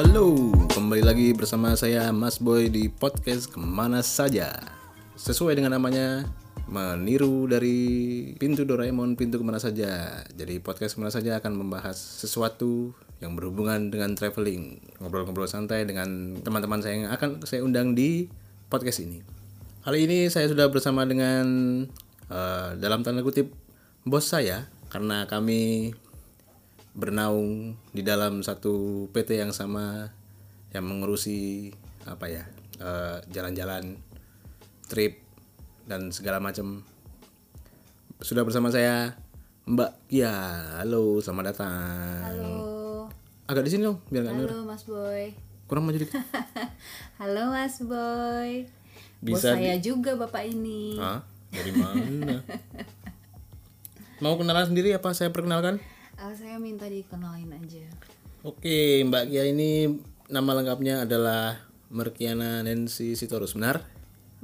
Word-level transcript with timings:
Halo, 0.00 0.48
kembali 0.72 1.04
lagi 1.04 1.28
bersama 1.36 1.76
saya 1.76 2.08
Mas 2.08 2.40
Boy 2.40 2.72
di 2.72 2.88
podcast 2.88 3.52
Ke 3.52 3.60
mana 3.60 4.00
Saja. 4.00 4.56
Sesuai 5.12 5.60
dengan 5.60 5.76
namanya, 5.76 6.24
meniru 6.64 7.44
dari 7.44 7.76
pintu 8.40 8.64
Doraemon, 8.64 9.12
pintu 9.12 9.36
ke 9.36 9.44
mana 9.44 9.60
saja. 9.60 10.24
Jadi 10.32 10.56
podcast 10.64 10.96
Ke 10.96 11.04
mana 11.04 11.12
Saja 11.12 11.36
akan 11.36 11.52
membahas 11.52 12.00
sesuatu 12.00 12.96
yang 13.20 13.36
berhubungan 13.36 13.92
dengan 13.92 14.16
traveling 14.16 14.80
Ngobrol-ngobrol 15.04 15.44
santai 15.44 15.84
dengan 15.84 16.40
teman-teman 16.40 16.80
saya 16.80 16.94
yang 16.96 17.12
akan 17.12 17.44
saya 17.44 17.60
undang 17.60 17.92
di 17.92 18.24
podcast 18.72 19.04
ini. 19.04 19.20
Kali 19.84 20.08
ini 20.08 20.32
saya 20.32 20.48
sudah 20.48 20.72
bersama 20.72 21.04
dengan 21.04 21.44
eh, 22.32 22.68
dalam 22.80 23.04
tanda 23.04 23.20
kutip 23.20 23.52
bos 24.08 24.24
saya 24.24 24.64
Karena 24.88 25.28
kami 25.28 25.92
bernaung 26.94 27.78
di 27.94 28.02
dalam 28.02 28.42
satu 28.42 29.06
PT 29.14 29.38
yang 29.38 29.54
sama 29.54 30.10
yang 30.74 30.86
mengurusi 30.86 31.70
apa 32.06 32.26
ya 32.26 32.44
eh, 32.82 33.18
jalan-jalan 33.30 33.98
trip 34.90 35.22
dan 35.86 36.10
segala 36.10 36.42
macam 36.42 36.82
sudah 38.20 38.42
bersama 38.42 38.68
saya 38.70 39.14
Mbak 39.70 40.10
Kia 40.10 40.34
halo 40.82 41.22
selamat 41.22 41.44
datang 41.54 42.22
Halo, 42.26 43.06
agak 43.46 43.66
di 43.66 43.70
sini 43.70 43.86
dong 43.86 44.02
biar 44.10 44.26
nggak 44.26 44.34
halo 44.50 44.66
Mas 44.66 44.84
Boy. 44.86 45.34
kurang 45.70 45.86
maju 45.86 45.98
dikit 45.98 46.18
Halo 47.20 47.52
Mas 47.52 47.78
Boy. 47.84 48.64
Bos 49.20 49.44
Bisa 49.44 49.52
saya 49.52 49.76
juga 49.76 50.16
bapak 50.16 50.48
ini. 50.48 50.96
Hah? 50.96 51.20
dari 51.50 51.72
mana 51.74 52.36
mau 54.22 54.38
kenalan 54.38 54.70
sendiri 54.70 54.94
apa 54.94 55.10
saya 55.10 55.34
perkenalkan 55.34 55.82
Ah, 56.20 56.36
saya 56.36 56.60
minta 56.60 56.84
dikenalin 56.84 57.48
aja. 57.56 57.80
Oke, 58.44 59.00
Mbak 59.08 59.32
Kia 59.32 59.48
ini 59.48 59.88
nama 60.28 60.52
lengkapnya 60.52 61.08
adalah 61.08 61.56
Merkiana 61.88 62.60
Nancy 62.60 63.16
Sitorus, 63.16 63.56
benar? 63.56 63.88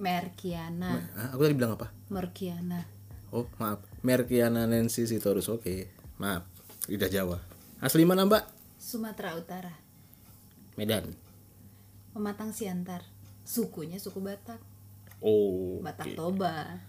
Merkiana, 0.00 0.96
Hah, 1.12 1.36
aku 1.36 1.44
tadi 1.44 1.52
bilang 1.52 1.76
apa? 1.76 1.92
Merkiana. 2.08 2.80
Oh, 3.28 3.44
maaf. 3.60 3.84
Merkiana 4.00 4.64
Nancy 4.64 5.04
Sitorus. 5.04 5.52
Oke, 5.52 5.92
maaf. 6.16 6.48
Lidah 6.88 7.12
Jawa. 7.12 7.44
Asli 7.84 8.08
mana, 8.08 8.24
Mbak? 8.24 8.44
Sumatera 8.80 9.36
Utara. 9.36 9.76
Medan. 10.80 11.12
Pematang 12.16 12.56
Siantar. 12.56 13.04
Sukunya 13.44 14.00
suku 14.00 14.24
Batak. 14.24 14.64
Oh. 15.20 15.84
Batak 15.84 16.16
Toba. 16.16 16.80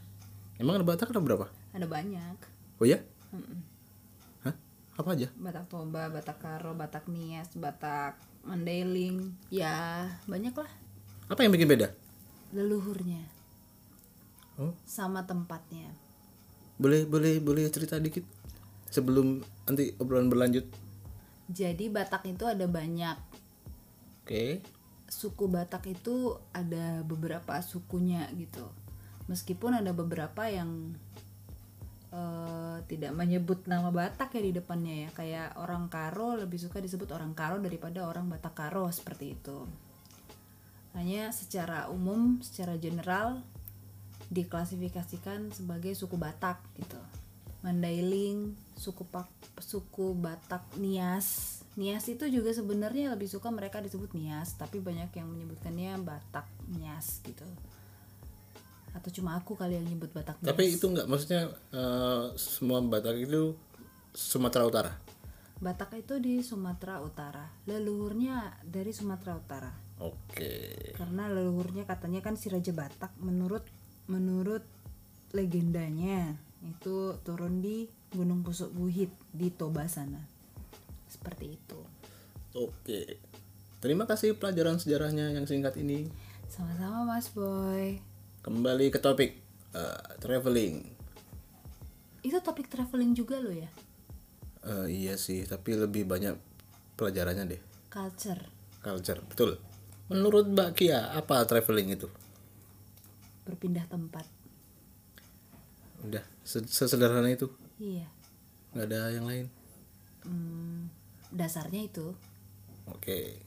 Emang 0.55 0.79
ada 0.79 0.87
Batak 0.87 1.11
ada 1.11 1.19
berapa? 1.19 1.51
Ada 1.75 1.83
banyak. 1.91 2.39
Oh 2.79 2.87
ya? 2.87 3.03
Hah? 3.35 3.66
Apa 4.97 5.13
aja? 5.13 5.29
Batak 5.37 5.69
Toba, 5.69 6.09
Batak 6.09 6.41
Karo, 6.41 6.73
Batak 6.73 7.05
Nias, 7.05 7.53
Batak 7.53 8.17
Mandailing. 8.41 9.37
Ya, 9.53 10.09
banyak 10.25 10.57
lah. 10.57 10.71
Apa 11.29 11.45
yang 11.45 11.53
bikin 11.53 11.69
beda? 11.69 11.93
Leluhurnya. 12.49 13.21
Oh. 14.57 14.73
Sama 14.89 15.21
tempatnya. 15.29 15.93
Boleh 16.81 17.05
boleh 17.05 17.37
boleh 17.37 17.69
cerita 17.69 18.01
dikit 18.01 18.25
sebelum 18.89 19.45
nanti 19.69 19.93
obrolan 20.01 20.33
berlanjut. 20.33 20.65
Jadi 21.47 21.93
Batak 21.93 22.25
itu 22.27 22.43
ada 22.49 22.65
banyak 22.65 23.17
Oke. 24.25 24.65
suku 25.07 25.45
Batak 25.45 25.93
itu 25.93 26.41
ada 26.51 27.05
beberapa 27.05 27.53
sukunya 27.61 28.25
gitu. 28.33 28.65
Meskipun 29.29 29.77
ada 29.77 29.93
beberapa 29.93 30.49
yang 30.49 30.97
eh, 32.17 32.77
tidak 32.89 33.13
menyebut 33.13 33.69
nama 33.69 33.93
Batak 33.93 34.33
ya 34.33 34.41
di 34.41 34.51
depannya 34.57 35.05
ya. 35.05 35.09
Kayak 35.13 35.47
orang 35.61 35.85
Karo 35.93 36.33
lebih 36.33 36.57
suka 36.57 36.81
disebut 36.81 37.13
orang 37.13 37.37
Karo 37.37 37.61
daripada 37.61 38.09
orang 38.09 38.25
Batak 38.25 38.57
Karo 38.57 38.89
seperti 38.89 39.37
itu. 39.37 39.69
Hanya 40.97 41.29
secara 41.29 41.93
umum, 41.93 42.41
secara 42.41 42.73
general 42.81 43.45
diklasifikasikan 44.33 45.53
sebagai 45.53 45.93
suku 45.93 46.17
Batak 46.17 46.59
gitu. 46.81 46.97
Mandailing, 47.61 48.57
suku 48.77 49.05
Pak, 49.05 49.29
suku 49.61 50.17
Batak 50.17 50.63
Nias. 50.81 51.59
Nias 51.77 52.09
itu 52.09 52.25
juga 52.25 52.49
sebenarnya 52.49 53.13
lebih 53.13 53.29
suka 53.29 53.53
mereka 53.53 53.77
disebut 53.77 54.17
Nias, 54.17 54.57
tapi 54.57 54.81
banyak 54.81 55.13
yang 55.13 55.29
menyebutkannya 55.29 56.01
Batak 56.01 56.49
Nias 56.73 57.21
gitu. 57.21 57.45
Atau 58.97 59.13
cuma 59.13 59.37
aku 59.37 59.53
kali 59.53 59.77
yang 59.77 59.85
nyebut 59.85 60.09
Batak. 60.09 60.41
Tapi 60.41 60.73
itu 60.73 60.89
enggak 60.89 61.05
maksudnya 61.05 61.53
eh, 61.69 62.25
semua 62.33 62.81
Batak 62.81 63.13
itu 63.21 63.53
Sumatera 64.17 64.65
Utara. 64.65 64.93
Batak 65.61 66.01
itu 66.01 66.17
di 66.17 66.41
Sumatera 66.41 67.01
Utara. 67.05 67.45
Leluhurnya 67.69 68.57
dari 68.65 68.89
Sumatera 68.89 69.37
Utara. 69.37 69.71
Oke. 70.01 70.93
Karena 70.97 71.29
leluhurnya 71.29 71.85
katanya 71.85 72.25
kan 72.25 72.33
si 72.37 72.49
Raja 72.49 72.73
Batak 72.73 73.13
menurut 73.21 73.65
menurut 74.09 74.65
legendanya 75.33 76.37
itu 76.65 77.17
turun 77.21 77.61
di 77.61 77.89
Gunung 78.09 78.41
Pusuk 78.41 78.73
Buhit 78.73 79.13
di 79.29 79.53
Toba 79.53 79.85
sana. 79.85 80.21
Seperti 81.05 81.57
itu. 81.57 81.79
Oke. 82.57 83.21
Terima 83.77 84.09
kasih 84.09 84.33
pelajaran 84.37 84.81
sejarahnya 84.81 85.37
yang 85.37 85.45
singkat 85.45 85.77
ini. 85.77 86.09
Sama-sama 86.49 87.05
Mas 87.05 87.29
Boy. 87.29 88.01
Kembali 88.47 88.87
ke 88.87 88.99
topik 89.03 89.43
eh, 89.75 90.03
traveling. 90.23 90.87
Itu 92.23 92.39
topik 92.39 92.71
traveling 92.71 93.11
juga 93.11 93.43
lo 93.43 93.51
ya? 93.51 93.67
Eh, 94.63 94.87
iya 94.87 95.19
sih, 95.19 95.43
tapi 95.43 95.75
lebih 95.75 96.07
banyak 96.07 96.31
pelajarannya 96.95 97.43
deh. 97.43 97.61
Culture. 97.91 98.39
Culture, 98.79 99.19
betul. 99.27 99.59
Menurut 100.07 100.47
Mbak 100.47 100.79
Kia, 100.79 101.11
apa 101.11 101.43
traveling 101.43 101.91
itu? 101.91 102.07
Berpindah 103.43 103.83
tempat. 103.91 104.23
Udah, 106.07 106.23
se- 106.47 106.71
sesederhana 106.71 107.27
itu. 107.27 107.51
Iya. 107.83 108.07
nggak 108.71 108.87
ada 108.87 108.99
yang 109.11 109.27
lain. 109.27 109.45
Hmm, 110.23 110.87
dasarnya 111.35 111.87
itu 111.87 112.15
Oke. 112.87 113.43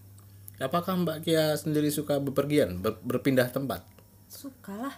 Apakah 0.61 0.93
Mbak 0.93 1.25
Kia 1.25 1.57
sendiri 1.57 1.89
suka 1.89 2.21
bepergian, 2.21 2.85
ber- 2.85 3.01
berpindah 3.01 3.49
tempat? 3.49 3.81
Sukalah 4.31 4.95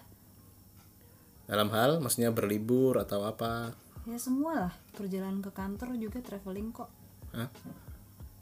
Dalam 1.43 1.69
hal, 1.69 1.99
maksudnya 1.99 2.31
berlibur 2.31 2.97
atau 2.97 3.25
apa? 3.25 3.75
ya 4.03 4.19
semua 4.19 4.67
lah 4.67 4.75
perjalanan 4.93 5.39
ke 5.39 5.49
kantor 5.49 5.95
juga 5.95 6.19
traveling 6.19 6.69
kok 6.71 6.91
Hah? 7.33 7.47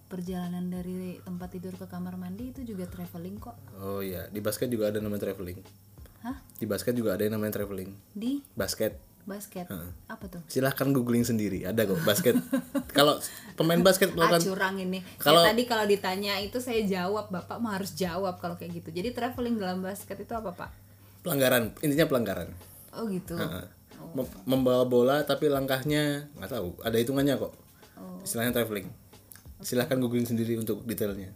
perjalanan 0.06 0.66
dari 0.66 1.20
tempat 1.20 1.52
tidur 1.52 1.76
ke 1.76 1.84
kamar 1.84 2.16
mandi 2.16 2.48
itu 2.48 2.64
juga 2.64 2.88
traveling 2.88 3.36
kok 3.36 3.56
Oh 3.76 4.00
iya, 4.00 4.24
di 4.26 4.40
basket 4.40 4.66
juga 4.66 4.88
ada 4.88 4.98
namanya 4.98 5.28
traveling. 5.28 5.60
hah 6.24 6.40
Di 6.56 6.64
basket 6.64 6.96
juga 6.96 7.14
ada 7.14 7.22
yang 7.22 7.36
namanya 7.36 7.60
traveling. 7.60 7.92
di 8.10 8.40
Basket. 8.52 8.96
Basket 9.30 9.70
apa 10.04 10.24
tuh 10.26 10.42
Silahkan 10.44 10.90
googling 10.90 11.22
sendiri, 11.22 11.62
ada 11.62 11.86
kok 11.86 12.02
basket. 12.02 12.34
Kalau 12.90 13.22
pemain 13.54 13.78
basket 13.78 14.10
ah 14.10 14.14
melakukan 14.18 14.42
curang 14.42 14.76
ini 14.76 14.98
Kalau- 15.16 15.38
kalau 15.38 15.40
tadi 15.46 15.62
kalau 15.64 15.84
ditanya 15.86 16.34
itu 16.36 16.58
saya 16.58 16.82
jawab 16.82 17.30
bapak 17.30 17.56
mah 17.56 17.78
harus 17.78 17.94
jawab 17.94 18.36
kalau 18.36 18.58
kayak 18.58 18.74
gitu 18.74 18.90
jadi 18.90 19.14
traveling 19.14 19.54
dalam 19.54 19.78
basket 19.78 20.18
itu 20.18 20.34
apa 20.34 20.50
pak 20.50 20.70
pelanggaran, 21.20 21.70
intinya 21.78 22.04
pelanggaran. 22.04 22.48
oh 22.90 23.06
gitu 23.06 23.38
Heeh. 23.38 23.64
Mem- 24.10 24.40
Membawa 24.42 24.82
bola 24.82 25.22
tapi 25.22 25.46
langkahnya 25.46 26.26
nggak 26.34 26.50
tahu, 26.50 26.74
ada 26.80 26.96
hitungannya 26.96 27.36
kok. 27.36 27.52
Istilahnya 28.20 28.50
traveling. 28.50 28.88
Silahkan 29.60 30.00
googling 30.00 30.24
sendiri 30.24 30.56
untuk 30.56 30.80
detailnya. 30.82 31.28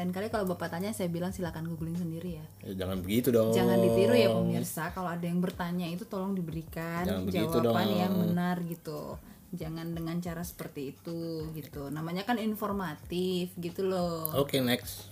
Lain 0.00 0.10
kali 0.10 0.26
kalau 0.26 0.48
bapak 0.48 0.72
tanya 0.72 0.90
saya 0.90 1.06
bilang 1.06 1.28
silakan 1.28 1.68
googling 1.68 1.94
sendiri 1.94 2.40
ya 2.40 2.46
Ya, 2.64 2.72
jangan 2.80 3.04
begitu 3.04 3.28
dong. 3.28 3.52
Jangan 3.52 3.76
ditiru 3.78 4.14
ya 4.14 4.28
pemirsa. 4.32 4.88
Kalau 4.90 5.08
ada 5.08 5.22
yang 5.22 5.38
bertanya 5.38 5.86
itu 5.86 6.04
tolong 6.04 6.32
diberikan 6.32 7.04
Jangan 7.04 7.28
jawaban 7.28 7.84
dong. 7.84 8.00
yang 8.00 8.12
benar 8.16 8.56
gitu. 8.64 9.20
Jangan 9.50 9.92
dengan 9.92 10.16
cara 10.18 10.40
seperti 10.40 10.94
itu 10.94 11.20
gitu. 11.52 11.90
Namanya 11.90 12.22
kan 12.22 12.38
informatif 12.38 13.50
gitu 13.56 13.84
loh. 13.84 14.30
Oke, 14.32 14.58
next. 14.58 15.10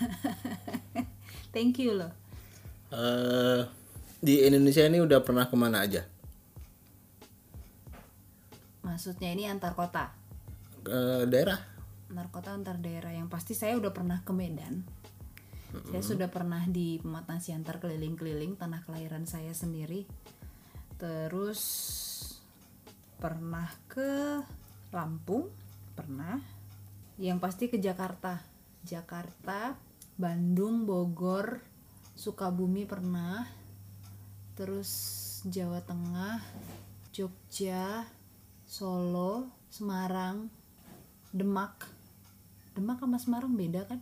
Thank 1.54 1.78
you 1.78 1.94
loh. 1.94 2.12
eh 2.90 3.62
di 4.18 4.42
Indonesia 4.42 4.82
ini 4.82 4.98
udah 4.98 5.20
pernah 5.20 5.46
ke 5.46 5.54
mana 5.54 5.84
aja? 5.84 6.02
Maksudnya 8.80 9.32
ini 9.32 9.44
antar 9.46 9.72
kota. 9.74 10.10
Ke 10.80 11.24
daerah? 11.26 11.60
Antar 12.10 12.26
kota 12.34 12.50
antar 12.50 12.82
daerah 12.82 13.14
yang 13.14 13.30
pasti 13.30 13.54
saya 13.54 13.78
udah 13.78 13.94
pernah 13.94 14.18
ke 14.26 14.34
Medan. 14.34 14.82
Saya 15.70 16.02
sudah 16.02 16.26
pernah 16.26 16.66
di 16.66 16.98
Pematang 16.98 17.38
Siantar 17.38 17.78
keliling-keliling 17.78 18.58
tanah 18.58 18.82
kelahiran 18.82 19.22
saya 19.30 19.54
sendiri. 19.54 20.02
Terus 20.98 21.62
pernah 23.22 23.70
ke 23.86 24.42
Lampung, 24.90 25.54
pernah. 25.94 26.42
Yang 27.14 27.38
pasti 27.38 27.64
ke 27.70 27.78
Jakarta. 27.78 28.42
Jakarta, 28.82 29.78
Bandung, 30.18 30.82
Bogor, 30.90 31.62
Sukabumi 32.18 32.90
pernah. 32.90 33.46
Terus 34.58 34.90
Jawa 35.46 35.78
Tengah, 35.86 36.42
Jogja, 37.14 38.02
Solo, 38.66 39.46
Semarang, 39.70 40.50
Demak, 41.30 41.99
Demak 42.80 42.96
sama 42.98 43.20
Semarang 43.20 43.52
beda 43.52 43.84
kan 43.84 44.00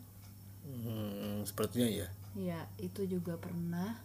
Hmm, 0.63 1.43
sepertinya 1.43 1.89
ya. 1.89 2.09
ya 2.35 2.61
itu 2.79 3.03
juga 3.05 3.35
pernah 3.35 3.99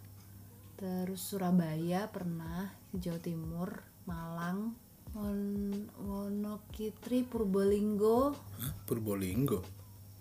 terus 0.74 1.22
Surabaya 1.22 2.08
pernah 2.08 2.72
Jawa 2.92 3.20
Timur 3.20 3.70
Malang 4.04 4.74
Won 5.14 5.38
Wonokitri 6.00 7.22
Purbolinggo 7.22 8.34
Hah? 8.34 8.74
Purbolinggo. 8.84 9.62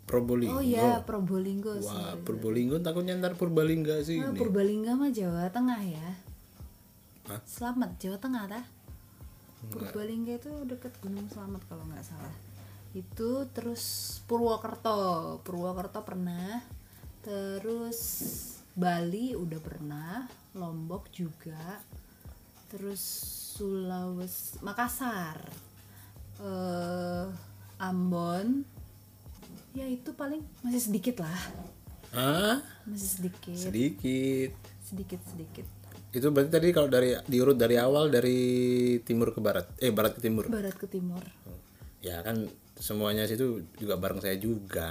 Probolinggo. 0.05 0.59
oh 0.59 0.61
iya 0.61 1.01
Probolinggo 1.01 1.79
Wah. 1.81 2.19
Purbolinggo 2.21 2.77
takutnya 2.79 3.17
ntar 3.17 3.33
Purbalingga 3.33 4.03
sih 4.03 4.19
Ah, 4.19 4.29
ini. 4.29 4.37
Purbalingga 4.37 4.93
mah 4.93 5.09
Jawa 5.09 5.49
Tengah 5.49 5.81
ya 5.81 6.09
Hah? 7.27 7.41
Selamat 7.49 7.97
Jawa 7.97 8.19
Tengah 8.19 8.45
tah 8.51 8.65
Purbalingga 9.65 10.37
itu 10.37 10.53
deket 10.67 10.93
Gunung 11.01 11.31
Selamat 11.31 11.63
kalau 11.65 11.87
nggak 11.87 12.03
salah 12.03 12.35
itu 12.93 13.49
terus 13.57 13.85
Purwokerto. 14.29 15.41
Purwokerto 15.45 16.05
pernah. 16.05 16.61
Terus 17.25 18.01
Bali 18.77 19.33
udah 19.33 19.61
pernah. 19.61 20.29
Lombok 20.57 21.09
juga. 21.13 21.81
Terus 22.69 23.01
Sulawesi 23.57 24.61
Makassar. 24.61 25.41
Eh 26.41 27.27
Ambon. 27.81 28.65
Ya 29.73 29.89
itu 29.89 30.13
paling 30.13 30.45
masih 30.61 30.93
sedikit 30.93 31.25
lah. 31.25 31.41
Hah? 32.13 32.61
masih 32.85 33.09
sedikit. 33.09 33.57
Sedikit. 33.57 34.51
sedikit 34.85 35.21
sedikit. 35.33 35.67
Itu 36.13 36.29
berarti 36.29 36.53
tadi 36.53 36.69
kalau 36.77 36.93
dari 36.93 37.17
diurut 37.25 37.57
dari 37.57 37.81
awal 37.81 38.13
dari 38.13 38.41
timur 39.01 39.33
ke 39.33 39.41
barat. 39.41 39.65
Eh, 39.81 39.89
barat 39.89 40.13
ke 40.13 40.21
timur. 40.21 40.45
barat 40.53 40.77
ke 40.77 40.85
timur. 40.85 41.25
Ya 42.05 42.21
kan 42.21 42.53
semuanya 42.77 43.29
situ 43.29 43.67
juga 43.79 43.97
bareng 44.01 44.21
saya 44.23 44.37
juga. 44.37 44.91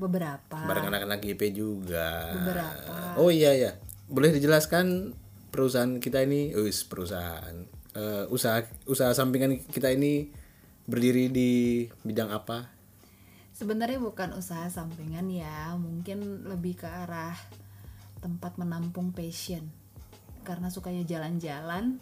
beberapa 0.00 0.64
Bareng 0.64 0.88
anak-anak 0.88 1.20
IP 1.28 1.52
juga. 1.52 2.32
Beberapa. 2.32 3.20
Oh 3.20 3.28
iya 3.28 3.52
ya. 3.52 3.76
Boleh 4.08 4.32
dijelaskan 4.32 5.12
perusahaan 5.52 6.00
kita 6.00 6.24
ini, 6.24 6.56
wis 6.56 6.88
perusahaan 6.88 7.68
eh, 7.92 8.24
usaha 8.32 8.64
usaha 8.88 9.12
sampingan 9.12 9.60
kita 9.68 9.92
ini 9.92 10.32
berdiri 10.88 11.28
di 11.28 11.84
bidang 12.00 12.32
apa? 12.32 12.80
sebenarnya 13.60 14.00
bukan 14.00 14.32
usaha 14.40 14.72
sampingan 14.72 15.28
ya 15.28 15.76
mungkin 15.76 16.48
lebih 16.48 16.80
ke 16.80 16.88
arah 16.88 17.36
tempat 18.24 18.56
menampung 18.56 19.12
passion 19.12 19.68
karena 20.48 20.72
sukanya 20.72 21.04
jalan-jalan 21.04 22.00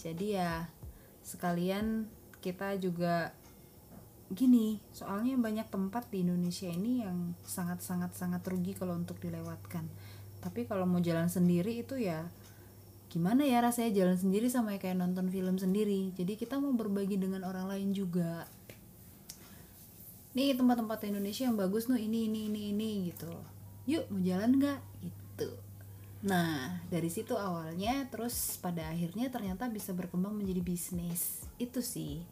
jadi 0.00 0.26
ya 0.32 0.52
sekalian 1.20 2.08
kita 2.40 2.80
juga 2.80 3.36
gini 4.32 4.80
soalnya 4.96 5.36
banyak 5.36 5.68
tempat 5.68 6.08
di 6.08 6.24
Indonesia 6.24 6.64
ini 6.64 7.04
yang 7.04 7.36
sangat 7.44 7.84
sangat 7.84 8.16
sangat 8.16 8.40
rugi 8.48 8.72
kalau 8.72 8.96
untuk 8.96 9.20
dilewatkan. 9.20 9.84
Tapi 10.40 10.64
kalau 10.64 10.88
mau 10.88 11.00
jalan 11.00 11.28
sendiri 11.28 11.80
itu 11.84 12.00
ya 12.00 12.24
gimana 13.12 13.46
ya 13.46 13.62
rasanya 13.62 13.94
jalan 13.94 14.18
sendiri 14.18 14.48
sama 14.50 14.74
kayak 14.80 14.96
nonton 14.96 15.28
film 15.28 15.60
sendiri? 15.60 16.10
Jadi 16.16 16.40
kita 16.40 16.56
mau 16.56 16.72
berbagi 16.72 17.20
dengan 17.20 17.44
orang 17.44 17.68
lain 17.68 17.92
juga. 17.92 18.48
Nih 20.34 20.56
tempat-tempat 20.56 21.04
Indonesia 21.06 21.46
yang 21.46 21.54
bagus 21.54 21.86
nuh 21.86 22.00
ini 22.00 22.26
ini 22.26 22.48
ini 22.48 22.60
ini 22.74 22.90
gitu. 23.12 23.30
Yuk 23.86 24.08
mau 24.08 24.20
jalan 24.24 24.56
nggak? 24.56 24.80
Gitu. 25.04 25.48
Nah 26.24 26.80
dari 26.88 27.12
situ 27.12 27.36
awalnya 27.36 28.08
terus 28.08 28.56
pada 28.58 28.88
akhirnya 28.88 29.28
ternyata 29.28 29.68
bisa 29.68 29.92
berkembang 29.92 30.32
menjadi 30.32 30.64
bisnis. 30.64 31.44
Itu 31.60 31.84
sih 31.84 32.24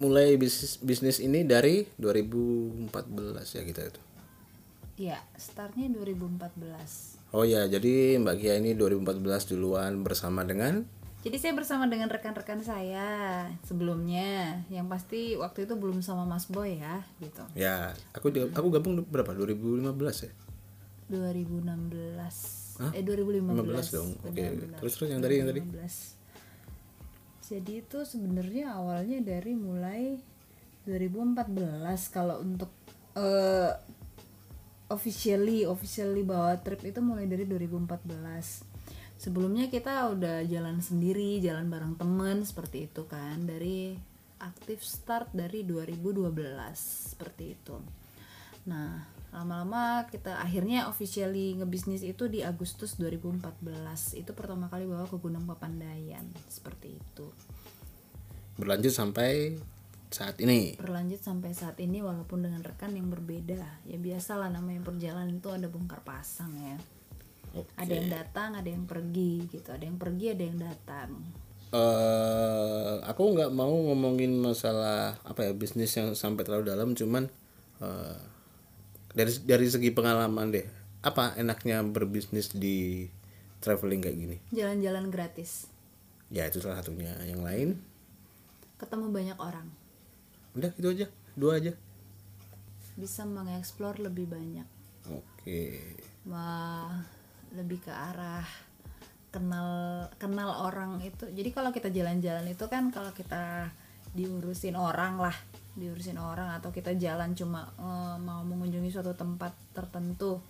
Mulai 0.00 0.32
bisnis 0.34 0.80
bisnis 0.80 1.20
ini 1.20 1.44
dari 1.44 1.84
2014 1.94 2.88
ya 3.52 3.62
kita 3.62 3.82
itu. 3.86 4.00
ya 4.98 5.16
startnya 5.34 5.88
2014 5.90 7.20
Oh 7.30 7.40
ya, 7.42 7.64
jadi 7.64 8.18
Mbak 8.18 8.36
Kia 8.36 8.58
ini 8.58 8.74
2014 8.74 9.22
duluan 9.46 10.00
bersama 10.00 10.42
dengan 10.42 10.84
jadi 11.20 11.36
saya 11.36 11.52
bersama 11.52 11.84
dengan 11.84 12.08
rekan-rekan 12.08 12.60
saya 12.60 13.44
sebelumnya 13.62 14.60
yang 14.68 14.88
pasti 14.88 15.36
waktu 15.36 15.64
itu 15.64 15.76
belum 15.76 16.00
sama 16.00 16.24
Mas 16.24 16.48
Boy 16.48 16.76
ya 16.76 17.04
gitu 17.16 17.44
ya, 17.52 17.92
aku 18.12 18.28
juga- 18.28 18.52
aku 18.52 18.68
gabung 18.70 19.04
berapa? 19.04 19.32
2015 19.32 19.84
ya? 20.22 20.32
2016 21.10 22.76
Hah? 22.78 22.90
eh 22.92 23.02
2015 23.02 23.52
15 23.52 23.88
dong. 23.90 24.08
Oke. 24.18 24.32
Benar-benar. 24.32 24.78
Terus 24.80 24.92
terus 24.96 25.08
yang 25.08 25.20
tadi 25.20 25.34
yang 25.34 25.48
tadi? 25.48 25.60
2015. 25.60 26.19
Jadi 27.50 27.82
itu 27.82 27.98
sebenarnya 28.06 28.78
awalnya 28.78 29.18
dari 29.18 29.58
mulai 29.58 30.14
2014 30.86 32.14
kalau 32.14 32.38
untuk 32.38 32.70
eh 33.18 33.74
officially 34.90 35.66
officially 35.66 36.22
bawa 36.22 36.58
trip 36.62 36.78
itu 36.86 37.02
mulai 37.02 37.26
dari 37.26 37.42
2014. 37.46 38.70
Sebelumnya 39.18 39.66
kita 39.66 40.14
udah 40.14 40.46
jalan 40.46 40.78
sendiri, 40.78 41.42
jalan 41.42 41.66
bareng 41.66 41.98
temen 41.98 42.46
seperti 42.46 42.86
itu 42.86 43.02
kan 43.10 43.42
dari 43.44 43.98
aktif 44.40 44.80
start 44.80 45.34
dari 45.34 45.66
2012 45.66 46.32
seperti 47.12 47.44
itu. 47.58 47.76
Nah, 48.70 49.19
lama-lama 49.30 50.10
kita 50.10 50.42
akhirnya 50.42 50.90
officially 50.90 51.54
ngebisnis 51.54 52.02
itu 52.02 52.26
di 52.26 52.42
Agustus 52.42 52.98
2014. 52.98 54.18
Itu 54.18 54.34
pertama 54.34 54.66
kali 54.66 54.90
bawa 54.90 55.06
ke 55.06 55.16
Gunung 55.22 55.46
Papandayan 55.46 56.26
seperti 56.50 56.98
itu. 56.98 57.30
berlanjut 58.60 58.92
sampai 58.92 59.56
saat 60.10 60.36
ini. 60.42 60.76
Berlanjut 60.76 61.22
sampai 61.22 61.54
saat 61.56 61.78
ini 61.80 62.02
walaupun 62.04 62.44
dengan 62.44 62.60
rekan 62.60 62.92
yang 62.92 63.08
berbeda. 63.08 63.86
Ya 63.86 63.96
biasalah 63.96 64.50
namanya 64.52 64.84
perjalanan 64.84 65.32
itu 65.32 65.48
ada 65.48 65.70
bongkar 65.70 66.02
pasang 66.04 66.52
ya. 66.58 66.76
Oke. 67.54 67.70
Ada 67.78 67.92
yang 67.94 68.10
datang, 68.10 68.50
ada 68.58 68.68
yang 68.68 68.84
pergi 68.84 69.46
gitu. 69.48 69.70
Ada 69.70 69.86
yang 69.86 69.96
pergi, 69.96 70.26
ada 70.34 70.44
yang 70.44 70.58
datang. 70.60 71.10
eh 71.70 72.94
aku 73.06 73.30
nggak 73.30 73.54
mau 73.54 73.70
ngomongin 73.70 74.34
masalah 74.42 75.14
apa 75.22 75.46
ya 75.46 75.52
bisnis 75.54 75.94
yang 75.94 76.18
sampai 76.18 76.42
terlalu 76.42 76.66
dalam, 76.66 76.98
cuman 76.98 77.30
eh, 77.78 78.18
dari 79.10 79.32
dari 79.42 79.66
segi 79.66 79.90
pengalaman 79.90 80.50
deh, 80.50 80.66
apa 81.02 81.34
enaknya 81.34 81.82
berbisnis 81.82 82.52
di 82.52 83.08
traveling 83.58 84.00
kayak 84.00 84.16
gini? 84.16 84.36
Jalan-jalan 84.50 85.10
gratis. 85.10 85.66
Ya 86.30 86.46
itu 86.46 86.62
salah 86.62 86.78
satunya. 86.78 87.10
Yang 87.26 87.42
lain, 87.42 87.68
Ketemu 88.78 89.06
banyak 89.12 89.38
orang. 89.38 89.66
udah 90.50 90.70
itu 90.74 90.88
aja, 90.88 91.06
dua 91.36 91.60
aja. 91.60 91.72
Bisa 92.96 93.22
mengeksplor 93.22 93.98
lebih 93.98 94.26
banyak. 94.26 94.66
Oke. 95.06 95.78
Wah, 96.26 97.02
lebih 97.54 97.80
ke 97.80 97.92
arah 97.92 98.46
kenal 99.30 99.70
kenal 100.18 100.66
orang 100.66 100.98
itu. 101.00 101.30
Jadi 101.30 101.50
kalau 101.50 101.70
kita 101.70 101.86
jalan-jalan 101.88 102.50
itu 102.50 102.66
kan 102.66 102.90
kalau 102.90 103.14
kita 103.14 103.70
diurusin 104.10 104.74
orang 104.74 105.22
lah, 105.22 105.36
diurusin 105.78 106.18
orang 106.18 106.58
atau 106.58 106.74
kita 106.74 106.94
jalan 106.98 107.34
cuma 107.38 107.70
eh, 107.78 108.16
mau 108.18 108.42
mengunjungi 108.42 108.90
suatu 108.90 109.14
tempat 109.14 109.54
tertentu 109.74 110.42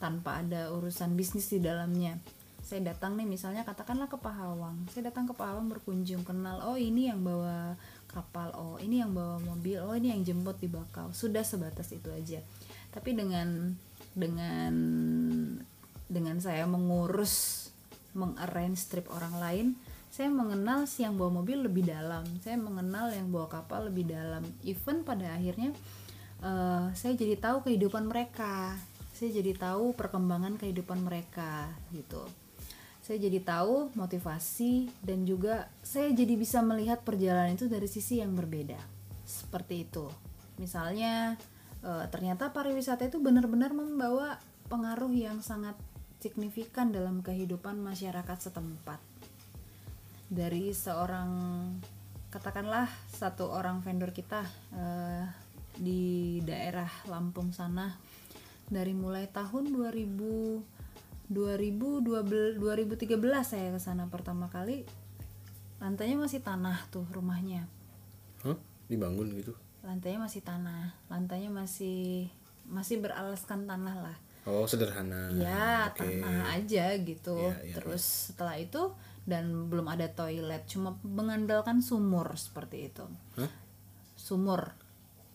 tanpa 0.00 0.40
ada 0.40 0.72
urusan 0.72 1.16
bisnis 1.16 1.52
di 1.52 1.60
dalamnya. 1.60 2.16
Saya 2.60 2.94
datang 2.94 3.18
nih 3.18 3.26
misalnya 3.26 3.66
katakanlah 3.66 4.06
ke 4.06 4.16
Pahawang. 4.20 4.86
Saya 4.92 5.10
datang 5.10 5.26
ke 5.26 5.34
Pahawang 5.34 5.68
berkunjung 5.68 6.22
kenal 6.22 6.62
oh 6.64 6.78
ini 6.78 7.10
yang 7.10 7.20
bawa 7.20 7.74
kapal, 8.06 8.52
oh 8.54 8.76
ini 8.78 9.02
yang 9.02 9.10
bawa 9.10 9.42
mobil, 9.42 9.80
oh 9.82 9.94
ini 9.96 10.14
yang 10.14 10.22
jemput 10.22 10.60
di 10.60 10.68
Bakau. 10.70 11.10
Sudah 11.10 11.42
sebatas 11.42 11.90
itu 11.90 12.08
aja. 12.12 12.38
Tapi 12.94 13.14
dengan 13.14 13.74
dengan 14.14 14.72
dengan 16.10 16.36
saya 16.42 16.66
mengurus 16.66 17.66
mengarrange 18.14 18.82
trip 18.90 19.06
orang 19.14 19.34
lain 19.38 19.66
saya 20.10 20.26
mengenal 20.26 20.90
si 20.90 21.06
yang 21.06 21.14
bawa 21.14 21.40
mobil 21.40 21.70
lebih 21.70 21.86
dalam. 21.86 22.26
Saya 22.42 22.58
mengenal 22.58 23.14
yang 23.14 23.30
bawa 23.30 23.46
kapal 23.46 23.86
lebih 23.86 24.10
dalam. 24.10 24.42
Even 24.66 25.06
pada 25.06 25.38
akhirnya 25.38 25.70
eh, 26.42 26.84
saya 26.98 27.14
jadi 27.14 27.38
tahu 27.38 27.62
kehidupan 27.62 28.10
mereka. 28.10 28.74
Saya 29.14 29.38
jadi 29.38 29.54
tahu 29.54 29.94
perkembangan 29.94 30.58
kehidupan 30.58 31.06
mereka 31.06 31.70
gitu. 31.94 32.26
Saya 33.06 33.22
jadi 33.22 33.38
tahu 33.38 33.94
motivasi 33.94 34.90
dan 35.06 35.22
juga 35.22 35.70
saya 35.86 36.10
jadi 36.10 36.34
bisa 36.34 36.58
melihat 36.58 37.06
perjalanan 37.06 37.54
itu 37.54 37.70
dari 37.70 37.86
sisi 37.86 38.18
yang 38.18 38.34
berbeda. 38.34 38.82
Seperti 39.22 39.86
itu. 39.86 40.10
Misalnya 40.58 41.38
eh, 41.86 42.04
ternyata 42.10 42.50
pariwisata 42.50 43.06
itu 43.06 43.22
benar-benar 43.22 43.70
membawa 43.70 44.42
pengaruh 44.66 45.14
yang 45.14 45.38
sangat 45.38 45.78
signifikan 46.18 46.90
dalam 46.90 47.22
kehidupan 47.22 47.78
masyarakat 47.78 48.50
setempat 48.50 49.09
dari 50.30 50.70
seorang 50.70 51.30
katakanlah 52.30 52.86
satu 53.10 53.50
orang 53.50 53.82
vendor 53.82 54.14
kita 54.14 54.46
eh, 54.70 55.26
di 55.74 56.02
daerah 56.40 56.86
Lampung 57.04 57.50
sana 57.50 57.90
dari 58.70 58.94
mulai 58.94 59.26
tahun 59.26 59.74
2000 59.74 60.62
2012 61.30 62.58
2013 62.58 63.06
saya 63.42 63.68
ke 63.70 63.78
sana 63.78 64.06
pertama 64.06 64.46
kali 64.46 64.82
lantainya 65.78 66.18
masih 66.18 66.42
tanah 66.42 66.86
tuh 66.90 67.06
rumahnya 67.10 67.66
Hah? 68.42 68.58
Dibangun 68.86 69.30
gitu? 69.34 69.54
lantainya 69.80 70.20
masih 70.20 70.42
tanah 70.42 70.92
lantainya 71.06 71.48
masih 71.48 72.28
masih 72.66 73.02
beralaskan 73.02 73.66
tanah 73.66 73.96
lah 74.00 74.18
Oh, 74.48 74.64
sederhana. 74.64 75.28
ya 75.36 75.92
Oke. 75.92 76.00
tanah 76.00 76.56
aja 76.56 76.96
gitu 76.96 77.36
Iya, 77.36 77.56
iya, 77.60 77.74
terus 77.76 78.32
setelah 78.32 78.56
itu 78.56 78.88
dan 79.24 79.68
belum 79.68 79.86
ada 79.86 80.08
toilet 80.08 80.64
cuma 80.66 80.96
mengandalkan 81.02 81.80
sumur 81.80 82.30
seperti 82.34 82.88
itu 82.88 83.04
Hah? 83.36 83.50
sumur 84.14 84.72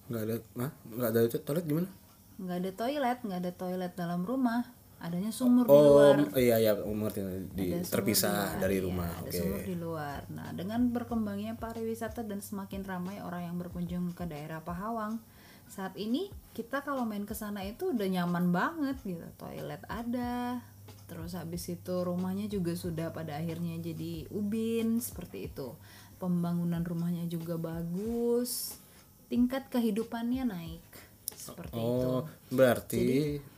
Nggak 0.06 0.22
ada, 0.22 0.36
Hah? 0.62 0.72
nggak 0.86 1.10
ada 1.10 1.20
toilet 1.42 1.66
gimana? 1.66 1.90
nggak 2.36 2.58
ada 2.62 2.72
toilet 2.76 3.18
nggak 3.24 3.40
ada 3.42 3.52
toilet 3.56 3.94
dalam 3.96 4.22
rumah 4.22 4.62
adanya 4.96 5.30
sumur 5.30 5.68
di 5.68 5.72
Oh, 5.72 5.84
luar 6.00 6.18
iya 6.36 6.56
iya, 6.58 6.72
mengerti 6.76 7.22
di 7.54 7.74
Ada 7.74 7.84
terpisah 7.90 8.32
di 8.32 8.40
luar, 8.40 8.62
dari 8.64 8.78
rumah. 8.80 9.12
ada 9.12 9.28
Oke. 9.28 9.38
sumur 9.38 9.62
di 9.62 9.76
luar. 9.76 10.20
Nah, 10.32 10.50
dengan 10.56 10.82
berkembangnya 10.90 11.54
pariwisata 11.56 12.24
dan 12.26 12.40
semakin 12.40 12.82
ramai 12.82 13.20
orang 13.22 13.46
yang 13.46 13.56
berkunjung 13.60 14.16
ke 14.16 14.24
daerah 14.26 14.64
Pahawang, 14.64 15.20
saat 15.68 15.94
ini 16.00 16.32
kita 16.56 16.82
kalau 16.82 17.04
main 17.06 17.28
ke 17.28 17.36
sana 17.36 17.62
itu 17.62 17.92
udah 17.92 18.08
nyaman 18.08 18.50
banget 18.50 18.98
gitu. 19.04 19.28
Toilet 19.36 19.84
ada, 19.86 20.64
terus 21.06 21.38
habis 21.38 21.70
itu 21.70 21.96
rumahnya 22.02 22.50
juga 22.50 22.74
sudah 22.74 23.14
pada 23.14 23.38
akhirnya 23.38 23.78
jadi 23.82 24.26
ubin 24.34 24.98
seperti 25.02 25.50
itu. 25.50 25.74
Pembangunan 26.18 26.82
rumahnya 26.82 27.28
juga 27.28 27.60
bagus, 27.60 28.80
tingkat 29.28 29.68
kehidupannya 29.70 30.44
naik 30.48 30.86
seperti 31.36 31.76
itu. 31.76 31.84
Oh, 31.84 32.26
berarti 32.50 33.06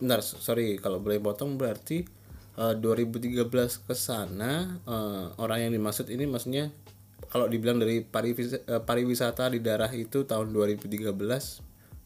bentar, 0.01 0.19
sorry 0.25 0.81
kalau 0.81 0.99
boleh 0.99 1.21
potong 1.21 1.55
berarti 1.55 2.03
eh, 2.57 2.75
2013 2.75 3.47
ke 3.85 3.95
sana 3.95 4.81
eh, 4.83 5.25
orang 5.39 5.69
yang 5.69 5.71
dimaksud 5.77 6.09
ini 6.09 6.25
maksudnya 6.25 6.73
kalau 7.27 7.51
dibilang 7.51 7.77
dari 7.77 8.01
pariwisata, 8.03 8.63
eh, 8.65 8.81
pariwisata 8.81 9.51
di 9.51 9.59
daerah 9.59 9.91
itu 9.91 10.23
tahun 10.23 10.51
2013 10.51 11.11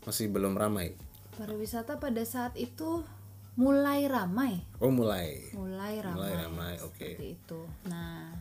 masih 0.01 0.25
belum 0.33 0.57
ramai. 0.57 0.97
Pariwisata 1.37 2.01
pada 2.01 2.21
saat 2.25 2.57
itu 2.57 3.05
mulai 3.59 4.07
ramai. 4.07 4.63
Oh, 4.79 4.89
mulai. 4.89 5.51
mulai 5.51 5.99
ramai, 5.99 6.15
Mulai 6.17 6.33
ramai, 6.39 6.73
oke. 6.81 6.95
seperti 6.97 7.27
itu 7.35 7.59
nah 7.85 8.31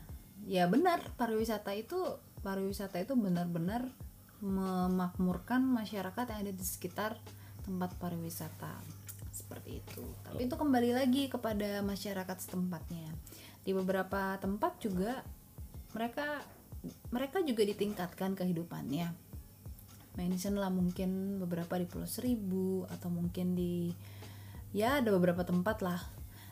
ya 0.46 0.64
benar 0.70 1.02
pariwisata 1.20 1.74
itu 1.76 1.98
pariwisata 2.40 2.96
itu 3.02 3.12
benar-benar 3.18 3.84
memakmurkan 4.40 5.60
masyarakat 5.60 6.24
yang 6.32 6.40
ada 6.48 6.52
di 6.56 6.64
sekitar 6.64 7.20
tempat 7.60 7.92
pariwisata 8.00 8.80
seperti 9.30 9.84
itu 9.84 10.04
tapi 10.24 10.48
itu 10.48 10.54
kembali 10.56 10.96
lagi 10.96 11.28
kepada 11.28 11.84
masyarakat 11.84 12.36
setempatnya 12.40 13.04
di 13.60 13.76
beberapa 13.76 14.40
tempat 14.40 14.80
juga 14.80 15.20
mereka 15.92 16.40
mereka 17.12 17.44
juga 17.44 17.62
ditingkatkan 17.68 18.32
kehidupannya 18.32 19.12
mention 20.16 20.56
lah 20.56 20.72
mungkin 20.72 21.36
beberapa 21.36 21.76
di 21.76 21.84
Pulau 21.84 22.08
Seribu 22.08 22.88
atau 22.88 23.12
mungkin 23.12 23.52
di 23.52 23.92
ya 24.70 25.02
ada 25.02 25.10
beberapa 25.14 25.42
tempat 25.42 25.82
lah 25.82 26.00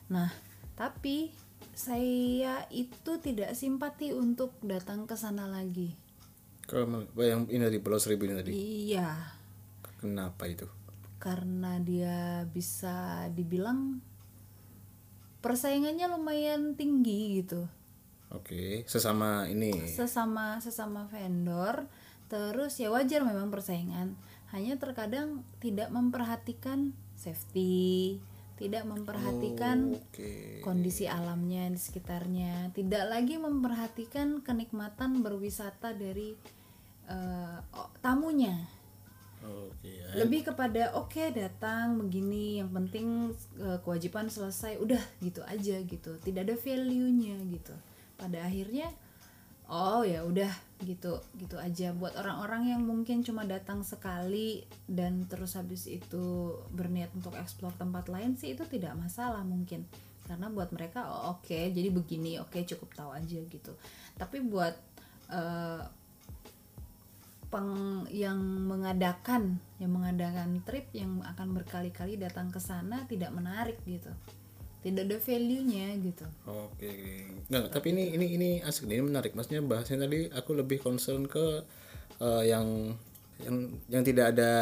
nah 0.09 0.31
tapi 0.75 1.31
saya 1.75 2.67
itu 2.71 3.19
tidak 3.23 3.55
simpati 3.55 4.11
untuk 4.11 4.55
datang 4.63 5.07
ke 5.07 5.15
sana 5.15 5.47
lagi 5.47 5.95
Ke 6.69 6.85
yang 7.25 7.49
ini 7.49 7.65
tadi 7.65 7.79
Pulau 7.81 7.97
Seribu 7.97 8.29
ini 8.29 8.35
tadi. 8.37 8.51
iya 8.53 9.15
Kenapa 9.99 10.45
itu? 10.47 10.67
karena 11.19 11.83
dia 11.83 12.47
bisa 12.47 13.27
dibilang 13.35 13.99
persaingannya 15.43 16.07
lumayan 16.11 16.79
tinggi 16.79 17.43
gitu 17.43 17.67
Oke, 18.29 18.85
sesama 18.85 19.49
ini. 19.49 19.73
sesama 19.89 20.61
sesama 20.61 21.09
vendor 21.09 21.89
terus 22.29 22.77
ya 22.77 22.93
wajar 22.93 23.25
memang 23.25 23.49
persaingan 23.49 24.15
hanya 24.53 24.77
terkadang 24.77 25.43
tidak 25.65 25.89
memperhatikan 25.89 26.93
safety 27.19 28.17
tidak 28.59 28.87
memperhatikan 28.91 29.95
Oke. 29.95 30.63
kondisi 30.67 31.07
alamnya 31.07 31.71
di 31.71 31.79
sekitarnya 31.79 32.75
tidak 32.75 33.07
lagi 33.07 33.39
memperhatikan 33.39 34.43
kenikmatan 34.43 35.23
berwisata 35.23 35.95
dari 35.95 36.35
oh, 37.75 37.91
tamunya 38.03 38.67
Oke. 39.47 39.87
ya. 39.87 40.19
lebih 40.19 40.51
kepada 40.51 40.99
oke 40.99 41.31
datang 41.31 42.03
begini 42.03 42.59
yang 42.59 42.75
penting 42.75 43.31
eh, 43.63 43.79
kewajiban 43.87 44.27
selesai 44.27 44.83
udah 44.83 45.01
gitu 45.23 45.41
aja 45.47 45.79
gitu 45.79 46.19
tidak 46.19 46.51
ada 46.51 46.57
value 46.59 47.11
nya 47.15 47.39
gitu 47.47 47.75
pada 48.19 48.43
akhirnya 48.43 48.91
oh 49.69 50.01
ya 50.01 50.25
udah 50.25 50.51
gitu 50.83 51.21
gitu 51.37 51.57
aja. 51.61 51.93
Buat 51.93 52.17
orang-orang 52.17 52.73
yang 52.75 52.83
mungkin 52.83 53.21
cuma 53.21 53.45
datang 53.45 53.85
sekali 53.85 54.65
dan 54.89 55.29
terus 55.29 55.55
habis 55.55 55.85
itu 55.85 56.57
berniat 56.73 57.13
untuk 57.13 57.37
eksplor 57.37 57.77
tempat 57.77 58.09
lain 58.09 58.35
sih 58.35 58.57
itu 58.57 58.65
tidak 58.65 58.97
masalah 58.97 59.45
mungkin. 59.45 59.85
Karena 60.25 60.49
buat 60.53 60.73
mereka 60.73 61.09
oh, 61.09 61.39
oke 61.39 61.73
jadi 61.73 61.89
begini 61.93 62.41
oke 62.41 62.65
cukup 62.65 62.91
tahu 62.97 63.11
aja 63.13 63.39
gitu. 63.45 63.73
Tapi 64.17 64.41
buat 64.45 64.75
eh, 65.29 65.83
peng 67.49 68.05
yang 68.13 68.41
mengadakan 68.69 69.57
yang 69.81 69.93
mengadakan 69.93 70.61
trip 70.69 70.93
yang 70.93 71.25
akan 71.25 71.57
berkali-kali 71.57 72.21
datang 72.21 72.53
ke 72.53 72.61
sana 72.61 73.09
tidak 73.09 73.33
menarik 73.33 73.81
gitu 73.89 74.13
tidak 74.79 75.11
ada 75.11 75.19
value-nya 75.19 75.87
gitu 76.01 76.27
Oke. 76.47 76.93
Nggak, 77.51 77.67
tapi 77.73 77.87
ini 77.91 78.15
ini 78.15 78.27
ini 78.35 78.49
asik 78.61 78.87
ini 78.87 79.03
menarik. 79.03 79.35
Maksudnya 79.35 79.61
bahasnya 79.61 80.05
tadi 80.05 80.31
aku 80.31 80.55
lebih 80.55 80.79
concern 80.79 81.27
ke 81.27 81.67
eh, 82.19 82.43
yang 82.47 82.95
yang 83.39 83.57
yang 83.87 84.03
tidak 84.03 84.35
ada 84.35 84.53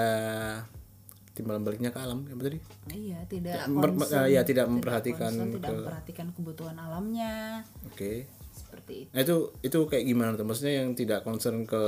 timbalan 1.32 1.64
baliknya 1.64 1.92
ke 1.92 2.00
alam 2.00 2.25
apa 2.25 2.42
tadi? 2.42 2.58
iya 2.92 3.20
tidak 3.28 3.68
Mer- 3.68 3.92
concern, 3.92 4.25
ya, 4.26 4.40
tidak 4.40 4.66
memperhatikan 4.73 5.32
concern, 5.32 5.52
tidak 5.52 5.68
ke- 5.68 5.76
memperhatikan 5.76 6.26
kebutuhan 6.32 6.76
alamnya 6.80 7.61
Oke. 7.85 8.25
seperti 8.56 9.04
itu 9.04 9.11
Nah 9.12 9.20
itu 9.20 9.37
itu 9.61 9.78
kayak 9.85 10.04
gimana 10.06 10.30
tuh? 10.32 10.49
Maksudnya 10.49 10.80
yang 10.80 10.96
tidak 10.96 11.20
concern 11.23 11.68
ke 11.68 11.82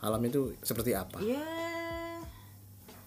alam 0.00 0.22
itu 0.26 0.50
seperti 0.62 0.98
apa? 0.98 1.22
ya 1.22 1.46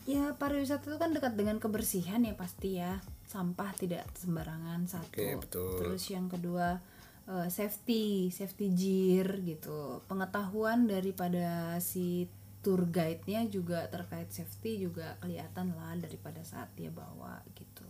ya 0.04 0.36
pariwisata 0.36 0.84
itu 0.92 0.98
kan 1.00 1.16
dekat 1.16 1.40
dengan 1.40 1.60
kebersihan 1.60 2.20
ya 2.24 2.36
pasti 2.36 2.76
ya 2.76 3.00
sampah 3.34 3.74
tidak 3.74 4.06
sembarangan 4.14 4.86
satu 4.86 5.18
Oke, 5.18 5.42
betul. 5.42 5.74
terus 5.82 6.04
yang 6.14 6.30
kedua 6.30 6.78
eh, 7.26 7.50
safety 7.50 8.30
safety 8.30 8.70
gear 8.78 9.42
gitu 9.42 10.06
pengetahuan 10.06 10.86
daripada 10.86 11.82
si 11.82 12.30
tour 12.62 12.86
guide-nya 12.88 13.50
juga 13.50 13.90
terkait 13.90 14.30
safety 14.30 14.86
juga 14.86 15.18
kelihatan 15.18 15.74
lah 15.74 15.98
daripada 15.98 16.46
saat 16.46 16.70
dia 16.78 16.94
bawa 16.94 17.42
gitu 17.58 17.84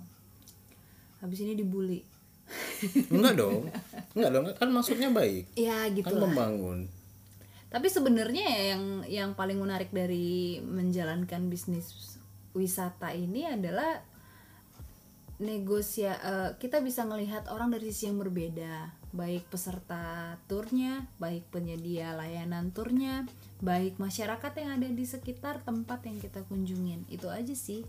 habis 1.19 1.43
ini 1.43 1.59
dibully 1.59 2.01
Enggak 3.13 3.39
dong. 3.39 3.71
Enggak 4.13 4.31
dong. 4.35 4.45
Kan 4.59 4.69
maksudnya 4.75 5.09
baik. 5.09 5.47
ya 5.55 5.87
gitu 5.89 6.05
Kan 6.05 6.19
membangun. 6.19 6.79
Tapi 7.71 7.87
sebenarnya 7.89 8.45
ya 8.45 8.61
yang 8.75 8.83
yang 9.09 9.29
paling 9.33 9.57
menarik 9.57 9.89
dari 9.89 10.61
menjalankan 10.61 11.49
bisnis 11.49 12.19
wisata 12.53 13.17
ini 13.17 13.49
adalah 13.49 14.05
negosia 15.43 16.15
eh, 16.23 16.49
kita 16.57 16.79
bisa 16.79 17.03
melihat 17.03 17.45
orang 17.51 17.69
dari 17.75 17.91
sisi 17.91 18.07
yang 18.09 18.17
berbeda, 18.23 18.95
baik 19.13 19.45
peserta 19.51 20.35
turnya, 20.49 21.05
baik 21.19 21.45
penyedia 21.53 22.15
layanan 22.15 22.71
turnya, 22.71 23.27
baik 23.59 24.01
masyarakat 24.01 24.51
yang 24.57 24.79
ada 24.79 24.87
di 24.89 25.05
sekitar 25.05 25.61
tempat 25.61 26.07
yang 26.07 26.17
kita 26.17 26.41
kunjungin. 26.47 27.05
Itu 27.11 27.29
aja 27.29 27.53
sih. 27.53 27.83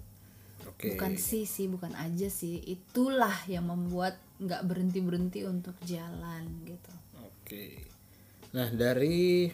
Oke. 0.68 0.94
Bukan 0.94 1.16
sih 1.16 1.48
sih, 1.48 1.70
bukan 1.70 1.94
aja 1.94 2.28
sih. 2.28 2.60
Itulah 2.66 3.34
yang 3.48 3.70
membuat 3.70 4.18
nggak 4.42 4.66
berhenti 4.66 5.00
berhenti 5.00 5.40
untuk 5.46 5.78
jalan 5.86 6.44
gitu. 6.66 6.92
Oke. 7.22 7.86
Nah, 8.54 8.70
dari 8.70 9.48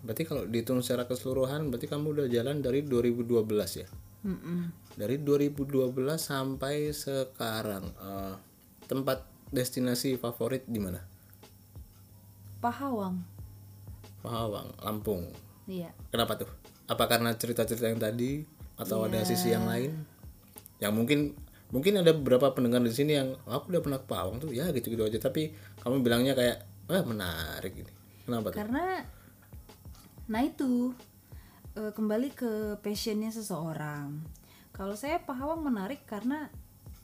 berarti 0.00 0.22
kalau 0.24 0.48
dihitung 0.48 0.80
secara 0.80 1.04
keseluruhan 1.04 1.68
berarti 1.68 1.86
kamu 1.86 2.16
udah 2.16 2.26
jalan 2.32 2.64
dari 2.64 2.80
2012 2.82 3.84
ya? 3.84 3.88
Mm-mm. 4.24 4.79
Dari 4.94 5.16
2012 5.18 5.94
sampai 6.16 6.90
sekarang 6.90 7.84
eh, 7.88 8.34
tempat 8.84 9.24
destinasi 9.50 10.14
favorit 10.16 10.66
di 10.66 10.78
mana? 10.78 11.00
Pahawang, 12.60 13.16
Pahawang, 14.20 14.68
Lampung. 14.84 15.32
iya. 15.64 15.88
Kenapa 16.12 16.36
tuh? 16.36 16.50
Apa 16.84 17.08
karena 17.08 17.32
cerita-cerita 17.32 17.88
yang 17.88 17.96
tadi 17.96 18.44
atau 18.76 19.08
ada 19.08 19.24
sisi 19.24 19.48
yang 19.48 19.64
lain? 19.64 19.96
Yang 20.76 20.92
mungkin 20.92 21.18
mungkin 21.70 22.02
ada 22.02 22.12
beberapa 22.12 22.52
pendengar 22.52 22.82
di 22.82 22.92
sini 22.92 23.16
yang 23.16 23.32
"Oh, 23.48 23.62
aku 23.62 23.72
udah 23.72 23.80
pernah 23.80 23.98
ke 24.02 24.06
Pahawang 24.10 24.42
tuh 24.42 24.50
ya 24.52 24.68
gitu-gitu 24.74 25.06
aja 25.06 25.16
tapi 25.16 25.54
kamu 25.80 26.02
bilangnya 26.02 26.34
kayak 26.36 26.66
wah 26.90 27.00
menarik 27.00 27.72
ini. 27.78 27.92
Kenapa 28.26 28.52
tuh? 28.52 28.58
karena 28.60 28.84
nah 30.28 30.42
itu 30.44 30.92
eh, 31.74 31.90
kembali 31.90 32.28
ke 32.36 32.52
passionnya 32.84 33.32
seseorang 33.32 34.20
kalau 34.80 34.96
saya 34.96 35.20
Pahawang 35.20 35.60
menarik 35.60 36.08
karena 36.08 36.48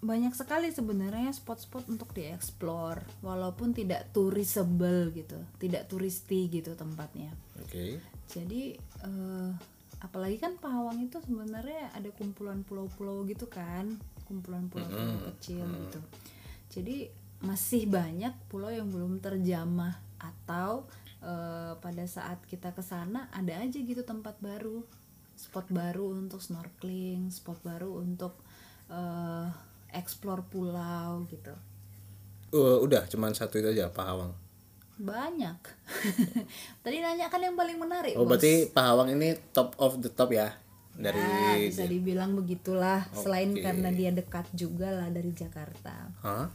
banyak 0.01 0.33
sekali 0.33 0.73
sebenarnya 0.73 1.29
spot-spot 1.37 1.93
untuk 1.93 2.17
dieksplor 2.17 3.05
walaupun 3.21 3.77
tidak 3.77 4.09
tourisable 4.17 5.13
gitu 5.13 5.37
tidak 5.61 5.85
turisti 5.85 6.49
gitu 6.49 6.73
tempatnya. 6.73 7.29
Oke. 7.61 8.01
jadi 8.33 8.81
eh, 8.81 9.51
apalagi 10.01 10.41
kan 10.41 10.57
Pahawang 10.57 11.05
itu 11.05 11.21
sebenarnya 11.21 11.93
ada 11.93 12.09
kumpulan 12.17 12.65
pulau-pulau 12.65 13.29
gitu 13.29 13.45
kan 13.45 14.01
kumpulan 14.25 14.73
pulau-pulau 14.73 15.29
kecil 15.37 15.69
gitu. 15.69 16.01
Jadi 16.73 17.13
masih 17.45 17.85
banyak 17.93 18.33
pulau 18.49 18.73
yang 18.73 18.89
belum 18.89 19.21
terjamah 19.21 20.01
atau 20.17 20.89
eh, 21.21 21.77
pada 21.77 22.05
saat 22.09 22.41
kita 22.49 22.73
ke 22.73 22.81
sana 22.81 23.29
ada 23.37 23.61
aja 23.61 23.77
gitu 23.77 24.01
tempat 24.01 24.41
baru 24.41 24.81
spot 25.37 25.69
baru 25.69 26.17
untuk 26.17 26.41
snorkeling 26.41 27.29
spot 27.29 27.61
baru 27.61 28.01
untuk 28.01 28.41
eh, 28.89 29.47
explore 29.93 30.43
pulau 30.49 31.25
gitu. 31.29 31.53
Uh, 32.55 32.79
udah 32.81 33.05
cuman 33.11 33.37
satu 33.37 33.61
itu 33.61 33.69
aja 33.77 33.93
Pahawang. 33.93 34.33
Banyak. 34.97 35.61
Tadi 36.85 36.97
nanya 37.05 37.29
kan 37.29 37.43
yang 37.43 37.53
paling 37.53 37.77
menarik 37.77 38.17
oh 38.17 38.25
Bos. 38.25 38.37
berarti 38.37 38.73
Pahawang 38.73 39.13
ini 39.13 39.37
top 39.53 39.77
of 39.77 40.01
the 40.01 40.09
top 40.09 40.33
ya 40.33 40.57
dari 40.97 41.21
Nah, 41.21 41.61
bisa 41.61 41.85
dibilang 41.85 42.33
begitulah 42.33 43.05
selain 43.13 43.53
karena 43.53 43.93
dia 43.93 44.09
dekat 44.09 44.49
juga 44.57 44.89
lah 44.89 45.13
dari 45.13 45.37
Jakarta. 45.37 46.09
Hah? 46.25 46.49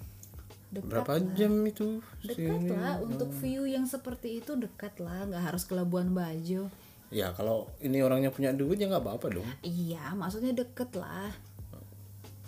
dekat 0.72 0.88
berapa 0.88 1.14
jam 1.36 1.54
itu? 1.68 2.00
Dekat 2.24 2.72
lah 2.72 2.96
untuk 3.04 3.30
view 3.44 3.68
yang 3.68 3.84
seperti 3.84 4.40
itu 4.40 4.56
dekat 4.56 4.98
lah 5.04 5.28
nggak 5.28 5.52
harus 5.52 5.68
ke 5.68 5.76
Labuan 5.76 6.16
Bajo 6.16 6.72
ya 7.12 7.36
kalau 7.36 7.68
ini 7.84 8.00
orangnya 8.00 8.32
punya 8.32 8.56
duit 8.56 8.80
ya 8.80 8.88
nggak 8.88 9.04
apa-apa 9.04 9.28
dong 9.30 9.48
iya 9.62 10.16
maksudnya 10.16 10.56
deket 10.56 10.96
lah 10.96 11.30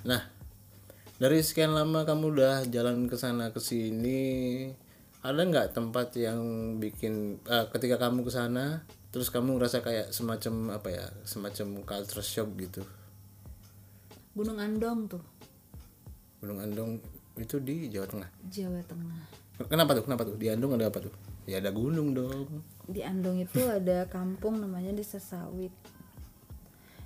Nah, 0.03 0.19
dari 1.15 1.39
sekian 1.39 1.71
lama 1.71 2.03
kamu 2.03 2.35
udah 2.35 2.55
jalan 2.67 3.07
ke 3.07 3.15
sana 3.15 3.55
ke 3.55 3.59
sini, 3.63 4.67
ada 5.23 5.39
nggak 5.47 5.71
tempat 5.71 6.11
yang 6.19 6.39
bikin 6.75 7.39
eh, 7.47 7.65
ketika 7.71 7.95
kamu 7.95 8.27
ke 8.27 8.31
sana, 8.35 8.83
terus 9.15 9.31
kamu 9.31 9.55
ngerasa 9.55 9.79
kayak 9.79 10.11
semacam 10.11 10.75
apa 10.75 10.89
ya, 10.91 11.05
semacam 11.23 11.87
culture 11.87 12.19
shock 12.19 12.51
gitu. 12.59 12.83
Gunung 14.35 14.57
Andong 14.57 15.05
tuh 15.07 15.23
Gunung 16.41 16.59
Andong 16.59 16.97
itu 17.37 17.61
di 17.61 17.87
Jawa 17.87 18.09
Tengah. 18.09 18.29
Jawa 18.49 18.81
Tengah 18.81 19.23
Kenapa 19.69 19.93
tuh? 19.93 20.03
Kenapa 20.09 20.25
tuh? 20.25 20.35
Di 20.35 20.49
Andong 20.49 20.75
ada 20.75 20.89
apa 20.89 20.99
tuh? 20.99 21.13
Ya 21.45 21.61
ada 21.61 21.69
gunung 21.69 22.17
dong. 22.17 22.65
Di 22.87 23.01
Andong 23.03 23.43
itu 23.43 23.63
ada 23.77 24.07
kampung 24.07 24.59
namanya 24.59 24.91
Desa 24.91 25.19
Sawit. 25.19 25.73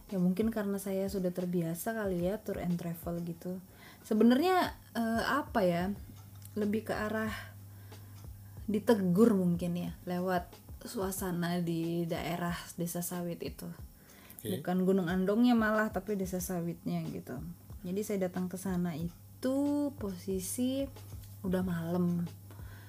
Ya 0.07 0.17
mungkin 0.23 0.49
karena 0.55 0.79
saya 0.79 1.11
sudah 1.11 1.35
terbiasa 1.35 1.91
kali 1.91 2.31
ya 2.31 2.39
tour 2.39 2.63
and 2.63 2.79
travel 2.79 3.19
gitu. 3.27 3.59
Sebenarnya 4.07 4.71
eh, 4.95 5.23
apa 5.27 5.61
ya 5.67 5.91
lebih 6.55 6.87
ke 6.87 6.93
arah 6.95 7.31
ditegur 8.67 9.35
mungkin 9.35 9.75
ya 9.75 9.91
lewat 10.03 10.51
suasana 10.83 11.59
di 11.59 12.07
daerah 12.07 12.55
Desa 12.79 13.03
Sawit 13.03 13.43
itu. 13.43 13.67
Bukan 14.47 14.87
Gunung 14.87 15.11
Andongnya 15.11 15.57
malah 15.57 15.91
tapi 15.91 16.15
Desa 16.15 16.39
Sawitnya 16.39 17.03
gitu. 17.11 17.35
Jadi 17.83 18.01
saya 18.03 18.31
datang 18.31 18.47
ke 18.47 18.55
sana 18.55 18.95
itu 18.95 19.91
posisi 19.99 20.87
udah 21.43 21.63
malam 21.63 22.23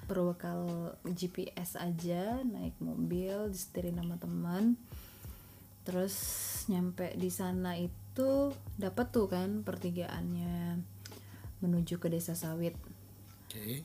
berbekal 0.09 0.97
GPS 1.05 1.77
aja 1.77 2.41
naik 2.41 2.75
mobil 2.81 3.53
disetirin 3.53 4.01
sama 4.01 4.17
teman. 4.17 4.81
Terus 5.85 6.17
nyampe 6.73 7.13
di 7.15 7.29
sana 7.29 7.77
itu 7.77 8.57
dapat 8.81 9.13
tuh 9.13 9.29
kan 9.29 9.61
pertigaannya 9.63 10.81
menuju 11.61 12.01
ke 12.01 12.09
desa 12.09 12.33
sawit. 12.33 12.73
Oke. 13.47 13.85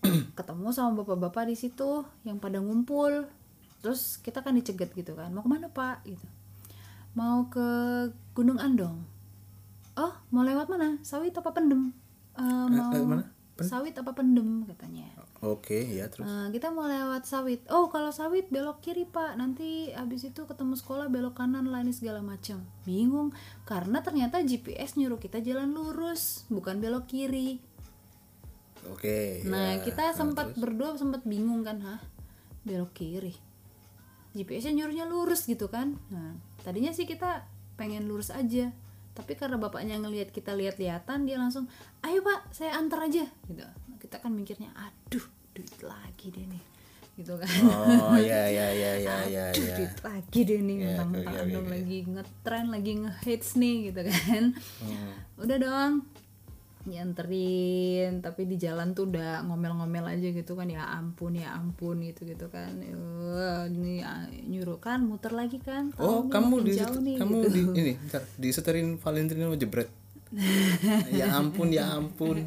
ketemu 0.38 0.72
sama 0.72 1.04
bapak-bapak 1.04 1.50
di 1.50 1.58
situ 1.58 2.06
yang 2.22 2.38
pada 2.38 2.62
ngumpul. 2.62 3.26
Terus 3.82 4.22
kita 4.22 4.46
kan 4.46 4.54
dicegat 4.54 4.94
gitu 4.94 5.18
kan 5.18 5.34
mau 5.34 5.42
ke 5.42 5.50
mana 5.50 5.66
pak? 5.68 6.06
Gitu. 6.06 6.26
Mau 7.18 7.50
ke 7.50 7.68
Gunung 8.32 8.62
Andong. 8.62 9.02
Oh 9.98 10.14
mau 10.30 10.46
lewat 10.46 10.70
mana? 10.70 11.02
Sawit 11.02 11.34
apa 11.34 11.50
pendem? 11.50 11.90
Eh, 12.38 12.66
mau 12.70 12.94
eh, 12.94 13.02
mana? 13.02 13.26
sawit 13.60 13.92
apa 14.00 14.16
pendem 14.16 14.64
katanya 14.64 15.04
Oke, 15.40 15.88
ya 15.88 16.04
terus. 16.12 16.28
Eh, 16.28 16.48
kita 16.52 16.68
mau 16.68 16.84
lewat 16.84 17.24
sawit. 17.24 17.64
Oh, 17.72 17.88
kalau 17.88 18.12
sawit 18.12 18.52
belok 18.52 18.84
kiri, 18.84 19.08
Pak. 19.08 19.40
Nanti 19.40 19.88
habis 19.96 20.28
itu 20.28 20.44
ketemu 20.44 20.76
sekolah 20.76 21.08
belok 21.08 21.40
kanan 21.40 21.64
lah 21.72 21.80
ini 21.80 21.96
segala 21.96 22.20
macam. 22.20 22.60
Bingung 22.84 23.32
karena 23.64 24.04
ternyata 24.04 24.44
GPS 24.44 25.00
nyuruh 25.00 25.16
kita 25.16 25.40
jalan 25.40 25.72
lurus, 25.72 26.44
bukan 26.52 26.84
belok 26.84 27.08
kiri. 27.08 27.56
Oke. 28.92 29.40
Nah, 29.48 29.80
ya. 29.80 29.84
kita 29.84 30.12
sempat 30.12 30.52
berdua 30.60 31.00
sempat 31.00 31.24
bingung 31.24 31.64
kan, 31.64 31.80
hah? 31.80 32.00
Belok 32.68 32.92
kiri. 32.92 33.32
GPS-nya 34.36 34.84
nyuruhnya 34.84 35.08
lurus 35.08 35.48
gitu 35.48 35.72
kan. 35.72 35.96
Nah, 36.12 36.36
tadinya 36.62 36.92
sih 36.92 37.08
kita 37.08 37.48
pengen 37.80 38.06
lurus 38.06 38.28
aja. 38.28 38.70
Tapi 39.20 39.32
karena 39.34 39.56
bapaknya 39.56 39.96
ngelihat 39.96 40.28
kita 40.28 40.52
lihat-lihatan, 40.52 41.22
dia 41.22 41.36
langsung, 41.36 41.68
"Ayo, 42.00 42.20
Pak, 42.20 42.50
saya 42.50 42.74
antar 42.74 43.04
aja." 43.04 43.28
gitu. 43.44 43.60
Nah, 43.60 43.96
kita 43.96 44.16
kan 44.16 44.32
mikirnya, 44.32 44.72
"Aduh, 44.72 45.22
duit 45.52 45.76
lagi 45.80 46.28
deh 46.28 46.46
nih." 46.46 46.64
Gitu 47.14 47.36
kan. 47.36 47.52
Oh, 47.60 48.16
ya 48.16 48.48
ya 48.58 48.66
ya 48.72 48.92
ya 48.96 49.16
ya 49.28 49.44
Aduh, 49.52 49.60
ya. 49.62 49.76
duit 49.76 49.96
lagi 50.00 50.40
deh 50.40 50.60
nih 50.62 50.76
Ya, 50.78 50.84
mentang-mentang 50.88 51.34
oke, 51.34 51.42
Andong 51.44 51.66
oke. 51.66 51.74
lagi 51.76 51.98
ngetren 52.08 52.66
lagi 52.66 52.92
ngehits 52.96 53.50
nih 53.54 53.76
gitu 53.86 54.00
kan 54.02 54.44
Hmm. 54.80 55.12
udah 55.36 55.56
dong 55.60 55.92
nyanterin 56.90 58.18
tapi 58.18 58.44
di 58.44 58.58
jalan 58.58 58.90
tuh 58.90 59.06
udah 59.06 59.46
ngomel-ngomel 59.46 60.10
aja 60.10 60.28
gitu 60.28 60.52
kan 60.52 60.66
ya 60.66 60.82
ampun 60.82 61.38
ya 61.38 61.54
ampun 61.54 62.02
gitu 62.02 62.26
gitu 62.26 62.50
kan 62.50 62.74
Wah, 63.30 63.64
ini 63.64 64.02
ah, 64.02 64.26
nyuruh 64.44 64.76
kan 64.76 65.00
muter 65.00 65.30
lagi 65.30 65.62
kan 65.62 65.94
Oh, 65.96 66.26
kamu 66.26 66.66
di 66.66 66.74
nih, 66.74 67.16
kamu 67.16 67.36
gitu. 67.46 67.54
di 67.54 67.60
ini 67.78 67.92
bentar, 67.94 68.22
diseterin 68.34 68.98
Valentino 68.98 69.54
jebret. 69.54 69.88
ya 71.18 71.34
ampun, 71.34 71.70
ya 71.70 71.94
ampun. 71.94 72.38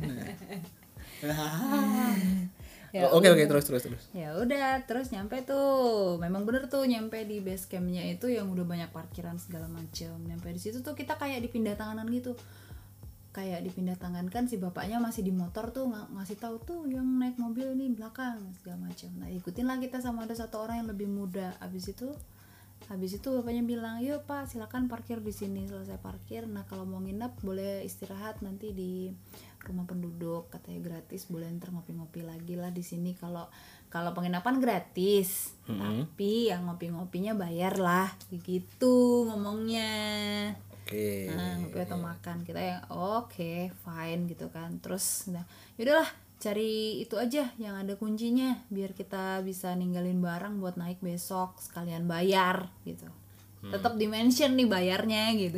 Ya 2.93 3.09
Oh, 3.09 3.17
Oke 3.17 3.25
oke 3.25 3.49
terus 3.49 3.65
terus 3.65 3.81
terus. 3.81 4.05
ya 4.13 4.37
udah 4.37 4.85
terus 4.85 5.09
nyampe 5.09 5.41
tuh 5.41 6.21
memang 6.21 6.45
bener 6.45 6.69
tuh 6.69 6.85
nyampe 6.85 7.25
di 7.25 7.41
base 7.41 7.65
campnya 7.65 8.05
itu 8.05 8.29
yang 8.29 8.45
udah 8.53 8.61
banyak 8.61 8.93
parkiran 8.93 9.41
segala 9.41 9.65
macam 9.65 10.13
nyampe 10.21 10.45
di 10.53 10.61
situ 10.61 10.85
tuh 10.85 10.93
kita 10.93 11.17
kayak 11.17 11.41
dipindah 11.41 11.73
tanganan 11.73 12.05
gitu 12.13 12.37
kayak 13.33 13.65
dipindah 13.65 13.97
tangankan 13.97 14.45
si 14.45 14.61
bapaknya 14.61 15.01
masih 15.01 15.25
di 15.25 15.33
motor 15.33 15.73
tuh 15.73 15.89
ng- 15.89 16.13
ngasih 16.13 16.37
tahu 16.37 16.61
tuh 16.61 16.85
yang 16.85 17.03
naik 17.17 17.41
mobil 17.41 17.73
ini 17.73 17.89
belakang 17.89 18.53
segala 18.61 18.87
macam. 18.87 19.09
Nah 19.17 19.27
ikutin 19.33 19.65
lah 19.65 19.81
kita 19.81 19.99
sama 20.05 20.29
ada 20.29 20.37
satu 20.37 20.61
orang 20.61 20.85
yang 20.85 20.89
lebih 20.93 21.09
muda. 21.09 21.57
Abis 21.57 21.89
itu 21.89 22.13
habis 22.91 23.15
itu 23.15 23.31
bapaknya 23.33 23.63
bilang 23.63 24.03
yuk 24.03 24.27
pak 24.27 24.45
silakan 24.51 24.85
parkir 24.85 25.17
di 25.25 25.33
sini 25.33 25.65
selesai 25.65 25.97
parkir. 25.97 26.45
Nah 26.45 26.69
kalau 26.69 26.85
mau 26.85 27.01
nginep 27.01 27.41
boleh 27.41 27.81
istirahat 27.81 28.45
nanti 28.45 28.69
di 28.69 29.09
rumah 29.65 29.89
penduduk 29.89 30.53
katanya 30.53 30.93
gratis. 30.93 31.25
Boleh 31.25 31.49
ntar 31.57 31.73
ngopi-ngopi 31.73 32.21
lagi 32.21 32.53
lah 32.53 32.69
di 32.69 32.85
sini. 32.85 33.17
Kalau 33.17 33.49
kalau 33.89 34.13
penginapan 34.13 34.61
gratis. 34.61 35.57
Tapi 35.65 36.53
yang 36.53 36.69
ngopi-ngopinya 36.69 37.33
bayar 37.33 37.81
lah. 37.81 38.13
Gitu 38.29 39.25
ngomongnya 39.25 39.89
Oke. 40.93 41.33
nah 41.33 41.57
ngopi 41.57 41.79
atau 41.81 41.97
makan 41.97 42.37
kita 42.45 42.61
yang 42.61 42.81
oke 42.93 43.73
fine 43.73 44.21
gitu 44.29 44.45
kan 44.53 44.77
terus 44.77 45.25
nah 45.33 45.41
yaudahlah 45.81 46.05
cari 46.37 47.01
itu 47.01 47.15
aja 47.17 47.49
yang 47.57 47.73
ada 47.79 47.97
kuncinya 47.97 48.61
biar 48.69 48.93
kita 48.93 49.41
bisa 49.41 49.73
ninggalin 49.73 50.21
barang 50.21 50.61
buat 50.61 50.77
naik 50.77 51.01
besok 51.01 51.57
sekalian 51.57 52.05
bayar 52.05 52.69
gitu 52.85 53.09
tetap 53.63 53.95
dimention 53.95 54.53
nih 54.53 54.67
bayarnya 54.67 55.23
gitu 55.33 55.55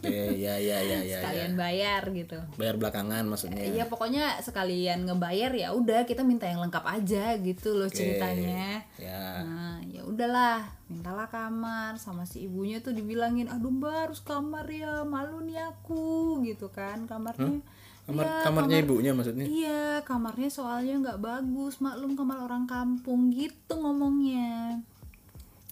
Oke, 0.00 0.08
ya 0.34 0.56
ya 0.56 0.80
ya 0.80 0.98
ya. 0.98 0.98
ya. 1.02 1.18
sekalian 1.20 1.52
bayar 1.52 2.02
gitu 2.08 2.38
Bayar 2.56 2.76
belakangan 2.76 3.24
maksudnya. 3.24 3.60
Iya 3.62 3.84
pokoknya 3.86 4.40
sekalian 4.40 5.04
ngebayar 5.04 5.52
ya 5.52 5.68
udah 5.70 6.02
kita 6.02 6.22
minta 6.22 6.44
yang 6.44 6.60
lengkap 6.60 6.80
aja 6.82 7.36
gitu 7.36 7.74
loh 7.74 7.86
ceritanya. 7.86 8.80
Ya. 8.96 9.44
Nah 9.44 9.78
ya 9.84 10.00
udahlah 10.02 10.64
mintalah 10.86 11.26
kamar 11.26 11.94
sama 11.96 12.24
si 12.24 12.44
ibunya 12.44 12.78
tuh 12.78 12.90
dibilangin 12.90 13.46
aduh 13.46 13.68
mbak 13.70 14.08
harus 14.08 14.20
kamar 14.20 14.64
ya 14.66 15.04
malu 15.04 15.40
nih 15.40 15.60
aku 15.60 16.40
gitu 16.42 16.68
kan 16.68 17.04
kamarnya. 17.04 17.60
Kamar 18.02 18.24
Iya, 18.26 18.42
kamarnya 18.42 18.78
kamar- 18.78 18.86
ibunya 18.88 19.12
maksudnya. 19.12 19.44
Iya 19.44 19.82
kamarnya 20.02 20.48
soalnya 20.48 20.94
nggak 20.98 21.20
bagus 21.20 21.78
maklum 21.78 22.16
kamar 22.16 22.40
orang 22.40 22.64
kampung 22.64 23.28
gitu 23.30 23.76
ngomongnya. 23.76 24.80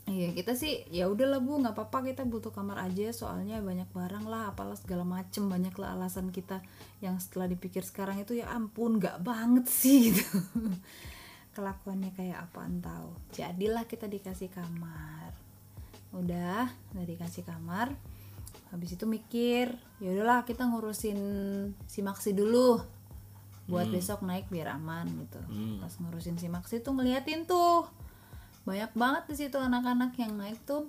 Iya 0.09 0.33
kita 0.33 0.57
sih 0.57 0.88
ya 0.88 1.05
udahlah 1.05 1.37
bu 1.37 1.61
nggak 1.61 1.77
apa-apa 1.77 2.09
kita 2.09 2.25
butuh 2.25 2.49
kamar 2.49 2.81
aja 2.81 3.12
soalnya 3.12 3.61
banyak 3.61 3.92
barang 3.92 4.25
lah 4.25 4.57
apalah 4.57 4.73
segala 4.73 5.05
macem 5.05 5.53
banyak 5.53 5.77
lah 5.77 6.01
alasan 6.01 6.33
kita 6.33 6.64
yang 7.05 7.21
setelah 7.21 7.44
dipikir 7.44 7.85
sekarang 7.85 8.16
itu 8.16 8.40
ya 8.40 8.49
ampun 8.49 8.97
nggak 8.97 9.21
banget 9.21 9.68
sih 9.68 10.01
gitu. 10.09 10.40
Kelakuannya 11.53 12.16
kayak 12.16 12.49
apaan 12.49 12.81
tahu. 12.81 13.12
Jadilah 13.37 13.85
kita 13.85 14.09
dikasih 14.09 14.49
kamar. 14.49 15.37
Udah 16.16 16.73
udah 16.97 17.05
dikasih 17.05 17.44
kamar 17.44 17.92
habis 18.68 18.92
itu 18.92 19.09
mikir 19.09 19.73
ya 19.97 20.12
udahlah 20.12 20.44
kita 20.44 20.64
ngurusin 20.64 21.21
si 21.85 22.01
Maxi 22.01 22.33
dulu. 22.33 22.81
Buat 23.68 23.92
besok 23.92 24.25
naik 24.25 24.49
biar 24.49 24.73
aman 24.73 25.05
gitu. 25.05 25.37
Pas 25.77 25.92
ngurusin 26.01 26.40
si 26.40 26.49
Maxi 26.49 26.81
tuh 26.81 26.97
ngeliatin 26.97 27.44
tuh 27.44 27.85
banyak 28.62 28.90
banget 28.92 29.23
di 29.27 29.37
situ 29.37 29.57
anak-anak 29.57 30.12
yang 30.16 30.35
naik 30.35 30.59
tuh 30.62 30.88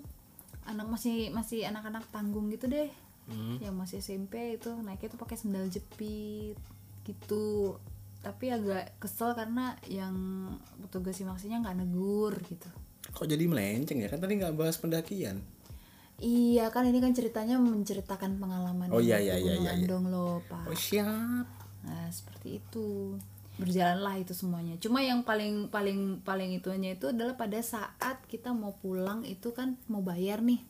anak 0.64 0.86
masih 0.86 1.30
masih 1.30 1.66
anak-anak 1.66 2.06
tanggung 2.10 2.50
gitu 2.50 2.66
deh 2.66 2.90
Hmm. 3.30 3.62
yang 3.62 3.78
masih 3.78 4.02
SMP 4.02 4.58
itu 4.58 4.74
naiknya 4.82 5.14
tuh 5.14 5.22
pakai 5.22 5.38
sendal 5.38 5.70
jepit 5.70 6.58
gitu 7.06 7.78
tapi 8.20 8.50
agak 8.50 8.98
kesel 8.98 9.32
karena 9.32 9.78
yang 9.86 10.18
petugas 10.82 11.14
simaksinya 11.14 11.62
nggak 11.62 11.78
negur 11.78 12.34
gitu 12.44 12.66
Kok 13.10 13.26
jadi 13.26 13.46
melenceng 13.46 14.02
ya? 14.02 14.10
Kan 14.10 14.18
tadi 14.18 14.34
nggak 14.34 14.54
bahas 14.54 14.78
pendakian. 14.78 15.46
iya 16.18 16.70
kan 16.70 16.84
ini 16.84 16.98
kan 16.98 17.14
ceritanya 17.14 17.58
menceritakan 17.58 18.38
pengalaman 18.38 18.90
Oh, 18.90 18.98
iya, 18.98 19.18
iya, 19.18 19.38
iya, 19.38 19.54
Gunung 19.56 19.62
iya, 19.62 19.72
iya. 19.72 19.86
Andong 19.86 20.06
loh 20.10 20.42
pak 20.46 20.66
Oh 20.66 20.74
siap. 20.74 21.46
Nah, 21.86 22.10
seperti 22.10 22.58
itu. 22.58 23.14
Berjalanlah 23.60 24.16
itu 24.24 24.32
semuanya. 24.32 24.80
Cuma 24.80 25.04
yang 25.04 25.28
paling 25.28 25.68
paling 25.68 26.24
paling 26.24 26.56
itunya 26.56 26.96
itu 26.96 27.12
adalah 27.12 27.36
pada 27.36 27.60
saat 27.60 28.24
kita 28.32 28.56
mau 28.56 28.72
pulang 28.80 29.28
itu 29.28 29.52
kan 29.52 29.76
mau 29.92 30.00
bayar 30.00 30.40
nih. 30.40 30.64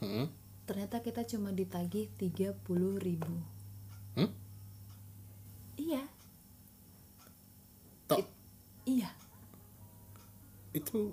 Hmm. 0.00 0.32
Ternyata 0.64 1.04
kita 1.04 1.22
cuma 1.28 1.52
ditagih 1.52 2.08
30.000 2.16 2.96
ribu. 2.98 3.34
Hmm? 4.16 4.32
Iya, 5.76 6.02
Tok. 8.08 8.24
iya, 8.88 9.12
Itu 10.72 11.12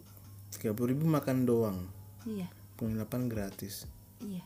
30.000 0.56 0.74
ribu 0.90 1.04
makan 1.06 1.44
doang. 1.44 1.80
iya, 2.24 2.48
Penginapan 2.80 3.28
gratis. 3.28 3.86
iya. 4.24 4.42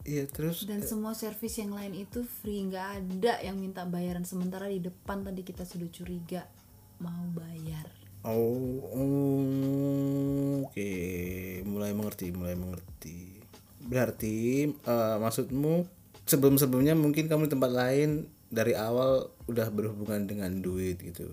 Iya 0.00 0.24
terus 0.26 0.64
Dan 0.64 0.80
semua 0.80 1.12
servis 1.12 1.60
yang 1.60 1.76
lain 1.76 1.92
itu 1.92 2.24
free, 2.24 2.64
nggak 2.66 2.86
ada 3.04 3.40
yang 3.44 3.60
minta 3.60 3.84
bayaran. 3.84 4.24
Sementara 4.24 4.66
di 4.66 4.80
depan 4.80 5.20
tadi 5.20 5.44
kita 5.44 5.68
sudah 5.68 5.88
curiga 5.92 6.42
mau 7.00 7.24
bayar. 7.32 7.88
Oh, 8.20 8.84
oh, 8.92 10.68
oke, 10.68 10.92
mulai 11.64 11.96
mengerti, 11.96 12.28
mulai 12.36 12.52
mengerti. 12.52 13.40
Berarti 13.80 14.68
eh, 14.68 15.16
maksudmu 15.16 15.88
sebelum-sebelumnya 16.28 16.92
mungkin 16.96 17.32
kamu 17.32 17.48
di 17.48 17.52
tempat 17.56 17.72
lain 17.72 18.28
dari 18.52 18.76
awal 18.76 19.32
udah 19.48 19.72
berhubungan 19.72 20.28
dengan 20.28 20.52
duit 20.60 21.00
gitu. 21.00 21.32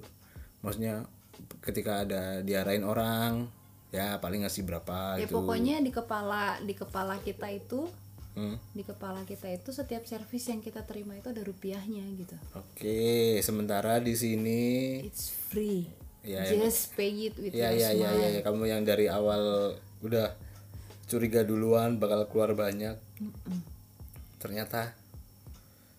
Maksudnya 0.63 1.03
ketika 1.60 2.08
ada 2.08 2.39
diarahin 2.39 2.88
orang, 2.88 3.51
ya 3.91 4.19
paling 4.23 4.43
ngasih 4.47 4.63
berapa 4.63 5.19
Ya 5.19 5.27
gitu. 5.27 5.43
pokoknya 5.43 5.80
di 5.84 5.91
kepala 5.91 6.60
di 6.63 6.71
kepala 6.75 7.19
kita 7.19 7.47
itu 7.51 7.88
Hmm. 8.38 8.54
di 8.69 8.86
kepala 8.86 9.26
kita 9.26 9.50
itu 9.50 9.73
setiap 9.73 10.06
servis 10.06 10.45
yang 10.45 10.62
kita 10.62 10.86
terima 10.86 11.17
itu 11.17 11.26
ada 11.26 11.41
rupiahnya 11.41 12.06
gitu. 12.13 12.38
Oke, 12.54 13.41
sementara 13.41 13.97
di 13.97 14.13
sini 14.13 14.62
It's 15.02 15.34
free. 15.50 15.89
Ya, 16.21 16.45
Just 16.45 16.93
pay 16.93 17.10
it 17.26 17.36
with 17.36 17.50
ya 17.50 17.73
your 17.73 17.82
ya 17.82 17.89
ya 17.89 17.89
smile. 18.06 18.19
ya, 18.19 18.28
ya. 18.30 18.41
kamu 18.43 18.63
yang 18.67 18.82
dari 18.84 19.08
awal 19.08 19.73
udah 20.00 20.38
curiga 21.06 21.41
duluan 21.41 21.97
bakal 21.97 22.30
keluar 22.30 22.54
banyak. 22.54 22.93
Ternyata 24.38 24.93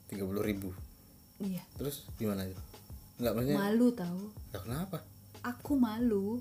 30.000 0.09 0.22
ribu 0.46 0.70
Iya. 1.38 1.62
Terus 1.74 2.07
gimana 2.14 2.42
itu? 2.42 2.59
Enggak 3.18 3.33
maksudnya 3.35 3.59
Malu 3.59 3.88
tahu. 3.90 4.22
ya 4.51 4.59
kenapa? 4.62 4.98
Aku 5.40 5.74
malu. 5.74 6.38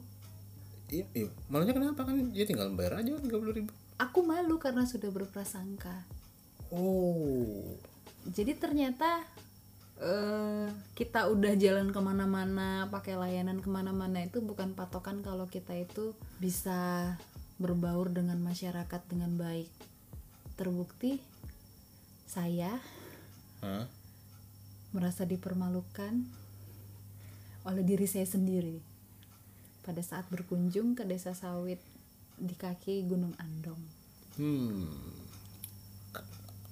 Iya, 0.90 1.06
iya. 1.14 1.30
Malunya 1.48 1.74
kenapa 1.74 2.02
kan 2.02 2.16
dia 2.30 2.46
tinggal 2.46 2.70
bayar 2.74 3.02
aja 3.02 3.14
30.000 3.14 3.34
ribu 3.56 3.74
Aku 3.98 4.22
malu 4.22 4.62
karena 4.62 4.86
sudah 4.86 5.10
berprasangka. 5.10 6.06
Oh. 6.70 7.78
Jadi 8.30 8.54
ternyata 8.54 9.26
eh 9.98 10.70
kita 10.94 11.26
udah 11.34 11.58
jalan 11.58 11.90
ke 11.90 11.98
mana-mana 11.98 12.86
pakai 12.94 13.18
layanan 13.18 13.58
ke 13.58 13.66
mana-mana 13.66 14.22
itu 14.22 14.46
bukan 14.46 14.78
patokan 14.78 15.26
kalau 15.26 15.50
kita 15.50 15.74
itu 15.74 16.14
bisa 16.38 17.18
berbaur 17.58 18.14
dengan 18.14 18.38
masyarakat 18.38 19.02
dengan 19.10 19.34
baik 19.42 19.66
terbukti 20.54 21.18
saya 22.30 22.78
Hah? 23.66 23.90
merasa 24.94 25.26
dipermalukan 25.26 26.22
oleh 27.66 27.82
diri 27.82 28.06
saya 28.06 28.30
sendiri 28.30 28.78
pada 29.82 30.06
saat 30.06 30.30
berkunjung 30.30 30.94
ke 30.94 31.10
desa 31.10 31.34
sawit 31.34 31.82
di 32.38 32.54
kaki 32.54 33.04
Gunung 33.04 33.34
Andong. 33.38 33.82
Hmm. 34.38 34.86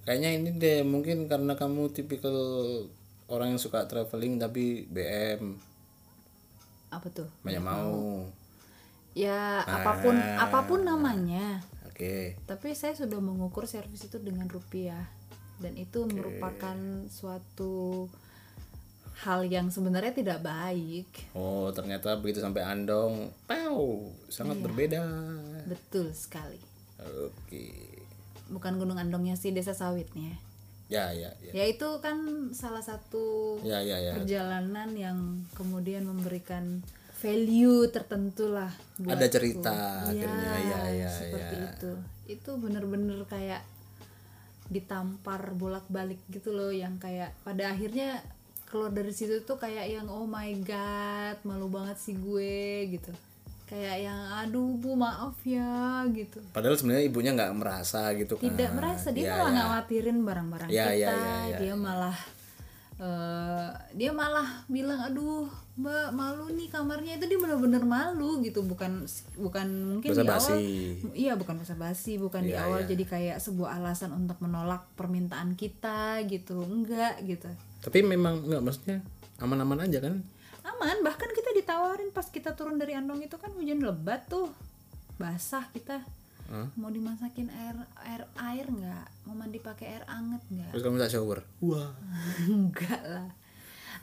Kayaknya 0.06 0.30
ini 0.32 0.50
deh 0.54 0.80
mungkin 0.82 1.26
karena 1.26 1.54
kamu 1.54 1.90
tipikal 1.90 2.38
orang 3.26 3.58
yang 3.58 3.62
suka 3.62 3.90
traveling 3.90 4.38
tapi 4.38 4.86
BM 4.86 5.58
Apa 6.88 7.10
tuh? 7.10 7.26
banyak 7.42 7.60
mau. 7.60 8.22
Ya 9.18 9.66
apa 9.66 9.98
pun 10.00 10.14
Ah. 10.14 10.46
apa 10.46 10.60
pun 10.64 10.86
namanya. 10.86 11.66
Oke. 11.90 12.38
Tapi 12.46 12.78
saya 12.78 12.94
sudah 12.94 13.18
mengukur 13.18 13.66
servis 13.66 14.06
itu 14.06 14.22
dengan 14.22 14.46
rupiah 14.46 15.10
dan 15.58 15.74
itu 15.74 16.06
merupakan 16.06 16.78
suatu 17.10 18.06
hal 19.24 19.48
yang 19.48 19.72
sebenarnya 19.72 20.12
tidak 20.12 20.44
baik. 20.44 21.08
Oh, 21.32 21.72
ternyata 21.72 22.20
begitu 22.20 22.44
sampai 22.44 22.68
Andong, 22.68 23.32
pow, 23.48 24.12
sangat 24.28 24.60
berbeda. 24.60 25.00
Betul 25.64 26.12
sekali. 26.12 26.60
Oke. 27.00 27.72
Bukan 28.52 28.76
Gunung 28.76 29.00
Andongnya 29.00 29.40
sih, 29.40 29.56
desa 29.56 29.72
sawitnya. 29.72 30.36
Ya, 30.86 31.10
ya, 31.16 31.34
ya. 31.42 31.52
Ya 31.56 31.66
itu 31.66 31.88
kan 31.98 32.52
salah 32.54 32.84
satu 32.84 33.58
Ya, 33.66 33.82
ya, 33.82 33.98
ya. 33.98 34.14
perjalanan 34.14 34.94
yang 34.94 35.42
kemudian 35.58 36.06
memberikan 36.06 36.86
value 37.18 37.90
tertentu 37.90 38.54
lah 38.54 38.70
Ada 39.02 39.26
cerita 39.34 40.06
akhirnya, 40.06 40.54
ya, 40.62 40.82
ya, 40.94 41.10
seperti 41.10 41.56
ya. 41.58 41.66
itu 41.74 41.92
itu 42.38 42.52
bener-bener 42.62 43.18
kayak 43.26 43.66
ditampar 44.70 45.58
bolak-balik 45.58 46.22
gitu 46.30 46.54
loh 46.54 46.70
yang 46.70 47.02
kayak 47.02 47.34
pada 47.42 47.74
akhirnya 47.74 48.22
keluar 48.76 48.92
dari 48.92 49.10
situ 49.10 49.40
tuh 49.42 49.56
kayak 49.56 49.88
yang 49.88 50.08
oh 50.08 50.28
my 50.28 50.52
god 50.62 51.40
malu 51.42 51.68
banget 51.68 51.96
sih 51.98 52.12
gue 52.14 52.60
gitu 52.92 53.16
kayak 53.66 54.04
yang 54.04 54.20
aduh 54.38 54.76
bu 54.76 54.94
maaf 54.94 55.40
ya 55.42 56.04
gitu 56.10 56.44
Padahal 56.52 56.76
sebenarnya 56.76 57.08
ibunya 57.08 57.32
nggak 57.32 57.56
merasa 57.56 58.12
gitu 58.14 58.36
kan. 58.36 58.46
tidak 58.46 58.72
merasa 58.74 59.08
dia 59.10 59.24
Ya, 59.24 59.34
malah 59.34 59.48
ya. 59.48 59.56
ngawatirin 59.58 60.18
barang-barang 60.22 60.70
Ya, 60.70 60.86
kita 60.86 61.00
ya, 61.00 61.10
ya, 61.10 61.36
ya, 61.48 61.58
dia 61.58 61.74
malah 61.74 62.18
eh, 62.96 63.68
dia 63.94 64.12
malah 64.12 64.48
bilang 64.68 65.02
aduh 65.02 65.44
mbak 65.76 66.08
malu 66.12 66.48
nih 66.50 66.70
kamarnya 66.70 67.18
itu 67.18 67.28
dia 67.28 67.36
bener-bener 67.36 67.84
malu 67.84 68.40
gitu 68.40 68.64
bukan 68.64 69.04
bukan 69.36 69.68
mungkin 69.90 70.08
di 70.08 70.16
Basa-basi. 70.16 70.54
awal 70.54 70.64
iya 71.14 71.34
bukan 71.34 71.56
basa 71.58 71.76
basi 71.76 72.16
bukan 72.16 72.40
di 72.42 72.56
Iya, 72.56 72.64
awal 72.64 72.82
iya. 72.82 72.88
jadi 72.88 73.04
kayak 73.04 73.38
sebuah 73.40 73.76
alasan 73.76 74.14
untuk 74.14 74.40
menolak 74.40 74.88
permintaan 74.94 75.52
kita 75.54 76.24
gitu 76.24 76.64
enggak 76.64 77.20
gitu 77.22 77.52
Tapi 77.86 78.02
memang 78.02 78.50
nggak 78.50 78.64
maksudnya 78.66 78.98
aman-aman 79.38 79.86
aja 79.86 80.02
kan? 80.02 80.26
aman 80.66 80.98
bahkan 81.06 81.30
kita 81.30 81.54
ditawarin 81.54 82.10
pas 82.10 82.26
kita 82.26 82.58
turun 82.58 82.82
dari 82.82 82.98
Andong 82.98 83.22
itu 83.22 83.38
kan 83.38 83.54
hujan 83.54 83.86
lebat 83.86 84.26
tuh 84.26 84.50
basah 85.22 85.70
kita 85.72 86.02
Hah? 86.46 86.70
mau 86.78 86.94
dimasakin 86.94 87.50
air 87.50 87.78
air 88.06 88.22
air 88.38 88.66
nggak 88.70 89.06
mau 89.26 89.34
mandi 89.34 89.58
pakai 89.58 89.98
air 89.98 90.04
anget 90.06 90.42
nggak 90.50 90.72
Terus 90.78 90.84
kamu 90.86 90.98
tak 91.02 91.12
shower. 91.14 91.40
Wah. 91.62 91.90
enggak 92.50 93.02
lah 93.02 93.30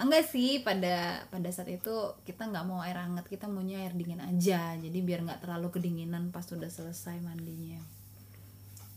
enggak 0.01 0.25
sih 0.27 0.65
pada 0.65 1.23
pada 1.29 1.49
saat 1.53 1.69
itu 1.69 1.95
kita 2.25 2.49
nggak 2.49 2.65
mau 2.65 2.81
air 2.81 2.97
hangat 2.97 3.29
kita 3.29 3.47
maunya 3.47 3.85
air 3.85 3.93
dingin 3.93 4.19
aja 4.25 4.75
jadi 4.81 4.99
biar 5.05 5.21
nggak 5.23 5.45
terlalu 5.45 5.69
kedinginan 5.69 6.33
pas 6.33 6.49
sudah 6.49 6.73
selesai 6.73 7.21
mandinya 7.21 7.79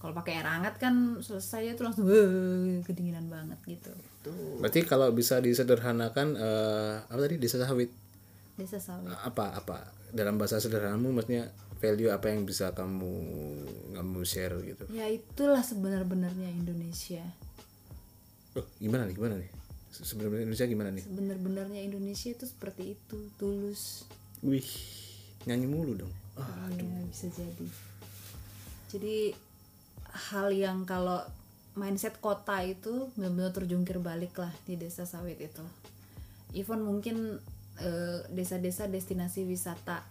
kalau 0.06 0.14
pakai 0.14 0.38
air 0.38 0.46
hangat 0.46 0.78
kan 0.78 0.94
selesai 1.18 1.74
itu 1.74 1.82
langsung 1.82 2.06
"Wah, 2.06 2.78
kedinginan 2.86 3.26
banget 3.26 3.58
gitu 3.66 3.90
tuh 4.22 4.62
Berarti 4.62 4.86
kalau 4.86 5.10
bisa 5.10 5.42
disederhanakan 5.42 6.38
eh, 6.38 6.96
apa 7.02 7.20
tadi 7.20 7.42
desa 7.42 7.58
sawit 7.58 7.90
desa 8.54 8.78
sawit 8.78 9.10
apa 9.10 9.58
apa 9.58 9.78
dalam 10.14 10.38
bahasa 10.38 10.62
sederhanamu 10.62 11.10
maksudnya 11.10 11.50
value 11.76 12.08
apa 12.08 12.30
yang 12.30 12.46
bisa 12.46 12.70
kamu 12.72 13.10
kamu 13.92 14.20
share 14.22 14.54
gitu. 14.62 14.86
ya 14.90 15.10
itulah 15.10 15.60
sebenar-benarnya 15.60 16.54
Indonesia 16.54 17.26
Oh, 18.54 18.64
gimana 18.80 19.04
nih? 19.04 19.12
Gimana 19.12 19.36
nih? 19.36 19.52
Se- 19.92 20.08
Sebenarnya 20.08 20.48
Indonesia 20.48 20.64
gimana 20.64 20.90
nih? 20.94 21.04
sebenar-benarnya 21.04 21.82
Indonesia 21.82 22.30
itu 22.30 22.46
seperti 22.46 22.94
itu 22.94 23.18
tulus 23.36 24.06
Wih, 24.40 24.64
nyanyi 25.44 25.66
mulu 25.66 25.98
dong. 25.98 26.14
Ah, 26.38 26.70
ya 26.72 27.00
bisa 27.10 27.28
jadi 27.32 27.68
jadi 28.88 29.36
hal 30.16 30.56
yang 30.56 30.88
kalau 30.88 31.20
mindset 31.76 32.18
kota 32.24 32.64
itu 32.64 33.12
benar-benar 33.20 33.52
terjungkir 33.52 34.00
balik 34.00 34.40
lah 34.40 34.52
di 34.64 34.80
desa 34.80 35.04
sawit 35.04 35.36
itu 35.44 35.64
even 36.56 36.80
mungkin 36.88 37.36
eh, 37.84 38.24
desa-desa 38.32 38.88
destinasi 38.88 39.44
wisata 39.44 40.08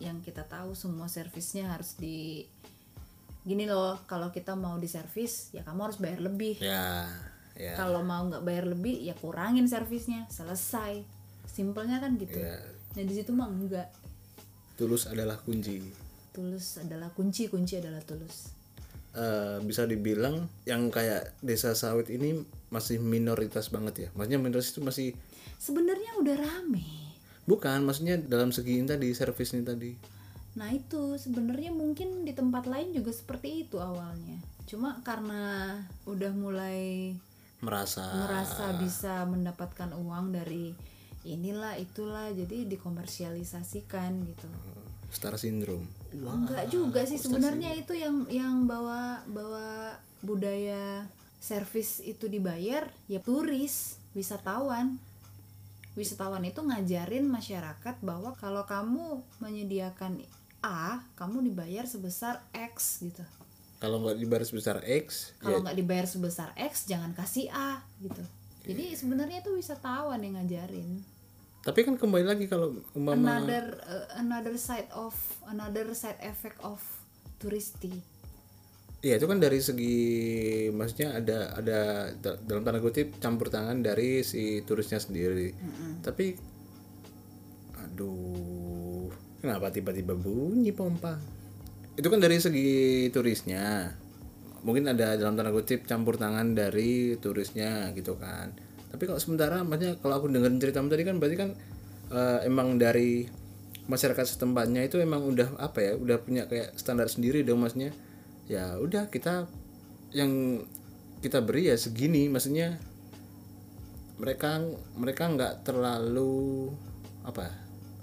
yang 0.00 0.24
kita 0.24 0.48
tahu 0.48 0.72
semua 0.72 1.06
servisnya 1.12 1.76
harus 1.76 1.94
di 2.00 2.48
gini 3.44 3.68
loh 3.68 4.00
kalau 4.08 4.32
kita 4.32 4.56
mau 4.56 4.80
di 4.80 4.88
servis 4.88 5.52
ya 5.52 5.60
kamu 5.66 5.92
harus 5.92 5.98
bayar 6.00 6.20
lebih 6.24 6.56
ya, 6.62 7.04
ya. 7.58 7.74
kalau 7.76 8.00
mau 8.00 8.24
nggak 8.30 8.42
bayar 8.42 8.64
lebih 8.70 9.02
ya 9.02 9.12
kurangin 9.18 9.66
servisnya 9.68 10.24
selesai 10.32 11.04
simpelnya 11.44 12.00
kan 12.00 12.16
gitu 12.16 12.38
Ya. 12.38 12.56
nah 12.96 13.02
di 13.04 13.12
situ 13.12 13.34
mah 13.34 13.50
enggak 13.50 13.90
Tulus 14.78 15.04
adalah 15.04 15.36
kunci. 15.42 15.84
tulus 16.32 16.80
adalah 16.80 17.12
kunci 17.12 17.50
kunci 17.52 17.76
adalah 17.76 18.00
tulus 18.00 18.61
Eh, 19.12 19.60
bisa 19.68 19.84
dibilang 19.84 20.48
yang 20.64 20.88
kayak 20.88 21.36
desa 21.44 21.76
sawit 21.76 22.08
ini 22.08 22.48
masih 22.72 22.96
minoritas 22.96 23.68
banget 23.68 24.08
ya 24.08 24.08
maksudnya 24.16 24.40
minoritas 24.40 24.72
itu 24.72 24.80
masih 24.80 25.12
sebenarnya 25.60 26.16
udah 26.16 26.36
rame 26.40 27.12
bukan 27.44 27.84
maksudnya 27.84 28.16
dalam 28.16 28.56
segi 28.56 28.80
ini 28.80 28.88
tadi 28.88 29.12
servis 29.12 29.52
ini 29.52 29.68
tadi 29.68 29.92
Nah 30.52 30.68
itu 30.68 31.16
sebenarnya 31.16 31.72
mungkin 31.72 32.28
di 32.28 32.36
tempat 32.36 32.68
lain 32.68 32.92
juga 32.92 33.08
seperti 33.08 33.64
itu 33.64 33.80
awalnya. 33.80 34.36
Cuma 34.68 35.00
karena 35.00 35.80
udah 36.04 36.28
mulai 36.36 37.16
merasa 37.64 38.04
merasa 38.12 38.76
bisa 38.76 39.24
mendapatkan 39.24 39.96
uang 39.96 40.36
dari 40.36 40.76
inilah 41.24 41.80
itulah, 41.80 42.28
jadi 42.36 42.68
dikomersialisasikan 42.68 44.28
gitu. 44.28 44.48
star 45.08 45.40
syndrome 45.40 45.88
Enggak 46.12 46.68
juga 46.68 47.00
sih 47.08 47.16
sebenarnya 47.16 47.72
itu 47.72 47.96
yang 47.96 48.28
yang 48.28 48.68
bawa 48.68 49.24
bawa 49.24 49.96
budaya 50.20 51.08
servis 51.42 51.98
itu 52.04 52.28
dibayar 52.28 52.86
ya 53.10 53.18
turis, 53.18 53.98
wisatawan. 54.14 55.00
Wisatawan 55.92 56.40
itu 56.48 56.64
ngajarin 56.64 57.28
masyarakat 57.28 58.00
bahwa 58.00 58.32
kalau 58.40 58.64
kamu 58.64 59.20
menyediakan 59.44 60.24
A, 60.62 61.04
kamu 61.18 61.52
dibayar 61.52 61.84
sebesar 61.84 62.40
X 62.54 63.02
gitu. 63.02 63.26
kalau 63.82 63.98
nggak 63.98 64.14
dibayar 64.14 64.44
sebesar 64.46 64.78
X 64.86 65.34
ya 65.34 65.42
Kalau 65.42 65.58
nggak 65.66 65.74
dibayar 65.74 66.06
sebesar 66.06 66.48
X, 66.54 66.86
jangan 66.86 67.12
kasih 67.18 67.50
A 67.50 67.82
gitu. 67.98 68.22
Jadi 68.62 68.94
sebenarnya 68.94 69.42
itu 69.42 69.50
wisatawan 69.58 70.22
yang 70.22 70.38
ngajarin. 70.38 71.02
Tapi 71.62 71.86
kan 71.86 71.94
kembali 71.94 72.26
lagi 72.26 72.50
kalau 72.50 72.74
umpama 72.98 73.38
Another 73.38 73.78
uh, 73.86 74.06
another 74.18 74.58
side 74.58 74.90
of 74.90 75.14
another 75.46 75.94
side 75.94 76.18
effect 76.18 76.58
of 76.66 76.82
touristy. 77.38 78.02
Iya 79.02 79.18
itu 79.18 79.26
kan 79.26 79.38
dari 79.42 79.58
segi 79.58 79.98
maksudnya 80.70 81.18
ada 81.18 81.54
ada 81.58 82.10
da- 82.18 82.38
dalam 82.38 82.62
tanda 82.62 82.78
kutip 82.78 83.18
campur 83.18 83.50
tangan 83.50 83.82
dari 83.82 84.22
si 84.26 84.62
turisnya 84.62 84.98
sendiri. 85.02 85.54
Tapi 86.02 86.38
aduh 87.82 89.10
kenapa 89.42 89.74
tiba-tiba 89.74 90.14
bunyi 90.14 90.70
pompa? 90.70 91.18
Itu 91.98 92.10
kan 92.10 92.22
dari 92.22 92.38
segi 92.38 93.06
turisnya. 93.10 93.90
Mungkin 94.62 94.86
ada 94.86 95.18
dalam 95.18 95.34
tanda 95.34 95.50
kutip 95.50 95.82
campur 95.86 96.14
tangan 96.18 96.54
dari 96.54 97.18
turisnya 97.18 97.90
gitu 97.94 98.18
kan. 98.18 98.54
Tapi 98.92 99.02
kalau 99.08 99.20
sementara 99.20 99.64
maksudnya 99.64 99.96
kalau 99.98 100.20
aku 100.20 100.26
dengar 100.28 100.52
ceritamu 100.60 100.92
tadi 100.92 101.02
kan 101.08 101.16
berarti 101.16 101.36
kan 101.40 101.50
eh, 102.12 102.38
emang 102.46 102.76
dari 102.76 103.24
masyarakat 103.88 104.38
setempatnya 104.38 104.86
itu 104.86 105.02
emang 105.02 105.26
udah 105.26 105.58
apa 105.58 105.82
ya 105.82 105.92
udah 105.98 106.22
punya 106.22 106.46
kayak 106.46 106.78
standar 106.78 107.10
sendiri 107.10 107.42
dong 107.42 107.64
maksudnya 107.64 107.90
ya 108.46 108.78
udah 108.78 109.10
kita 109.10 109.50
yang 110.14 110.62
kita 111.18 111.42
beri 111.42 111.72
ya 111.72 111.76
segini 111.78 112.30
maksudnya 112.30 112.78
mereka 114.22 114.62
mereka 114.94 115.24
nggak 115.26 115.66
terlalu 115.66 116.70
apa 117.26 117.50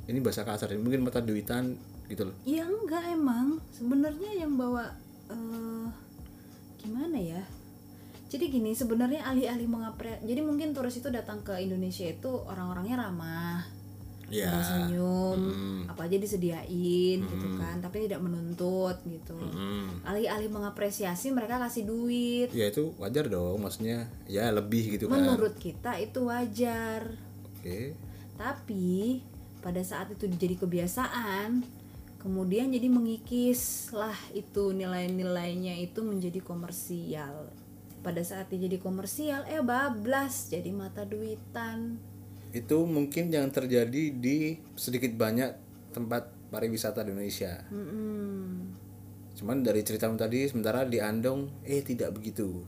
ini 0.09 0.19
bahasa 0.19 0.41
kasar 0.41 0.73
ya, 0.73 0.79
mungkin 0.81 1.05
mata 1.05 1.21
duitan 1.21 1.77
gitu 2.09 2.27
loh 2.27 2.35
Ya 2.43 2.65
enggak 2.65 3.05
emang. 3.13 3.61
Sebenarnya 3.69 4.31
yang 4.33 4.57
bawa 4.57 4.89
eh 5.29 5.85
gimana 6.81 7.17
ya? 7.21 7.43
Jadi 8.29 8.45
gini, 8.53 8.77
sebenarnya 8.77 9.25
alih-alih 9.25 9.65
mengapre 9.65 10.21
jadi 10.21 10.45
mungkin 10.45 10.77
turis 10.77 11.01
itu 11.01 11.09
datang 11.09 11.41
ke 11.41 11.57
Indonesia 11.57 12.05
itu 12.05 12.29
orang-orangnya 12.29 13.09
ramah, 13.09 13.65
ya 14.29 14.53
senyum, 14.61 15.41
apa 15.89 16.05
aja 16.05 16.21
disediain 16.21 17.19
gitu 17.25 17.47
kan, 17.57 17.81
tapi 17.81 18.05
tidak 18.05 18.21
menuntut 18.21 19.01
gitu. 19.09 19.33
Hmm. 19.33 20.05
Alih-alih 20.05 20.53
mengapresiasi 20.53 21.33
mereka 21.33 21.57
kasih 21.57 21.89
duit. 21.89 22.53
ya 22.53 22.69
itu 22.69 22.93
wajar 23.01 23.25
dong 23.25 23.65
maksudnya 23.65 24.05
ya 24.29 24.53
lebih 24.53 24.95
gitu 24.97 25.09
kan 25.09 25.17
Menurut 25.19 25.57
kita 25.57 25.97
itu 25.97 26.29
wajar. 26.29 27.09
oke 27.59 27.97
Tapi 28.37 29.19
pada 29.59 29.81
saat 29.83 30.13
itu 30.13 30.29
jadi 30.29 30.55
kebiasaan, 30.55 31.65
kemudian 32.23 32.71
jadi 32.71 32.87
mengikis 32.87 33.91
lah 33.91 34.15
itu 34.31 34.71
nilai-nilainya 34.71 35.75
itu 35.81 35.99
menjadi 36.05 36.39
komersial. 36.39 37.51
Pada 37.99 38.23
saat 38.23 38.47
dia 38.47 38.63
jadi 38.63 38.79
komersial, 38.79 39.43
eh 39.45 39.59
bablas 39.59 40.47
jadi 40.47 40.71
mata 40.71 41.03
duitan. 41.03 41.99
itu 42.49 42.81
mungkin 42.81 43.29
yang 43.29 43.45
terjadi 43.49 44.09
di 44.09 44.37
sedikit 44.73 45.13
banyak 45.13 45.53
tempat 45.91 46.33
pariwisata 46.49 47.05
di 47.05 47.13
Indonesia 47.13 47.61
Mm-mm. 47.69 48.73
cuman 49.37 49.61
dari 49.61 49.85
ceritamu 49.85 50.17
tadi 50.17 50.49
sementara 50.49 50.81
di 50.81 50.97
Andong 50.97 51.61
eh 51.61 51.85
tidak 51.85 52.09
begitu. 52.11 52.65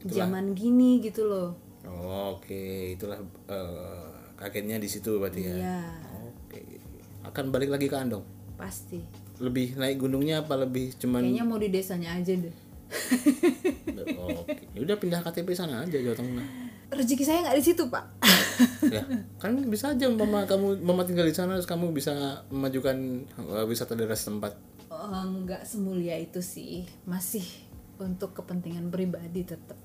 Zaman 0.00 0.54
gini 0.54 0.98
gitu 1.00 1.26
loh. 1.26 1.54
Oh, 1.84 2.34
Oke, 2.34 2.94
itulah 2.94 3.18
eh, 3.46 4.06
kagetnya 4.34 4.76
di 4.76 4.86
situ 4.86 5.16
berarti 5.16 5.40
ya. 5.44 5.54
Iya, 5.54 5.80
Oke. 6.20 6.60
Akan 7.22 7.48
balik 7.48 7.70
lagi 7.70 7.86
ke 7.86 7.94
Andong. 7.94 8.26
pasti. 8.54 8.98
Lebih 9.38 9.78
naik 9.78 10.02
gunungnya 10.02 10.42
apa 10.42 10.58
lebih 10.58 10.90
cuman 10.98 11.22
Kayaknya 11.22 11.44
mau 11.46 11.62
di 11.62 11.70
desanya 11.70 12.10
aja 12.12 12.34
deh. 12.34 12.50
Oke. 14.48 14.64
Ya 14.72 14.80
udah 14.84 14.96
pindah 14.96 15.20
KTP 15.20 15.52
sana 15.52 15.84
aja 15.84 15.98
Jawa 15.98 16.16
Tengah. 16.16 16.46
Rezeki 16.88 17.24
saya 17.24 17.44
nggak 17.44 17.56
di 17.60 17.64
situ, 17.64 17.84
Pak. 17.92 18.04
ya, 18.88 19.04
kan 19.36 19.52
bisa 19.68 19.92
aja 19.92 20.08
mama 20.08 20.48
kamu 20.48 20.80
mama 20.80 21.04
tinggal 21.04 21.28
di 21.28 21.36
sana 21.36 21.60
terus 21.60 21.68
kamu 21.68 21.92
bisa 21.92 22.42
memajukan 22.48 22.96
eh, 23.28 23.64
wisata 23.68 23.92
daerah 23.92 24.16
setempat. 24.16 24.56
Eh, 24.88 25.24
nggak 25.44 25.68
semulia 25.68 26.16
itu 26.16 26.40
sih. 26.40 26.88
Masih 27.04 27.44
untuk 28.00 28.32
kepentingan 28.32 28.88
pribadi 28.88 29.44
tetap. 29.44 29.76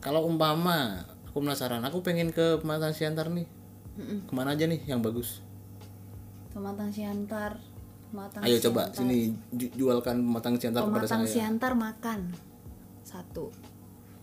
Kalau 0.00 0.24
umpama 0.24 1.04
aku 1.28 1.44
penasaran, 1.44 1.84
aku 1.84 2.00
pengen 2.00 2.32
ke 2.32 2.62
Pematang 2.64 2.96
Siantar 2.96 3.28
nih. 3.28 3.44
Ke 4.24 4.32
mana 4.32 4.56
aja 4.56 4.64
nih 4.64 4.80
yang 4.88 5.04
bagus? 5.04 5.44
Pematang 6.56 6.88
Siantar. 6.88 7.75
Pematang 8.06 8.40
Ayo 8.42 8.56
coba 8.60 8.88
sini 8.90 9.18
ju- 9.50 9.72
jualkan 9.76 10.18
Pematang 10.18 10.56
Siantar 10.56 10.82
kepada 10.82 11.04
Pematang 11.04 11.22
saya. 11.22 11.32
Siantar 11.32 11.72
makan. 11.74 12.20
Satu. 13.02 13.50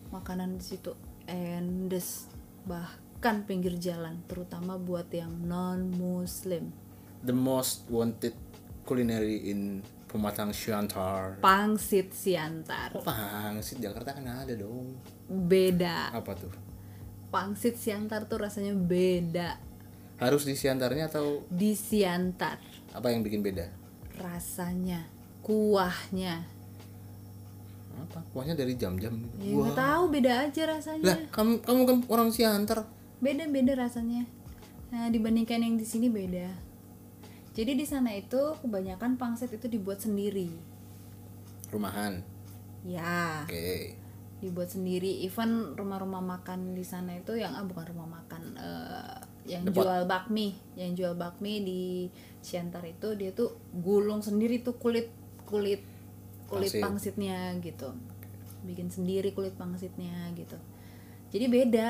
Makanan 0.10 0.56
di 0.56 0.64
situ 0.64 0.94
endes 1.24 2.28
bahkan 2.64 3.44
pinggir 3.44 3.76
jalan 3.76 4.20
terutama 4.24 4.76
buat 4.76 5.08
yang 5.10 5.32
non 5.42 5.88
muslim 5.90 6.72
The 7.20 7.32
most 7.32 7.88
wanted 7.88 8.36
culinary 8.84 9.48
in 9.48 9.80
Pematang 10.06 10.52
Siantar. 10.52 11.40
pangsit 11.40 12.14
Siantar. 12.14 12.94
Kok 12.94 13.02
pangsit. 13.02 13.80
Jakarta 13.80 14.14
kan 14.14 14.28
ada 14.28 14.54
dong. 14.54 14.94
beda. 15.26 16.14
Apa 16.14 16.36
tuh? 16.36 16.52
pangsit 17.28 17.74
Siantar 17.74 18.28
tuh 18.28 18.38
rasanya 18.38 18.78
beda. 18.78 19.58
Harus 20.22 20.46
di 20.46 20.54
Siantarnya 20.54 21.10
atau 21.10 21.42
di 21.50 21.74
Siantar 21.74 22.62
apa 22.94 23.08
yang 23.10 23.22
bikin 23.22 23.42
beda? 23.42 23.66
rasanya 24.14 25.02
kuahnya 25.42 26.46
Apa? 27.96 28.22
Kuahnya 28.30 28.54
dari 28.54 28.74
jam-jam. 28.74 29.14
ya 29.36 29.54
nggak 29.54 29.74
tahu 29.76 30.04
beda 30.10 30.32
aja 30.46 30.62
rasanya 30.68 31.04
Lah, 31.04 31.18
kamu 31.30 31.62
kamu 31.62 31.82
kan 31.84 31.98
orang 32.08 32.30
Siantar. 32.30 32.86
beda 33.18 33.46
beda 33.48 33.74
rasanya 33.76 34.26
nah 34.90 35.08
dibandingkan 35.08 35.58
yang 35.58 35.74
di 35.74 35.84
sini 35.84 36.06
beda 36.08 36.54
jadi 37.52 37.74
di 37.74 37.82
sana 37.84 38.12
itu 38.12 38.38
kebanyakan 38.60 39.16
pangsit 39.16 39.50
itu 39.50 39.66
dibuat 39.68 39.98
sendiri 39.98 40.50
Rumahan. 41.70 42.22
ya 42.84 43.42
Oke. 43.44 43.98
dibuat 44.38 44.68
sendiri 44.68 45.24
even 45.24 45.74
rumah-rumah 45.74 46.20
makan 46.20 46.76
di 46.76 46.84
sana 46.84 47.16
itu 47.16 47.34
yang 47.34 47.54
ah 47.54 47.64
bukan 47.64 47.86
rumah 47.90 48.10
makan 48.14 48.44
eh, 48.54 49.16
yang 49.48 49.64
Depot. 49.64 49.82
jual 49.82 50.04
bakmi 50.04 50.54
yang 50.76 50.94
jual 50.94 51.16
bakmi 51.16 51.64
di 51.64 51.82
Siantar 52.44 52.84
itu 52.84 53.16
dia 53.16 53.32
tuh 53.32 53.56
gulung 53.72 54.20
sendiri 54.20 54.60
tuh 54.60 54.76
kulit 54.76 55.08
kulit 55.48 55.82
kulit 56.46 56.70
Pangsit. 56.70 56.84
pangsitnya 56.84 57.56
gitu 57.60 57.90
bikin 58.64 58.88
sendiri 58.88 59.32
kulit 59.32 59.56
pangsitnya 59.56 60.30
gitu 60.36 60.56
jadi 61.32 61.46
beda 61.50 61.88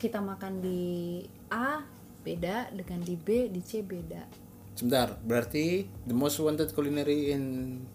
kita 0.00 0.22
makan 0.22 0.64
di 0.64 1.20
A 1.52 1.84
beda 2.22 2.72
dengan 2.72 3.02
di 3.02 3.14
B 3.14 3.50
di 3.50 3.60
C 3.60 3.82
beda 3.82 4.48
Sebentar, 4.70 5.12
berarti 5.20 5.84
the 6.08 6.16
most 6.16 6.40
wanted 6.40 6.72
culinary 6.72 7.36
in 7.36 7.42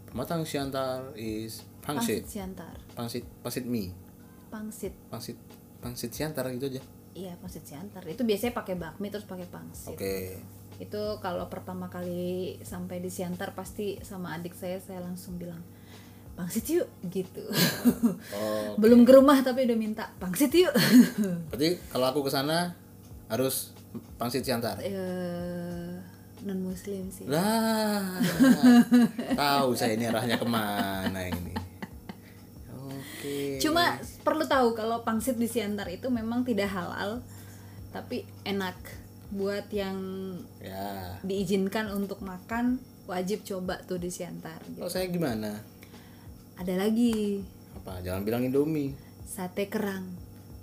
Pematang 0.05 0.45
Siantar 0.45 1.17
is 1.17 1.65
pangsit. 1.81 2.21
pangsit 2.21 2.29
Siantar 2.29 2.75
Pangsit, 2.93 3.23
pangsit 3.41 3.65
mie. 3.65 3.89
pangsit 4.53 4.93
Pangsit 5.09 5.37
pangsit 5.81 6.11
Siantar 6.13 6.45
gitu 6.53 6.69
aja. 6.69 6.81
iya 7.15 7.33
pangsit 7.41 7.65
Siantar 7.65 8.05
itu 8.05 8.21
biasanya 8.21 8.53
pakai 8.53 8.75
bakmi 8.77 9.09
terus 9.09 9.25
pakai 9.25 9.47
pangsit 9.49 9.97
Oke. 9.97 10.37
Itu 10.75 11.01
kalau 11.23 11.47
pertama 11.47 11.87
kali 11.87 12.59
sampai 12.59 12.99
di 12.99 13.07
Siantar 13.07 13.55
pasti 13.55 13.95
sama 14.03 14.35
adik 14.35 14.51
saya 14.51 14.75
saya 14.83 14.99
langsung 14.99 15.39
bilang 15.39 15.63
pangsit 16.35 16.67
yuk 16.67 16.87
gitu 17.07 17.47
Oh, 18.35 18.75
belum 18.75 19.07
ke 19.07 19.15
rumah 19.15 19.39
tapi 19.39 19.63
udah 19.63 19.77
minta 19.79 20.11
pangsit 20.19 20.51
yuk 20.51 20.75
berarti 21.47 21.79
kalau 21.87 22.11
aku 22.11 22.27
ke 22.27 22.31
sana 22.31 22.75
harus 23.31 23.71
pangsit 24.19 24.43
Siantar. 24.43 24.75
Eh, 24.83 25.95
non 26.43 26.59
muslim 26.59 27.07
sih 27.07 27.23
Lah, 27.25 28.19
tahu 29.33 29.73
saya 29.73 29.95
ini 29.95 30.05
arahnya 30.05 30.35
ke 30.35 30.45
mana 30.45 31.23
ini. 31.25 31.55
Oke. 32.75 33.57
cuma 33.57 33.95
perlu 34.21 34.43
tahu 34.45 34.75
kalau 34.75 35.01
pangsit 35.01 35.39
di 35.39 35.47
Siantar 35.47 35.87
itu 35.87 36.11
memang 36.11 36.43
tidak 36.43 36.67
halal 36.69 37.23
tapi 37.89 38.27
enak 38.43 38.75
buat 39.35 39.67
yang 39.69 39.97
Ya. 40.57 41.19
diizinkan 41.21 41.91
untuk 41.91 42.21
makan 42.21 42.79
wajib 43.05 43.43
coba 43.43 43.77
tuh 43.81 43.97
di 43.97 44.07
Siantar 44.07 44.63
Kalau 44.65 44.87
saya 44.87 45.05
gimana? 45.05 45.59
ada 46.55 46.73
lagi 46.73 47.43
Apa? 47.75 47.99
Jangan 47.99 48.23
bilang 48.23 48.41
Indomie. 48.41 48.95
sate 49.21 49.67
kerang 49.67 50.07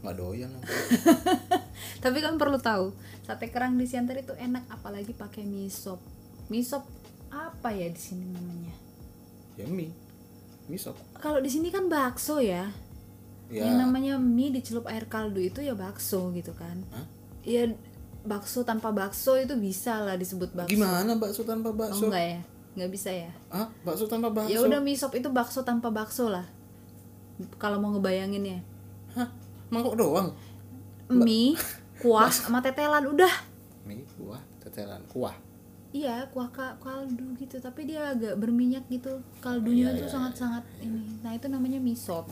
Nggak 0.00 0.16
doyan 0.16 0.50
aku. 0.50 0.66
tapi 2.02 2.18
kan 2.18 2.34
perlu 2.34 2.56
tahu 2.56 2.90
sate 3.22 3.46
kerang 3.46 3.76
di 3.76 3.84
Siantar 3.84 4.16
itu 4.16 4.32
enak 4.32 4.66
apalagi 4.68 5.12
pakai 5.12 5.42
mie 5.42 5.68
sop 5.68 6.00
mie 6.48 6.62
sop 6.62 6.82
apa 7.28 7.70
ya 7.70 7.86
di 7.86 8.00
sini 8.00 8.26
namanya 8.26 8.74
Ya 9.52 9.64
mie. 9.64 9.92
Mie 10.64 10.76
sop. 10.76 10.96
kalau 11.14 11.38
di 11.38 11.46
sini 11.46 11.68
kan 11.68 11.86
bakso 11.86 12.38
ya 12.38 12.72
Ya. 13.46 13.68
yang 13.68 13.84
namanya 13.84 14.16
mie 14.16 14.48
dicelup 14.48 14.88
air 14.88 15.04
kaldu 15.04 15.36
itu 15.38 15.60
ya 15.60 15.76
bakso 15.76 16.32
gitu 16.32 16.50
kan 16.52 16.80
Hah? 16.88 17.04
ya 17.44 17.68
bakso 18.22 18.62
tanpa 18.62 18.94
bakso 18.94 19.34
itu 19.34 19.54
bisa 19.58 19.98
lah 20.02 20.14
disebut 20.14 20.54
bakso. 20.54 20.70
Gimana 20.70 21.18
bakso 21.18 21.42
tanpa 21.42 21.70
oh 21.70 21.76
bakso? 21.76 22.06
enggak 22.06 22.24
ya? 22.38 22.40
Nggak 22.78 22.90
bisa 22.94 23.10
ya? 23.10 23.30
Ah, 23.50 23.68
bakso 23.82 24.06
tanpa 24.06 24.30
bakso? 24.30 24.50
ya 24.50 24.62
udah 24.62 24.78
mie 24.78 24.96
sop 24.96 25.12
itu 25.18 25.28
bakso 25.28 25.66
tanpa 25.66 25.90
bakso 25.90 26.30
lah. 26.30 26.46
Kalau 27.58 27.82
mau 27.82 27.90
ngebayanginnya 27.90 28.62
Hah? 29.18 29.28
Mangkok 29.72 29.98
doang? 29.98 30.30
mie 31.10 31.58
kuah 31.98 32.30
sama 32.38 32.62
tetelan 32.62 33.04
udah. 33.10 33.34
Mie, 33.82 34.06
kuah, 34.14 34.38
tetelan, 34.62 35.02
kuah. 35.10 35.34
iya 35.92 36.24
kuah 36.32 36.48
ka- 36.48 36.78
kaldu 36.80 37.34
gitu 37.36 37.58
tapi 37.58 37.84
dia 37.84 38.14
agak 38.14 38.38
berminyak 38.38 38.86
gitu. 38.88 39.18
Kaldunya 39.42 39.92
tuh 39.98 40.08
sangat-sangat 40.08 40.62
ini. 40.80 41.20
Nah 41.20 41.34
itu 41.34 41.50
namanya 41.50 41.82
mie 41.82 41.98
sop. 41.98 42.30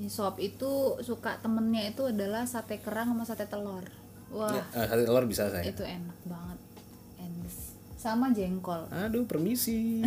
Mie 0.00 0.10
sop 0.10 0.40
itu 0.40 0.96
suka 1.04 1.36
temennya 1.38 1.92
itu 1.92 2.08
adalah 2.08 2.48
sate 2.48 2.80
kerang 2.80 3.12
sama 3.12 3.22
sate 3.28 3.44
telur 3.46 3.84
wah 4.30 4.50
Ya, 4.50 4.62
eh, 4.74 4.86
sate 4.86 5.02
telur 5.02 5.24
bisa 5.24 5.48
saya. 5.48 5.62
itu 5.62 5.80
enak 5.80 6.18
banget 6.24 6.58
endes 7.18 7.56
sama 7.94 8.30
jengkol 8.30 8.86
Aduh, 9.02 9.24
permisi. 9.24 10.02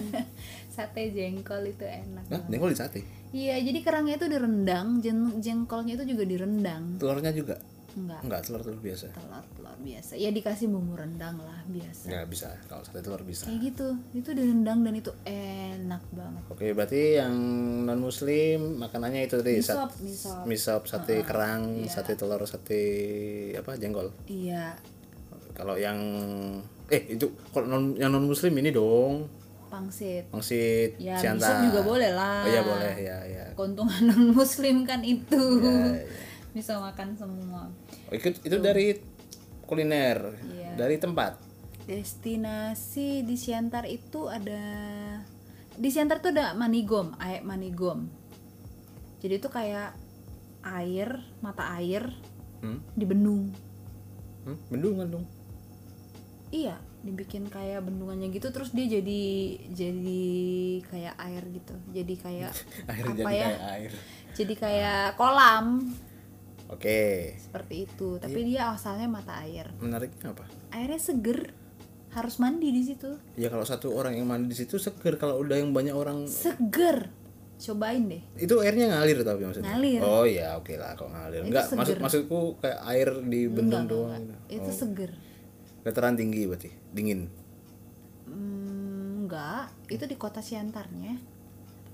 sate 0.74 1.08
jengkol 1.08 1.66
itu 1.66 1.82
enak 1.82 2.24
Nah, 2.26 2.40
jengkol 2.44 2.70
di 2.70 2.78
sate. 2.78 3.00
iya 3.30 3.56
jadi 3.58 3.78
kerangnya 3.80 4.16
itu 4.16 4.26
direndang 4.26 5.00
jen- 5.00 5.38
jengkolnya 5.38 5.94
itu 5.94 6.04
juga 6.06 6.24
direndang 6.24 6.96
Telurnya 6.96 7.30
juga? 7.30 7.56
Enggak. 7.96 8.20
Enggak, 8.22 8.40
telur 8.44 8.60
telur 8.60 8.78
biasa. 8.78 9.06
telur 9.10 9.44
telur 9.56 9.76
biasa. 9.80 10.12
Ya 10.14 10.28
dikasih 10.28 10.68
bumbu 10.68 10.94
rendang 10.94 11.40
lah 11.40 11.64
biasa. 11.66 12.06
Enggak 12.06 12.26
bisa. 12.28 12.48
Kalau 12.68 12.82
sate 12.84 13.00
telur 13.00 13.22
bisa. 13.24 13.48
kayak 13.48 13.60
gitu. 13.72 13.88
Itu 14.12 14.30
direndang 14.30 14.84
dan 14.84 14.94
itu 14.94 15.10
enak 15.24 16.02
banget. 16.12 16.42
Oke, 16.52 16.66
berarti 16.70 17.16
yang 17.16 17.34
non 17.82 17.98
muslim 17.98 18.76
makanannya 18.76 19.24
itu 19.24 19.40
tadi 19.40 19.56
mie 19.56 19.64
sat- 19.64 19.76
sop 19.80 19.90
mie 19.98 20.12
sop. 20.12 20.42
mie 20.44 20.60
sop, 20.60 20.82
sate 20.84 21.24
kerang, 21.24 21.80
sate 21.88 22.12
telur, 22.14 22.44
sate 22.44 22.82
apa 23.56 23.74
jengkol. 23.74 24.12
iya. 24.28 24.76
Kalau 25.56 25.74
yang 25.74 25.96
eh 26.86 27.02
itu 27.08 27.32
kalau 27.48 27.66
non 27.66 27.96
yang 27.96 28.12
non 28.12 28.28
muslim 28.28 28.52
ini 28.54 28.68
dong. 28.70 29.24
pangsit. 29.66 30.30
Pangsit, 30.30 30.94
ya 30.96 31.18
sop 31.18 31.58
juga 31.68 31.80
boleh 31.82 32.12
lah. 32.14 32.44
Oh 32.44 32.48
iya 32.48 32.62
boleh, 32.62 32.94
ya 33.02 33.18
ya. 33.26 33.44
keuntungan 33.56 33.98
non 34.04 34.30
muslim 34.30 34.84
kan 34.84 35.02
itu. 35.02 35.42
Ya, 35.58 36.06
bisa 36.56 36.80
makan 36.80 37.12
semua 37.14 37.68
Oh, 38.08 38.14
ikut 38.14 38.40
itu 38.40 38.56
dari 38.56 38.96
kuliner, 39.62 40.32
Iya. 40.48 40.72
dari 40.74 40.96
tempat. 40.96 41.36
destinasi 41.86 43.22
di 43.22 43.36
Siantar 43.36 43.84
itu 43.84 44.26
ada 44.26 44.58
di 45.70 45.86
Siantar 45.86 46.18
tuh 46.18 46.32
ada 46.32 46.50
manigom 46.52 47.14
air 47.16 47.42
manigom 47.42 48.08
jadi 49.18 49.36
itu 49.36 49.46
kayak 49.46 49.94
air 50.64 51.08
mata 51.38 51.70
air 51.74 52.10
Hmm? 52.56 52.80
di 52.90 53.04
bendung 53.04 53.52
Hmm? 54.42 54.58
Bendungan 54.66 55.06
dong. 55.08 55.26
iya 56.48 56.74
dibikin 57.00 57.46
kayak 57.46 57.82
bendungannya 57.82 58.30
gitu 58.30 58.48
terus 58.48 58.70
dia 58.70 58.86
jadi 58.88 59.22
jadi 59.70 60.22
kayak 60.84 61.14
air 61.20 61.42
gitu 61.52 61.74
jadi 61.92 62.14
kayak 62.16 62.52
Akhirnya 62.90 63.14
apa 63.16 63.22
jadi 63.22 63.36
ya 63.36 63.46
kayak 63.46 63.62
air. 63.72 63.92
jadi 64.32 64.54
kayak 64.56 65.02
kolam 65.14 65.66
Oke. 66.66 67.34
seperti 67.38 67.86
itu 67.86 68.18
tapi 68.18 68.42
Iya. 68.42 68.48
dia 68.48 68.62
asalnya 68.72 69.06
mata 69.06 69.38
air 69.38 69.70
Menariknya 69.78 70.30
apa? 70.30 70.44
airnya 70.70 70.98
seger 70.98 71.54
harus 72.10 72.36
mandi 72.36 72.70
di 72.70 72.82
situ 72.82 73.14
Ya 73.34 73.46
kalau 73.46 73.62
satu 73.62 73.92
orang 73.92 74.14
yang 74.14 74.24
mandi 74.24 74.50
di 74.50 74.56
situ 74.56 74.76
seger, 74.76 75.14
kalau 75.14 75.38
udah 75.38 75.56
yang 75.56 75.70
banyak 75.70 75.92
orang 75.92 76.26
seger 76.26 77.12
cobain 77.56 78.04
deh 78.06 78.20
itu 78.36 78.52
airnya 78.58 78.90
ngalir 78.90 79.22
tapi 79.22 79.40
maksudnya. 79.42 79.72
Ngalir. 79.72 80.00
Oh 80.02 80.28
ya, 80.28 80.56
oke 80.56 80.76
lah 80.76 80.92
kalau 80.92 81.08
ngalir. 81.08 81.40
Itu 81.40 81.48
Enggak, 81.48 81.64
maksud 81.72 81.96
maksudku 81.98 82.38
kayak 82.60 82.80
air 82.84 83.08
di 83.22 83.40
bendung 83.48 83.88
doang. 83.88 84.12
enggak, 84.12 84.40
itu 84.50 84.70
seger 84.70 85.10
Dataran 85.80 86.18
tinggi 86.18 86.44
berarti, 86.44 86.68
dingin. 86.92 87.30
Hmm, 88.24 89.24
enggak 89.24 89.70
itu 89.86 90.04
di 90.04 90.16
kota 90.16 90.40
Siantarnya 90.40 91.16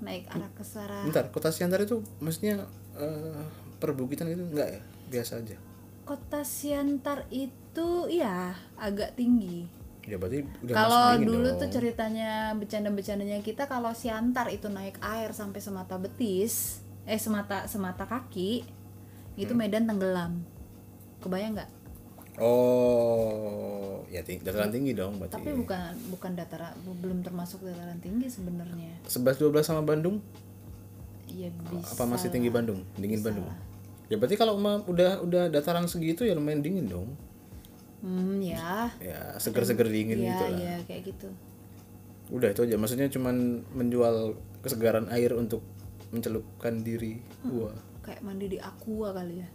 naik 0.00 0.26
arah 0.28 0.50
ke 0.50 0.64
sana 0.64 1.04
Bentar, 1.04 1.28
kota 1.28 1.48
Siantar 1.48 1.78
itu 1.78 2.00
maksudnya 2.18 2.66
eh, 2.96 3.42
perbukitan 3.82 4.30
itu 4.30 4.46
enggak 4.46 4.68
ya? 4.70 4.82
Biasa 5.10 5.32
aja. 5.36 5.58
kota 6.02 6.42
Siantar 6.42 7.26
itu 7.28 7.88
ya 8.08 8.50
agak 8.76 9.14
tinggi 9.14 9.66
Ya 10.02 10.18
berarti 10.18 10.42
udah 10.60 10.74
kalau 10.74 11.06
dulu 11.16 11.46
dong. 11.48 11.58
tuh 11.58 11.68
ceritanya 11.72 12.30
bercanda-bercandanya 12.52 13.38
kita 13.40 13.66
kalau 13.66 13.90
Siantar 13.92 14.46
itu 14.48 14.66
naik 14.66 14.98
air 14.98 15.30
sampai 15.30 15.58
semata 15.58 15.94
betis 15.96 16.78
eh 17.04 17.16
semata 17.16 17.66
semata 17.66 18.02
kaki 18.04 18.62
Hmm. 19.32 19.40
itu 19.40 19.52
Medan 19.52 19.84
tenggelam 19.84 20.42
kebayang 21.18 21.54
nggak 21.54 21.70
Oh, 22.36 24.02
ya 24.06 24.20
ting 24.20 24.40
dataran 24.40 24.68
tinggi 24.68 24.92
dong 24.92 25.16
berarti. 25.16 25.34
tapi 25.34 25.52
bukan 25.52 25.80
bukan 26.08 26.32
dataran 26.32 26.72
belum 26.96 27.20
termasuk 27.20 27.62
dataran 27.62 27.96
tinggi 27.98 28.26
sebenarnya 28.26 28.92
11 29.04 29.38
12 29.38 29.62
sama 29.62 29.82
Bandung? 29.82 30.18
ya 31.26 31.48
bisa 31.64 31.92
Apa 31.92 32.04
masih 32.04 32.28
tinggi 32.28 32.48
Bandung? 32.48 32.84
Dingin 32.94 33.18
Bisa 33.18 33.28
Bandung. 33.28 33.46
lah. 33.46 33.56
Ya 34.12 34.20
berarti 34.20 34.36
kalau 34.36 34.60
udah 34.60 35.24
udah 35.24 35.48
dataran 35.48 35.88
segitu 35.88 36.28
ya 36.28 36.36
lumayan 36.36 36.60
dingin 36.60 36.84
dong. 36.84 37.08
hmm 38.02 38.42
ya 38.42 38.92
Ya, 38.98 39.32
seger-seger 39.38 39.88
dingin 39.88 40.20
ya 40.20 40.36
gitu 40.36 40.44
lah. 40.44 40.58
ya 40.60 40.76
kayak 40.84 41.02
gitu 41.08 41.28
Udah 42.28 42.52
itu 42.52 42.60
aja. 42.62 42.76
Maksudnya 42.76 43.08
cuman 43.08 43.64
menjual 43.72 44.36
kesegaran 44.60 45.08
air 45.08 45.32
untuk 45.32 45.64
mencelupkan 46.12 46.84
diri. 46.84 47.24
Wah. 47.48 47.72
kayak 48.02 48.20
mandi 48.20 48.50
di 48.50 48.58
aqua 48.58 49.14
kali 49.14 49.40
ya 49.40 49.48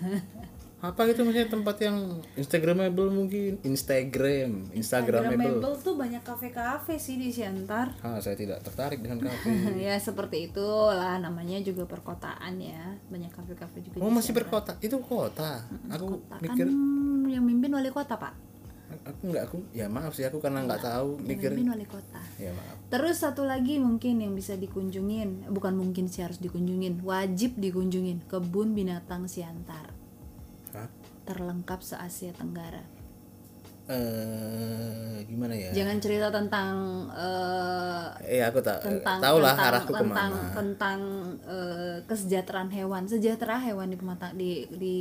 Apa 0.84 1.08
gitu 1.08 1.24
maksudnya 1.24 1.48
tempat 1.48 1.76
yang 1.80 1.96
instagramable 2.34 3.08
mungkin? 3.08 3.56
Instagram, 3.64 4.68
instagramable. 4.70 5.32
Instagramable 5.32 5.80
tuh 5.80 5.94
banyak 5.96 6.20
kafe-kafe 6.20 6.94
sih 6.96 7.16
di 7.16 7.32
Siantar 7.32 7.96
Ah, 7.98 8.20
saya 8.20 8.36
tidak 8.36 8.60
tertarik 8.60 9.00
dengan 9.00 9.24
kafe. 9.24 9.48
ya 9.80 9.96
seperti 9.96 10.46
itulah 10.46 11.16
namanya 11.16 11.56
juga 11.58 11.84
perkotaan 11.84 12.60
ya 12.60 13.00
banyak 13.08 13.32
kafe-kafe 13.32 13.80
juga 13.82 13.96
Oh, 13.98 14.06
di 14.06 14.14
masih 14.14 14.30
Siantar. 14.30 14.38
berkota. 14.44 14.72
Itu 14.78 15.00
kota. 15.00 15.64
Aku 15.88 16.20
Kota. 16.20 16.36
mikir 16.38 16.66
kan 16.66 16.76
yang 17.26 17.42
mimpin 17.42 17.72
wali 17.72 17.88
kota 17.88 18.14
pak 18.14 18.36
aku 18.94 19.26
nggak 19.26 19.44
aku 19.44 19.58
ya 19.72 19.88
maaf 19.88 20.12
sih 20.12 20.22
aku 20.22 20.38
karena 20.38 20.62
nggak 20.62 20.78
tahu 20.78 21.18
mikir 21.18 21.50
mimpin 21.50 21.72
wali 21.72 21.82
kota 21.82 22.20
ya 22.36 22.52
maaf 22.52 22.76
terus 22.86 23.18
satu 23.18 23.42
lagi 23.42 23.76
mungkin 23.76 24.20
yang 24.20 24.32
bisa 24.32 24.54
dikunjungin 24.54 25.50
bukan 25.50 25.74
mungkin 25.74 26.06
sih 26.06 26.22
harus 26.22 26.38
dikunjungin 26.38 27.02
wajib 27.02 27.56
dikunjungin 27.56 28.22
kebun 28.24 28.70
binatang 28.70 29.26
Siantar? 29.26 29.90
Terlengkap 31.24 31.80
se 31.80 31.96
Asia 31.96 32.30
Tenggara? 32.30 32.84
Eh 33.84 35.20
gimana 35.28 35.52
ya? 35.52 35.68
Jangan 35.76 35.96
cerita 36.00 36.32
tentang 36.32 36.72
eh, 37.12 38.40
eh 38.40 38.40
aku 38.40 38.64
tak 38.64 38.80
tentang 38.80 39.20
tahu 39.20 39.44
lah 39.44 39.52
tentang- 39.52 39.68
arahku 39.76 39.92
tentang 39.92 40.30
ke 40.30 40.40
mana. 40.40 40.54
tentang 40.56 40.98
eh, 41.44 41.96
kesejahteraan 42.08 42.70
hewan 42.72 43.04
sejahtera 43.04 43.60
hewan 43.60 43.92
di 43.92 43.96
pematang 44.00 44.32
di 44.36 44.64
di 44.72 44.98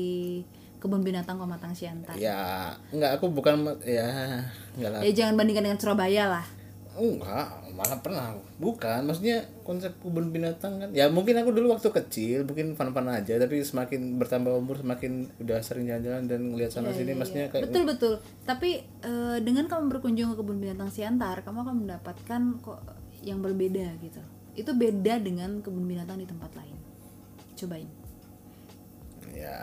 kebun 0.83 0.99
binatang 0.99 1.39
Pematang 1.39 1.71
Siantar. 1.71 2.19
Ya 2.19 2.75
nggak 2.91 3.23
aku 3.23 3.31
bukan 3.31 3.63
ya 3.87 4.43
nggak 4.75 4.89
lah. 4.91 4.99
Ya 4.99 5.11
jangan 5.15 5.39
bandingkan 5.39 5.63
dengan 5.63 5.79
Surabaya 5.79 6.27
lah 6.27 6.45
enggak 6.93 7.47
malah 7.73 7.99
pernah. 7.99 8.37
Bukan 8.61 9.09
maksudnya 9.09 9.41
konsep 9.65 9.97
kebun 9.97 10.29
binatang 10.29 10.77
kan 10.77 10.89
ya 10.93 11.09
mungkin 11.09 11.33
aku 11.41 11.49
dulu 11.49 11.73
waktu 11.73 11.89
kecil 11.89 12.45
mungkin 12.45 12.77
fun-fun 12.77 13.09
aja 13.09 13.41
tapi 13.41 13.65
semakin 13.65 14.21
bertambah 14.21 14.53
umur 14.53 14.77
semakin 14.85 15.25
udah 15.41 15.57
sering 15.65 15.89
jalan-jalan 15.89 16.29
dan 16.29 16.53
ngeliat 16.53 16.69
sana 16.69 16.93
sini 16.93 17.17
maksudnya 17.17 17.49
kayak 17.49 17.65
Iya, 17.65 17.67
betul 17.71 17.83
betul. 17.89 18.13
Tapi 18.45 18.69
eh, 19.01 19.37
dengan 19.41 19.65
kamu 19.65 19.89
berkunjung 19.89 20.33
ke 20.33 20.35
kebun 20.37 20.61
binatang 20.61 20.93
Siantar 20.93 21.41
kamu 21.41 21.65
akan 21.65 21.75
mendapatkan 21.87 22.41
kok 22.61 22.79
yang 23.25 23.41
berbeda 23.41 23.97
gitu. 24.03 24.21
Itu 24.53 24.77
beda 24.77 25.17
dengan 25.17 25.63
kebun 25.65 25.89
binatang 25.89 26.21
di 26.21 26.27
tempat 26.29 26.53
lain. 26.53 26.77
Cobain. 27.57 27.89
Ya 29.33 29.57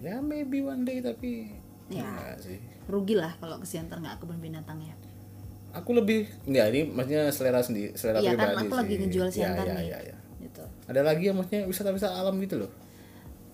ya 0.00 0.18
maybe 0.18 0.64
one 0.64 0.82
day 0.82 0.98
tapi 0.98 1.52
Ya. 1.90 2.06
sih. 2.38 2.58
Rugi 2.86 3.18
lah 3.18 3.34
kalau 3.38 3.58
ke 3.58 3.66
Siantar 3.66 3.98
nggak 3.98 4.22
kebun 4.22 4.38
binatangnya 4.38 4.94
Aku 5.70 5.90
lebih 5.94 6.26
nggak 6.44 6.66
ini 6.68 6.80
maksudnya 6.88 7.30
selera 7.30 7.62
sendiri, 7.62 7.94
selera 7.94 8.18
iya 8.18 8.34
kan 8.34 8.50
pribadi 8.50 8.66
aku 8.66 8.74
sih. 8.74 8.78
lagi 8.80 8.94
ngejual 8.98 9.28
Siantar 9.30 9.66
iya, 9.66 9.74
nih 9.78 9.86
iya, 9.86 9.98
iya. 10.02 10.16
gitu 10.40 10.62
Ada 10.84 11.00
lagi 11.00 11.22
yang 11.24 11.36
maksudnya 11.38 11.62
wisata-wisata 11.64 12.14
alam 12.16 12.34
gitu 12.38 12.56
loh. 12.58 12.70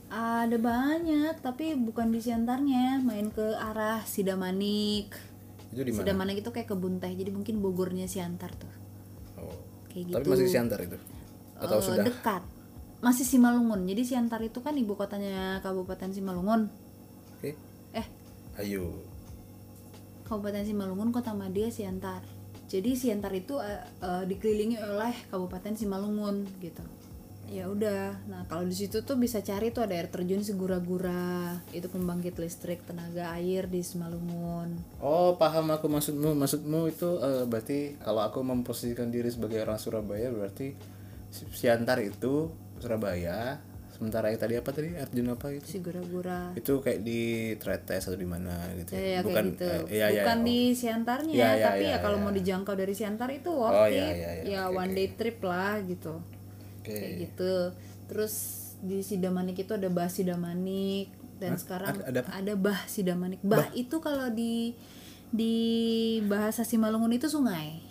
ada 0.06 0.56
banyak 0.56 1.34
tapi 1.42 1.74
bukan 1.76 2.14
di 2.14 2.22
Siantarnya 2.22 3.02
main 3.02 3.26
ke 3.28 3.58
arah 3.58 4.06
Sidamanik 4.06 5.10
Itu 5.68 5.82
di 5.82 5.92
mana? 5.92 6.06
Sidamanik 6.06 6.36
itu 6.40 6.50
kayak 6.50 6.68
kebun 6.70 7.02
teh 7.02 7.10
jadi 7.10 7.28
mungkin 7.28 7.58
Bogornya 7.58 8.06
Siantar 8.06 8.54
tuh 8.54 8.70
Oh. 9.36 9.58
kayak 9.90 10.06
Tapi 10.08 10.22
gitu 10.22 10.30
masih 10.30 10.46
Siantar 10.48 10.80
itu. 10.80 10.96
Atau 11.56 11.78
Eh, 11.78 11.84
sudah? 11.84 12.04
dekat 12.04 12.42
masih 12.98 13.26
Simalungun 13.26 13.84
jadi 13.84 14.02
Siantar 14.06 14.40
itu 14.40 14.58
kan 14.60 14.72
ibu 14.74 14.94
kotanya 14.94 15.58
Kabupaten 15.60 16.10
Simalungun 16.10 16.70
Oke. 17.34 17.50
eh 17.92 18.06
Ayo. 18.56 19.04
Kabupaten 20.26 20.66
Simalungun 20.66 21.14
Kota 21.14 21.32
Madia 21.32 21.70
Siantar. 21.70 22.20
Jadi 22.66 22.98
Siantar 22.98 23.30
itu 23.30 23.62
eh, 23.62 23.78
eh, 24.02 24.22
dikelilingi 24.26 24.76
oleh 24.82 25.14
Kabupaten 25.30 25.78
Simalungun 25.78 26.42
gitu. 26.58 26.82
Ya 27.46 27.70
udah. 27.70 28.18
Nah 28.26 28.42
kalau 28.50 28.66
di 28.66 28.74
situ 28.74 29.06
tuh 29.06 29.14
bisa 29.14 29.38
cari 29.38 29.70
tuh 29.70 29.86
ada 29.86 29.94
air 29.94 30.10
terjun 30.10 30.42
Segura-gura 30.42 31.54
itu 31.70 31.86
pembangkit 31.86 32.34
listrik 32.42 32.82
tenaga 32.82 33.30
air 33.38 33.70
di 33.70 33.86
Simalungun. 33.86 34.74
Oh 34.98 35.38
paham 35.38 35.70
aku 35.70 35.86
maksudmu. 35.86 36.34
Maksudmu 36.34 36.90
itu 36.90 37.22
eh, 37.22 37.46
berarti 37.46 37.94
kalau 38.02 38.26
aku 38.26 38.42
memposisikan 38.42 39.14
diri 39.14 39.30
sebagai 39.30 39.62
orang 39.62 39.78
Surabaya 39.78 40.34
berarti 40.34 40.74
Si- 41.30 41.46
Siantar 41.54 42.02
itu 42.02 42.50
Surabaya 42.82 43.62
sementara 43.96 44.28
yang 44.28 44.36
tadi 44.36 44.54
apa 44.54 44.70
tadi? 44.70 44.92
Arjun 44.92 45.32
apa 45.32 45.46
itu? 45.50 45.64
Segura-gura 45.64 46.52
itu 46.52 46.72
kayak 46.76 47.00
di 47.00 47.20
Tretes 47.56 48.04
atau 48.04 48.18
di 48.20 48.28
mana 48.28 48.52
gitu. 48.76 48.92
Ya, 48.92 49.00
ya 49.00 49.20
bukan 49.24 49.44
gitu. 49.56 49.64
eh, 49.64 49.80
iya, 49.88 50.06
iya, 50.12 50.22
bukan 50.22 50.38
oh. 50.38 50.44
di 50.44 50.58
Siantarnya 50.76 51.32
Iya, 51.32 51.48
iya, 51.56 51.64
tapi 51.64 51.84
iya, 51.88 51.96
ya 51.96 52.04
kalau 52.04 52.18
iya. 52.20 52.24
mau 52.28 52.32
dijangkau 52.36 52.74
dari 52.76 52.92
Siantar 52.92 53.28
itu 53.32 53.50
worth 53.50 53.72
Oh, 53.72 53.88
it. 53.88 53.96
iya, 53.96 54.08
iya, 54.12 54.30
iya. 54.36 54.42
ya 54.44 54.60
Oke, 54.68 54.76
one 54.76 54.92
day 54.92 55.08
trip 55.16 55.38
lah 55.40 55.80
gitu. 55.82 56.14
Oke. 56.84 56.92
kayak 56.92 57.12
gitu. 57.18 57.54
Terus 58.06 58.34
di 58.84 59.00
Sidamanik 59.00 59.56
itu 59.56 59.72
ada 59.72 59.88
bah 59.88 60.12
Sidamanik 60.12 61.08
dan 61.40 61.56
sekarang 61.56 61.96
Ada- 62.04 62.28
ada 62.28 62.52
apa? 62.52 62.60
bah 62.60 62.80
Sidamanik. 62.84 63.40
Bah, 63.40 63.72
itu 63.72 63.96
kalau 63.98 64.28
di 64.28 64.76
di 65.32 65.56
bahasa 66.28 66.62
Simalungun 66.62 67.10
itu 67.10 67.26
sungai. 67.26 67.82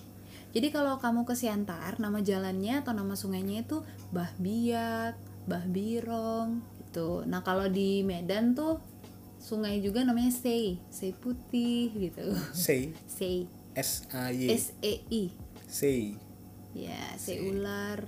Jadi 0.56 0.72
kalau 0.72 0.96
kamu 1.04 1.28
ke 1.28 1.36
Siantar 1.36 2.00
nama 2.00 2.24
jalannya 2.24 2.80
atau 2.80 2.96
nama 2.96 3.12
sungainya 3.12 3.68
itu 3.68 3.84
Bah 4.16 4.32
Biak 4.40 5.35
Bah 5.46 5.62
Birong 5.70 6.62
gitu. 6.82 7.22
Nah 7.30 7.46
kalau 7.46 7.70
di 7.70 8.02
Medan 8.02 8.58
tuh 8.58 8.82
sungai 9.38 9.78
juga 9.78 10.02
namanya 10.02 10.34
Sei 10.34 10.82
Sei 10.90 11.14
Putih 11.14 11.94
gitu. 11.94 12.34
Sei? 12.56 12.96
Sei. 13.06 13.46
S 13.78 14.10
A 14.10 14.34
Y? 14.34 14.50
S 14.50 14.74
E 14.82 15.04
I. 15.12 15.24
Sei. 15.70 16.18
Ya 16.74 17.14
Sei. 17.20 17.46
Ular. 17.46 18.02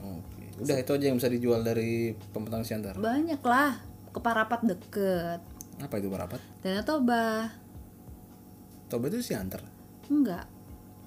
Oke. 0.00 0.48
Udah 0.64 0.78
itu 0.78 0.90
aja 0.94 1.04
yang 1.10 1.18
bisa 1.20 1.28
dijual 1.28 1.60
dari 1.60 2.16
pemetang 2.32 2.64
Siantar. 2.64 2.96
banyak 2.96 3.42
lah. 3.44 3.78
Ke 4.14 4.18
Parapat 4.24 4.64
deket. 4.64 5.40
Apa 5.82 5.94
itu 6.00 6.08
Parapat? 6.08 6.40
Danau 6.64 6.82
Toba. 6.86 7.52
Toba 8.88 9.04
itu 9.12 9.20
Siantar. 9.20 9.60
enggak. 10.08 10.48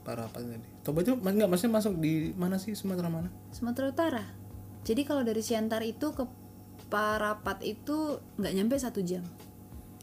Parapat 0.06 0.46
tadi. 0.46 0.68
Toba 0.86 1.02
itu 1.02 1.18
enggak 1.18 1.50
maksudnya 1.50 1.74
masuk 1.82 1.94
di 1.98 2.30
mana 2.38 2.62
sih? 2.62 2.78
Sumatera 2.78 3.10
mana? 3.10 3.34
Sumatera 3.50 3.90
Utara 3.90 4.41
jadi 4.82 5.02
kalau 5.04 5.22
dari 5.22 5.40
Siantar 5.40 5.82
itu 5.82 6.12
ke 6.12 6.26
Parapat 6.88 7.64
itu 7.64 8.20
nggak 8.36 8.54
nyampe 8.54 8.76
satu 8.76 9.00
jam 9.00 9.24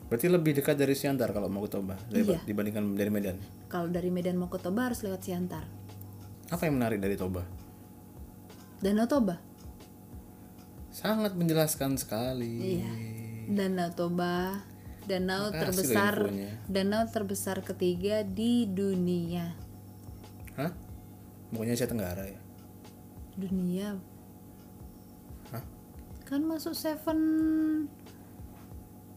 Berarti 0.08 0.24
lebih 0.26 0.56
dekat 0.56 0.72
dari 0.74 0.96
Siantar 0.96 1.30
kalau 1.30 1.46
mau 1.46 1.60
ke 1.60 1.68
Toba 1.68 2.00
Iya. 2.08 2.40
dibandingkan 2.42 2.96
dari 2.96 3.12
Medan. 3.12 3.36
kalau 3.68 3.86
dari 3.86 4.08
Medan 4.08 4.34
mau 4.34 4.48
ke 4.48 4.56
Toba 4.56 4.88
harus 4.88 5.04
lewat 5.04 5.20
Siantar 5.20 5.68
Apa 6.48 6.64
yang 6.64 6.80
menarik 6.80 6.96
dari 6.96 7.12
Toba? 7.14 7.44
Danau 8.80 9.04
Toba 9.04 9.36
Sangat 10.88 11.36
menjelaskan 11.36 11.94
sekali. 11.94 12.80
Iya. 12.80 12.92
Danau 13.48 13.92
Toba 13.92 14.64
danau 15.04 15.48
Makasih 15.48 15.60
terbesar 15.88 16.14
danau 16.68 17.02
terbesar 17.04 17.56
ketiga 17.60 18.20
di 18.20 18.64
dunia 18.64 19.56
Hah? 20.54 20.72
Pokoknya 21.48 21.72
Asia 21.74 21.88
Tenggara 21.88 22.24
ya. 22.24 22.40
dunia? 23.34 23.96
Kan 26.28 26.44
masuk 26.44 26.76
seven 26.76 27.18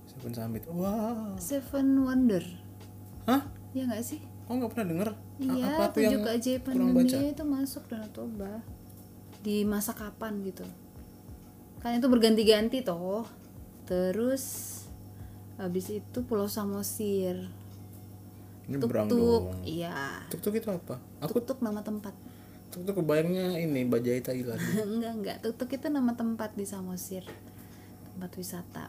Seven 0.08 0.32
Summit. 0.32 0.64
Wah. 0.70 1.36
seven 1.36 2.02
wonder 2.02 2.44
Hah? 3.26 3.44
ya 3.72 3.84
nggak 3.84 4.00
sih 4.02 4.20
Oh 4.46 4.56
nggak 4.56 4.72
pernah 4.72 4.88
denger? 4.88 5.10
A- 5.12 5.20
Iya, 5.40 5.68
apa 5.80 5.98
yang 5.98 6.22
keajaiban 6.22 6.74
kurang 6.76 6.92
baca? 6.92 7.08
dunia 7.08 7.32
itu 7.32 7.44
masuk 7.46 7.84
Danau 7.88 8.12
Toba 8.12 8.60
di 9.40 9.64
masa 9.64 9.96
kapan 9.96 10.44
gitu. 10.44 10.68
Kan 11.80 11.96
itu 11.96 12.06
berganti-ganti 12.06 12.84
toh. 12.84 13.24
Terus 13.88 14.44
habis 15.56 15.88
itu 15.90 16.20
Pulau 16.28 16.52
Samosir. 16.52 17.48
Tuk-tuk, 18.68 19.56
iya. 19.64 20.20
Tuk-tuk 20.28 20.52
itu 20.54 20.68
apa? 20.68 21.00
Aku 21.24 21.40
Tuk-tuk 21.40 21.64
nama 21.64 21.80
tempat. 21.80 22.12
Tuk-tuk 22.72 22.96
kebayangnya 22.98 23.60
ini 23.60 23.84
Bajai 23.84 24.20
Thailand. 24.20 24.60
enggak, 24.90 25.14
enggak. 25.14 25.38
Tuk-tuk 25.40 25.70
itu 25.70 25.88
nama 25.88 26.12
tempat 26.12 26.56
di 26.56 26.64
Samosir. 26.64 27.28
Tempat 28.10 28.32
wisata. 28.34 28.86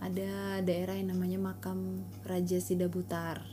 Ada 0.00 0.58
daerah 0.60 0.96
yang 0.96 1.12
namanya 1.12 1.38
makam 1.38 2.02
Raja 2.24 2.58
Sidabutar. 2.58 3.44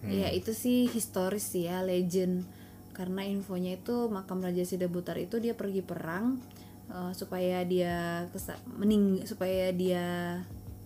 Ya 0.00 0.32
itu 0.32 0.50
sih 0.50 0.88
historis 0.88 1.44
sih 1.46 1.68
ya 1.68 1.84
legend 1.84 2.48
karena 2.90 3.20
infonya 3.22 3.76
itu 3.76 4.08
makam 4.08 4.40
Raja 4.40 4.64
Sidabutar 4.64 5.14
itu 5.16 5.36
dia 5.36 5.52
pergi 5.52 5.84
perang 5.84 6.40
eh, 6.88 7.12
supaya 7.12 7.60
dia 7.62 8.24
kesa- 8.28 8.60
mening 8.66 9.20
supaya 9.22 9.68
dia 9.70 10.40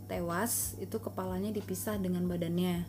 tewas 0.04 0.74
itu 0.76 0.98
kepalanya 0.98 1.48
dipisah 1.50 1.96
dengan 1.96 2.26
badannya 2.26 2.84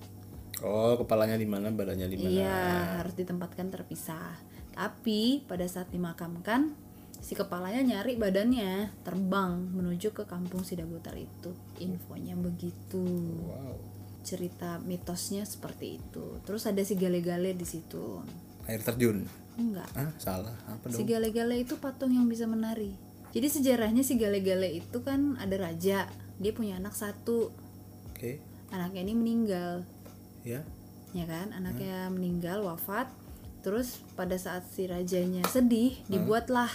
Oh, 0.61 0.95
kepalanya 0.95 1.35
di 1.35 1.43
mana, 1.43 1.67
badannya 1.69 2.07
di 2.07 2.15
mana? 2.15 2.27
iya 2.27 2.57
harus 2.97 3.13
ditempatkan 3.13 3.69
terpisah 3.69 4.33
tapi 4.75 5.41
pada 5.47 5.63
saat 5.65 5.87
dimakamkan 5.89 6.75
si 7.23 7.33
kepalanya 7.33 7.81
nyari 7.81 8.19
badannya 8.19 8.91
terbang 9.01 9.71
menuju 9.73 10.13
ke 10.13 10.27
kampung 10.27 10.61
Sidabutar 10.61 11.15
itu. 11.17 11.55
Infonya 11.81 12.35
begitu. 12.37 13.01
Wow. 13.47 13.95
cerita 14.25 14.81
mitosnya 14.81 15.45
seperti 15.45 16.01
itu. 16.01 16.41
Terus 16.49 16.65
ada 16.65 16.81
si 16.81 16.97
gale-gale 16.97 17.53
di 17.53 17.61
situ. 17.61 18.25
Air 18.65 18.81
terjun. 18.81 19.21
enggak. 19.53 19.85
Ah, 19.93 20.09
salah. 20.17 20.57
Apa 20.65 20.89
si 20.89 21.05
dong? 21.05 21.13
gale-gale 21.13 21.61
itu 21.61 21.77
patung 21.77 22.09
yang 22.09 22.25
bisa 22.25 22.49
menari. 22.49 22.97
Jadi 23.37 23.47
sejarahnya 23.53 24.01
si 24.01 24.17
gale-gale 24.17 24.81
itu 24.81 24.97
kan 25.05 25.37
ada 25.37 25.53
raja. 25.61 26.09
Dia 26.41 26.51
punya 26.57 26.81
anak 26.81 26.97
satu. 26.97 27.53
Oke. 28.09 28.41
anaknya 28.73 29.05
ini 29.05 29.13
meninggal. 29.13 29.85
Ya. 30.41 30.65
ya 31.13 31.25
kan? 31.29 31.53
Anaknya 31.53 32.09
meninggal 32.09 32.65
wafat 32.65 33.05
terus 33.65 34.05
pada 34.13 34.37
saat 34.37 34.61
si 34.69 34.85
rajanya 34.85 35.41
sedih 35.49 35.97
dibuatlah 36.05 36.69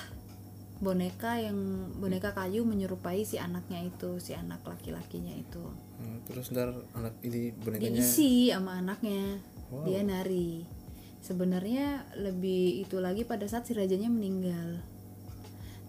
boneka 0.83 1.39
yang 1.39 1.87
boneka 2.03 2.35
kayu 2.35 2.67
menyerupai 2.67 3.23
si 3.23 3.39
anaknya 3.39 3.87
itu 3.87 4.19
si 4.19 4.35
anak 4.35 4.65
laki-lakinya 4.67 5.31
itu. 5.37 5.63
Hmm, 6.01 6.19
terus 6.27 6.51
ntar 6.51 6.73
anak 6.97 7.15
ini 7.23 7.55
bonekanya 7.55 8.01
diisi 8.01 8.51
sama 8.51 8.83
anaknya. 8.83 9.39
Wow. 9.71 9.87
dia 9.87 10.03
nari. 10.03 10.67
Sebenarnya 11.23 12.11
lebih 12.19 12.83
itu 12.83 12.99
lagi 12.99 13.23
pada 13.23 13.47
saat 13.47 13.71
si 13.71 13.77
rajanya 13.77 14.11
meninggal. 14.11 14.83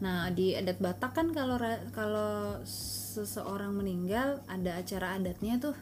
Nah 0.05 0.29
di 0.29 0.53
adat 0.53 0.77
Batak 0.77 1.17
kan 1.17 1.33
kalau 1.33 1.57
kalau 1.95 2.61
seseorang 2.67 3.73
meninggal 3.73 4.43
ada 4.45 4.77
acara 4.77 5.17
adatnya 5.17 5.57
tuh. 5.57 5.73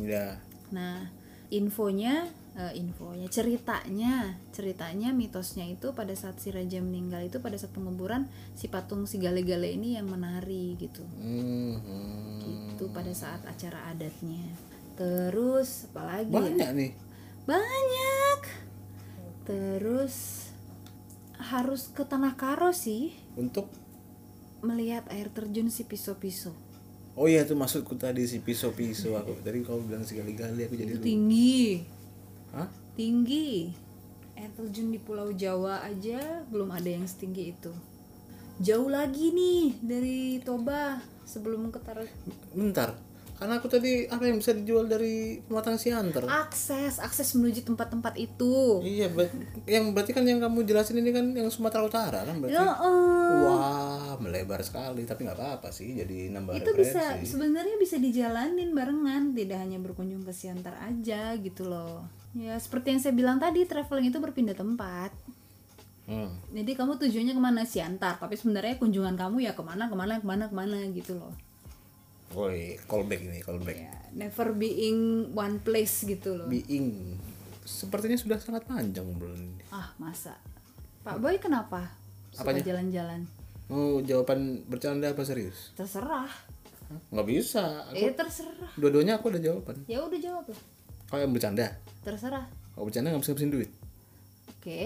Ya. 0.00 0.40
nah 0.72 1.12
infonya 1.52 2.24
eh, 2.58 2.74
infonya. 2.74 3.30
Ceritanya 3.30 4.34
ceritanya 4.50 5.14
mitosnya 5.14 5.64
itu 5.64 5.94
pada 5.94 6.12
saat 6.18 6.42
si 6.42 6.50
raja 6.50 6.82
meninggal 6.82 7.22
itu 7.30 7.38
pada 7.38 7.54
saat 7.54 7.70
penguburan 7.70 8.26
si 8.58 8.66
patung 8.66 9.06
si 9.06 9.22
gale-gale 9.22 9.70
ini 9.70 9.94
yang 9.94 10.10
menari 10.10 10.74
gitu. 10.76 11.06
Hmm, 11.06 11.78
hmm. 11.78 12.74
gitu 12.74 12.90
pada 12.90 13.14
saat 13.14 13.46
acara 13.46 13.94
adatnya. 13.94 14.42
Terus 14.98 15.86
apalagi 15.94 16.34
ya? 16.34 16.42
Banyak 16.42 16.70
nih. 16.74 16.92
banyak. 17.46 18.40
Terus 19.46 20.48
harus 21.38 21.88
ke 21.94 22.02
tanah 22.04 22.34
karo 22.34 22.74
sih. 22.74 23.14
Untuk? 23.38 23.70
Melihat 24.58 25.06
air 25.14 25.30
terjun 25.30 25.70
si 25.70 25.86
piso-piso 25.86 26.50
Oh 27.18 27.26
iya 27.26 27.42
itu 27.42 27.58
maksudku 27.58 27.98
tadi 27.98 28.30
si 28.30 28.38
piso-piso 28.38 29.18
aku. 29.18 29.42
Tadi 29.42 29.66
kau 29.66 29.82
bilang 29.82 30.06
sekali-kali 30.06 30.70
aku 30.70 30.74
jadi 30.78 30.94
itu 30.94 31.02
tinggi 31.02 31.82
Hah? 32.52 32.68
tinggi 32.98 33.70
air 34.34 34.50
terjun 34.54 34.90
di 34.90 34.98
Pulau 34.98 35.30
Jawa 35.30 35.86
aja 35.86 36.42
belum 36.50 36.74
ada 36.74 36.90
yang 36.90 37.06
setinggi 37.06 37.44
itu 37.54 37.70
jauh 38.58 38.90
lagi 38.90 39.30
nih 39.30 39.78
dari 39.78 40.18
Toba 40.42 40.98
sebelum 41.22 41.70
ke 41.70 41.78
Tar- 41.78 42.10
Bentar. 42.50 43.07
Karena 43.38 43.54
aku 43.54 43.66
tadi 43.66 44.02
apa 44.04 44.18
yang 44.20 44.36
bisa 44.36 44.50
dijual 44.50 44.84
dari 44.84 45.38
pematang 45.40 45.74
siantar? 45.74 46.26
akses 46.26 46.98
akses 46.98 47.32
menuju 47.32 47.62
tempat-tempat 47.62 48.14
itu 48.14 48.82
Iya, 48.82 49.08
ber- 49.08 49.30
yang 49.64 49.94
berarti 49.94 50.10
kan 50.10 50.22
yang 50.22 50.38
kamu 50.38 50.62
jelasin 50.62 50.98
ini 50.98 51.10
kan 51.10 51.30
yang 51.30 51.46
Sumatera 51.46 51.80
Utara 51.80 52.20
kan 52.20 52.34
berarti. 52.36 52.52
Ya, 52.52 52.66
eh, 52.66 53.40
Wah, 53.40 54.12
melebar 54.18 54.58
sekali, 54.60 55.04
tapi 55.04 55.22
nggak 55.22 55.38
apa-apa 55.38 55.70
sih, 55.70 55.94
jadi 55.94 56.30
nambah 56.30 56.58
itu 56.58 56.70
bisa 56.72 56.98
referensi. 57.14 57.30
sebenarnya 57.30 57.76
bisa 57.76 57.96
dijalanin 57.96 58.70
barengan 58.72 59.30
tidak 59.32 59.58
hanya 59.58 59.78
berkunjung 59.78 60.20
ke 60.20 60.32
Siantar 60.32 60.74
aja 60.80 61.32
gitu 61.36 61.62
loh 61.64 62.04
ya 62.30 62.54
seperti 62.54 62.92
yang 62.92 63.00
saya 63.00 63.14
bilang 63.14 63.38
tadi 63.38 63.64
traveling 63.64 64.08
itu 64.08 64.18
berpindah 64.18 64.52
tempat 64.52 65.14
Hmm. 66.04 66.32
jadi 66.50 66.72
kamu 66.74 66.96
tujuannya 66.98 67.32
ke 67.32 67.42
mana 67.42 67.62
Siantar 67.62 68.16
tapi 68.16 68.32
sebenarnya 68.32 68.76
kunjungan 68.76 69.12
kamu 69.12 69.42
ya 69.42 69.52
ke 69.52 69.60
mana 69.60 69.86
ke 69.86 69.94
mana 69.94 70.16
ke 70.16 70.24
mana 70.24 70.44
ke 70.44 70.54
mana 70.54 70.76
gitu 70.88 71.12
loh 71.14 71.32
Woi, 72.30 72.76
callback 72.84 73.20
ini, 73.20 73.40
callback. 73.40 73.78
ya 73.78 73.92
never 74.10 74.52
being 74.52 74.98
one 75.30 75.60
place 75.60 76.02
gitu 76.02 76.32
loh 76.34 76.46
Being. 76.46 77.16
Sepertinya 77.62 78.16
sudah 78.16 78.36
sangat 78.36 78.64
panjang 78.64 79.04
belum 79.10 79.60
ah 79.68 79.92
masa 79.96 80.36
Pak 81.00 81.18
Boy 81.18 81.36
kenapa 81.36 81.92
suka 82.30 82.48
Apanya? 82.48 82.64
jalan-jalan 82.64 83.20
Mau 83.68 84.00
jawaban 84.00 84.64
bercanda 84.64 85.08
apa 85.08 85.20
serius? 85.22 85.72
terserah 85.74 86.24
Hah? 86.88 87.00
Nggak 87.10 87.26
bisa. 87.28 87.84
Aku, 87.86 88.00
eh 88.00 88.12
terserah 88.12 88.72
dua-duanya 88.74 89.16
aku 89.16 89.28
ada 89.28 89.36
jawaban. 89.38 89.76
ya 89.84 90.00
udah 90.00 90.16
jawab 90.16 90.44
lah 90.46 90.62
Kalau 91.06 91.20
yang 91.22 91.32
bercanda, 91.32 91.66
terserah 92.00 92.44
kalau 92.70 92.84
bercanda 92.84 93.08
nggak 93.10 93.20
bisa 93.20 93.32
ngabisin 93.32 93.52
duit. 93.52 93.70
oke 94.50 94.80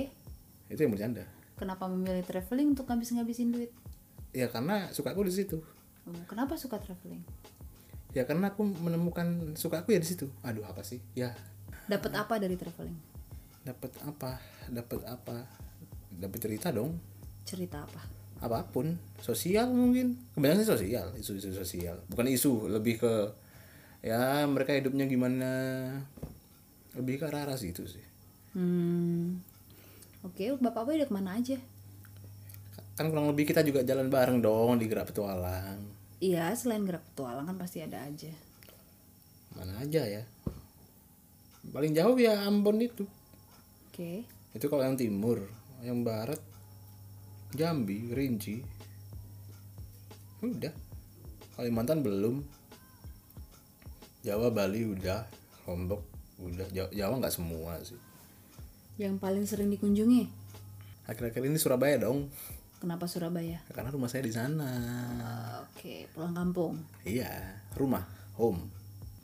Itu 0.66 0.80
yang 0.80 0.90
bercanda. 0.90 1.22
kenapa 1.54 1.86
memilih 1.86 2.22
traveling 2.22 2.74
untuk 2.74 2.86
ngabis-ngabisin 2.86 3.50
duit 3.50 3.70
Ya 4.30 4.48
karena 4.48 4.90
suka 4.90 5.10
aku 5.10 5.22
di 5.22 5.34
situ. 5.36 5.62
Oh, 6.02 6.24
kenapa 6.26 6.58
suka 6.58 6.82
traveling 6.82 7.22
Ya 8.12 8.28
karena 8.28 8.52
aku 8.52 8.66
menemukan 8.66 9.56
suka 9.56 9.80
aku 9.80 9.96
ya 9.96 10.00
di 10.02 10.08
situ. 10.08 10.28
Aduh 10.44 10.66
apa 10.68 10.84
sih? 10.84 11.00
Ya 11.16 11.32
dapat 11.90 12.14
apa 12.14 12.38
dari 12.38 12.54
traveling 12.54 13.12
dapat 13.62 13.94
apa? 14.02 14.38
Dapat 14.70 15.00
apa? 15.06 15.36
Dapat 16.12 16.38
cerita 16.38 16.68
dong. 16.74 16.98
cerita 17.42 17.82
apa 17.82 18.02
Apa 18.38 18.70
pun, 18.70 18.94
sosial 19.18 19.70
mungkin. 19.70 20.14
Kebanyakan 20.34 20.66
sosial, 20.66 21.06
isu-isu 21.18 21.50
sosial. 21.54 21.98
Bukan 22.10 22.26
isu, 22.30 22.70
lebih 22.70 23.02
ke 23.02 23.14
ya 24.02 24.46
mereka 24.50 24.74
hidupnya 24.74 25.06
gimana. 25.06 25.50
Lebih 26.94 27.22
ke 27.22 27.24
arah-arah 27.30 27.58
situ 27.58 27.86
sih. 27.86 28.04
hmm 28.52 29.40
oke 30.28 30.60
bapak 30.60 30.84
boy 30.84 30.94
udah 31.00 31.08
ke 31.08 31.14
mana 31.14 31.40
aja 31.40 31.56
Kan 32.92 33.08
kurang 33.08 33.32
lebih 33.32 33.48
kita 33.48 33.64
juga 33.64 33.80
jalan 33.82 34.12
bareng 34.12 34.38
dong 34.38 34.76
di 34.76 34.86
Gerak 34.86 35.10
Petualang. 35.12 35.80
iya 36.22 36.54
selain 36.54 36.86
gerak 36.86 37.02
petualang 37.02 37.42
kan 37.42 37.58
pasti 37.58 37.82
ada 37.82 37.98
aja 37.98 38.30
Mana 39.52 39.74
aja 39.82 40.06
ya. 40.06 40.22
Paling 41.68 41.92
jauh 41.92 42.14
ya 42.16 42.46
Ambon 42.46 42.78
itu. 42.78 43.02
oke 43.90 44.22
Itu 44.54 44.66
kalau 44.70 44.86
yang 44.86 44.94
timur, 44.94 45.42
yang 45.82 46.00
barat 46.00 46.38
Jambi, 47.52 48.08
Rinci. 48.08 48.64
Udah. 50.40 50.72
Kalimantan 51.52 52.00
belum. 52.00 52.40
Jawa, 54.22 54.48
Bali 54.48 54.88
udah, 54.88 55.26
Lombok 55.66 56.00
udah. 56.40 56.64
Jawa, 56.72 56.88
Jawa 56.94 57.14
nggak 57.20 57.34
semua 57.34 57.76
sih. 57.82 57.98
yang 58.96 59.16
paling 59.16 59.42
sering 59.48 59.72
dikunjungi 59.72 60.28
Akhir-akhir 61.08 61.42
ini 61.44 61.58
Surabaya 61.58 61.98
dong. 61.98 62.30
Kenapa 62.82 63.06
Surabaya 63.06 63.62
Karena 63.68 63.88
rumah 63.88 64.06
saya 64.06 64.26
di 64.26 64.34
sana. 64.34 64.66
oke 65.64 66.10
pulang 66.10 66.34
kampung 66.34 66.82
Iya, 67.02 67.30
rumah, 67.72 68.02
home. 68.34 68.66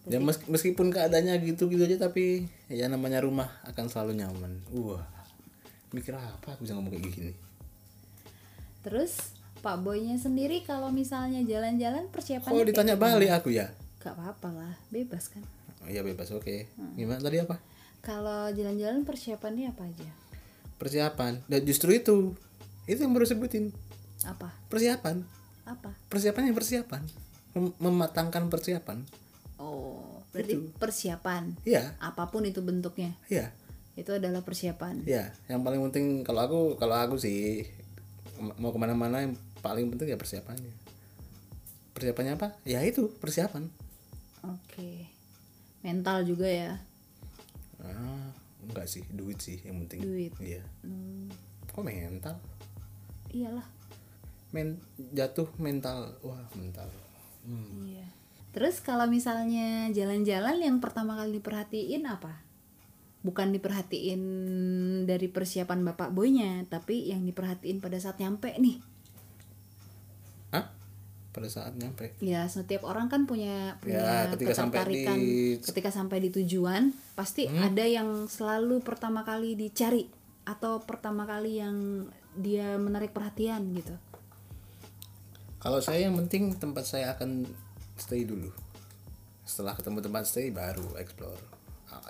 Ya 0.06 0.16
mes- 0.18 0.46
meskipun 0.46 0.88
keadaannya 0.88 1.36
gitu-gitu 1.44 1.82
aja 1.82 1.98
tapi 2.00 2.46
ya 2.66 2.86
namanya 2.86 3.20
rumah 3.20 3.50
akan 3.64 3.84
selalu 3.86 4.16
nyaman. 4.16 4.62
Wah. 4.72 5.02
Mikir 5.88 6.12
apa 6.12 6.48
aku 6.48 6.62
bisa 6.62 6.72
ngomong 6.72 6.94
kayak 6.94 7.11
gini? 7.11 7.32
terus 8.78 9.34
pak 9.59 9.74
boynya 9.76 10.14
sendiri 10.14 10.62
kalau 10.62 10.88
misalnya 10.88 11.42
jalan-jalan 11.42 12.06
persiapan 12.09 12.46
Kok 12.48 12.62
ditanya 12.64 12.94
balik 12.94 13.28
aku 13.32 13.50
ya? 13.50 13.68
gak 13.98 14.14
apa-apa 14.14 14.48
lah 14.54 14.72
bebas 14.88 15.28
kan 15.28 15.42
Oh, 15.78 15.86
iya 15.86 16.00
bebas, 16.00 16.30
oke. 16.30 16.66
Gimana 16.94 17.20
tadi 17.20 17.38
apa? 17.38 17.54
kalau 18.00 18.50
jalan-jalan 18.50 19.02
persiapannya 19.02 19.68
apa 19.68 19.82
aja 19.84 20.09
Persiapan. 20.74 21.42
Dan 21.44 21.61
justru 21.62 21.90
itu. 21.92 22.38
Itu 22.89 23.05
yang 23.05 23.12
baru 23.12 23.24
sebutin. 23.24 23.70
apa 24.20 24.51
Persiapan. 24.66 25.22
apa 25.62 25.95
Persiapan 26.09 26.49
yang 26.49 26.57
persiapan. 26.57 27.03
Mem- 27.53 27.76
mematangkan 27.78 28.49
persiapan. 28.49 29.05
oh 29.57 30.22
berarti 30.28 30.55
persiapan 30.76 31.57
Iya, 31.62 31.97
apa 31.99 32.28
pun 32.28 32.45
itu 32.45 32.61
bentuknya 32.61 33.16
iya. 33.26 33.51
itu 33.95 34.12
adalah 34.12 34.41
persiapan 34.41 35.03
Iya, 35.03 35.32
yang 35.47 35.62
paling 35.62 35.80
penting 35.84 36.22
kalau 36.22 36.41
aku 36.41 36.61
kalau 36.76 36.95
aku 36.95 37.16
sih 37.16 37.64
mau 38.55 38.70
ke 38.70 38.78
mana-mana 38.78 39.18
yang 39.20 39.34
paling 39.59 39.89
penting 39.89 40.09
ya 40.09 40.16
persiapannya. 40.16 40.70
Persiapannya 41.91 42.32
apa? 42.34 42.55
Ya 42.62 42.82
itu 42.82 43.11
persiapan. 43.14 43.66
oke 44.41 44.91
mental 45.80 46.22
juga 46.22 46.47
ya 46.47 46.72
Ah, 47.78 48.30
enggak 48.61 48.86
sih, 48.86 49.03
duit 49.09 49.39
sih 49.39 49.59
yang 49.62 49.82
penting. 49.82 50.03
Duit. 50.03 50.32
Iya. 50.39 50.62
Hmm, 50.82 51.30
Kok 51.68 51.82
mental? 51.82 52.36
Iyalah 53.30 53.66
Men 54.48 54.80
jatuh 55.12 55.44
mental. 55.56 56.16
Wah, 56.20 56.40
mental. 56.54 56.88
Hmm. 57.42 57.84
iya 57.86 58.04
terus 58.48 58.80
kalau 58.80 59.04
misalnya 59.04 59.88
jalan-jalan 59.88 60.56
yang 60.58 60.78
pertama 60.78 61.14
kali 61.14 61.36
diperhatiin 61.36 62.04
apa 62.04 62.40
bukan 63.20 63.50
diperhatiin 63.50 64.22
dari 65.04 65.26
persiapan 65.26 65.84
bapak 65.84 66.10
boynya 66.10 66.64
tapi 66.66 67.06
yang 67.06 67.22
diperhatiin 67.22 67.78
pada 67.78 67.96
saat 67.96 68.16
nyampe 68.16 68.52
nih 68.54 68.80
Hah? 70.50 70.64
Pada 71.28 71.46
saat 71.46 71.76
nyampe. 71.76 72.16
ya 72.18 72.48
setiap 72.48 72.82
orang 72.82 73.06
kan 73.06 73.24
punya 73.24 73.76
punya 73.78 74.00
Ya, 74.00 74.32
ketika 74.32 74.54
sampai 74.54 74.80
di- 74.86 75.04
Hmm? 75.04 75.60
ketika 75.62 75.90
sampai 75.90 76.18
di 76.18 76.30
tujuan 76.32 76.90
pasti 77.14 77.44
ada 77.46 77.84
yang 77.84 78.26
selalu 78.26 78.80
pertama 78.80 79.22
kali 79.22 79.54
dicari 79.54 80.08
atau 80.44 80.80
pertama 80.80 81.24
kali 81.24 81.60
yang 81.60 82.08
dia 82.39 82.78
menarik 82.78 83.11
perhatian 83.11 83.74
gitu 83.74 83.99
Kalau 85.59 85.82
saya 85.82 86.07
yang 86.07 86.14
penting 86.14 86.55
tempat 86.55 86.86
saya 86.86 87.18
akan 87.18 87.43
stay 87.99 88.22
dulu. 88.22 88.55
Setelah 89.43 89.74
ketemu 89.74 89.99
tempat 90.07 90.22
stay 90.30 90.55
baru 90.55 90.95
explore. 91.03 91.43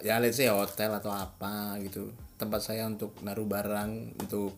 Ya 0.04 0.20
let's 0.20 0.36
say 0.36 0.52
hotel 0.52 0.92
atau 0.92 1.08
apa 1.08 1.80
gitu. 1.80 2.12
Tempat 2.36 2.60
saya 2.60 2.84
untuk 2.84 3.16
naruh 3.24 3.48
barang, 3.48 4.20
untuk 4.20 4.52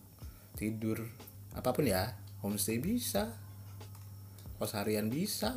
tidur, 0.58 1.06
apa 1.54 1.70
pun 1.70 1.86
ya. 1.86 2.18
Homestay 2.42 2.82
bisa. 2.82 3.30
Kos 4.58 4.74
harian 4.76 5.08
bisa. 5.08 5.54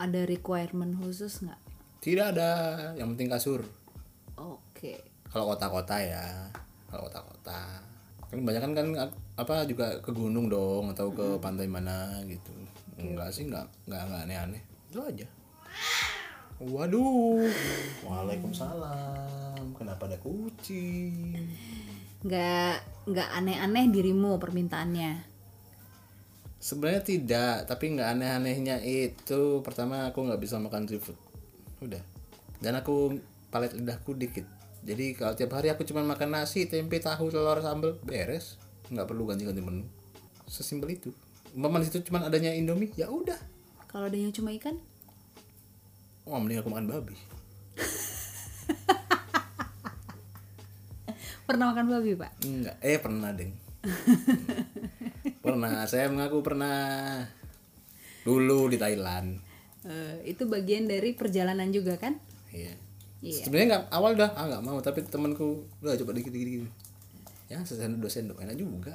ada 0.00 0.24
requirement 0.24 0.96
khusus 0.96 1.44
nggak 1.44 1.60
Tidak 2.00 2.26
ada, 2.32 2.52
yang 2.96 3.12
penting 3.12 3.28
kasur. 3.28 3.60
oke 4.40 4.92
Kalau 5.28 5.44
kota-kota 5.52 5.96
ya. 6.00 6.48
Kalau 6.88 7.08
kota-kota. 7.08 7.89
Kan 8.30 8.46
banyak 8.46 8.62
kan 8.62 8.72
kan 8.72 8.88
apa 9.34 9.66
juga 9.66 9.98
ke 9.98 10.14
gunung 10.14 10.46
dong 10.46 10.94
atau 10.94 11.10
ke 11.10 11.36
pantai 11.42 11.66
mana 11.66 12.22
gitu. 12.30 12.54
Enggak 12.96 13.34
sih, 13.34 13.50
enggak 13.50 13.66
enggak 13.90 14.02
enggak 14.06 14.22
aneh-aneh. 14.26 14.62
Itu 14.88 15.02
aja. 15.02 15.26
Waduh. 16.60 17.50
Waalaikumsalam. 18.06 19.74
Kenapa 19.74 20.06
ada 20.06 20.16
kucing? 20.22 21.50
nggak 22.20 23.08
nggak 23.08 23.28
aneh-aneh 23.32 23.88
dirimu 23.88 24.36
permintaannya 24.36 25.32
Sebenarnya 26.60 27.00
tidak, 27.00 27.64
tapi 27.64 27.96
nggak 27.96 28.20
aneh-anehnya 28.20 28.84
itu 28.84 29.64
pertama 29.64 30.12
aku 30.12 30.28
nggak 30.28 30.44
bisa 30.44 30.60
makan 30.60 30.84
seafood. 30.84 31.16
Udah. 31.80 32.04
Dan 32.60 32.76
aku 32.76 33.16
palet 33.48 33.72
lidahku 33.72 34.12
dikit. 34.12 34.44
Jadi 34.80 35.12
kalau 35.12 35.34
tiap 35.34 35.52
hari 35.52 35.68
aku 35.68 35.84
cuma 35.84 36.00
makan 36.00 36.32
nasi, 36.32 36.64
tempe, 36.64 36.96
tahu, 36.98 37.28
telur, 37.28 37.60
sambal, 37.60 37.96
beres. 38.00 38.56
Nggak 38.88 39.06
perlu 39.06 39.22
ganti-ganti 39.24 39.60
menu. 39.60 39.84
Sesimpel 40.44 40.94
itu. 40.94 41.08
Umpama 41.52 41.78
di 41.78 41.86
situ 41.86 42.02
cuma 42.06 42.22
adanya 42.22 42.50
Indomie, 42.50 42.90
ya 42.94 43.06
udah. 43.06 43.38
kalau 43.86 44.06
ada 44.06 44.14
yang 44.14 44.30
cuma 44.30 44.54
ikan 44.54 44.78
Wah, 46.22 46.38
mending 46.38 46.62
aku 46.62 46.70
makan 46.70 46.86
babi. 46.86 47.14
pernah 51.42 51.74
makan 51.74 51.90
babi 51.90 52.14
pak 52.14 52.30
Enggak, 52.46 52.78
eh 52.78 52.98
pernah, 53.02 53.34
Deng. 53.34 53.50
pernah, 55.44 55.82
saya 55.90 56.06
mengaku 56.06 56.38
pernah 56.38 56.78
dulu 58.22 58.70
di 58.70 58.78
Thailand. 58.78 59.42
Eh, 59.82 60.22
itu 60.28 60.44
bagian 60.46 60.86
dari 60.86 61.16
perjalanan 61.16 61.72
juga 61.72 61.96
kan 61.98 62.20
Iya. 62.52 62.76
Iya. 63.20 63.44
Sebenarnya 63.44 63.68
nggak 63.68 63.84
awal 63.92 64.12
dah, 64.16 64.30
ah 64.32 64.44
nggak 64.48 64.64
mau, 64.64 64.78
tapi 64.80 65.04
temanku 65.04 65.68
udah 65.84 65.92
coba 65.96 66.12
dikit 66.16 66.32
dikit 66.32 66.48
dikit. 66.64 66.72
Ya 67.52 67.60
sesendok 67.60 68.06
dua 68.06 68.10
sendok 68.10 68.38
enak 68.40 68.56
juga. 68.56 68.94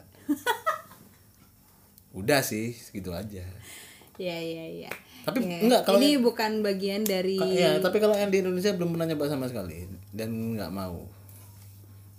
udah 2.16 2.40
sih, 2.42 2.72
segitu 2.72 3.12
aja. 3.12 3.44
ya 4.16 4.38
ya 4.40 4.88
ya 4.88 4.92
Tapi 5.28 5.44
Ya, 5.44 5.60
enggak, 5.60 5.82
kalau- 5.84 6.00
ini 6.00 6.16
bukan 6.16 6.64
bagian 6.64 7.04
dari 7.04 7.36
Ya, 7.36 7.76
tapi 7.84 8.00
kalau 8.00 8.16
yang 8.16 8.32
di 8.32 8.40
Indonesia 8.40 8.72
belum 8.72 8.96
pernah 8.96 9.12
nyoba 9.12 9.28
sama 9.28 9.46
sekali 9.52 9.84
dan 10.16 10.56
nggak 10.56 10.72
mau. 10.72 11.04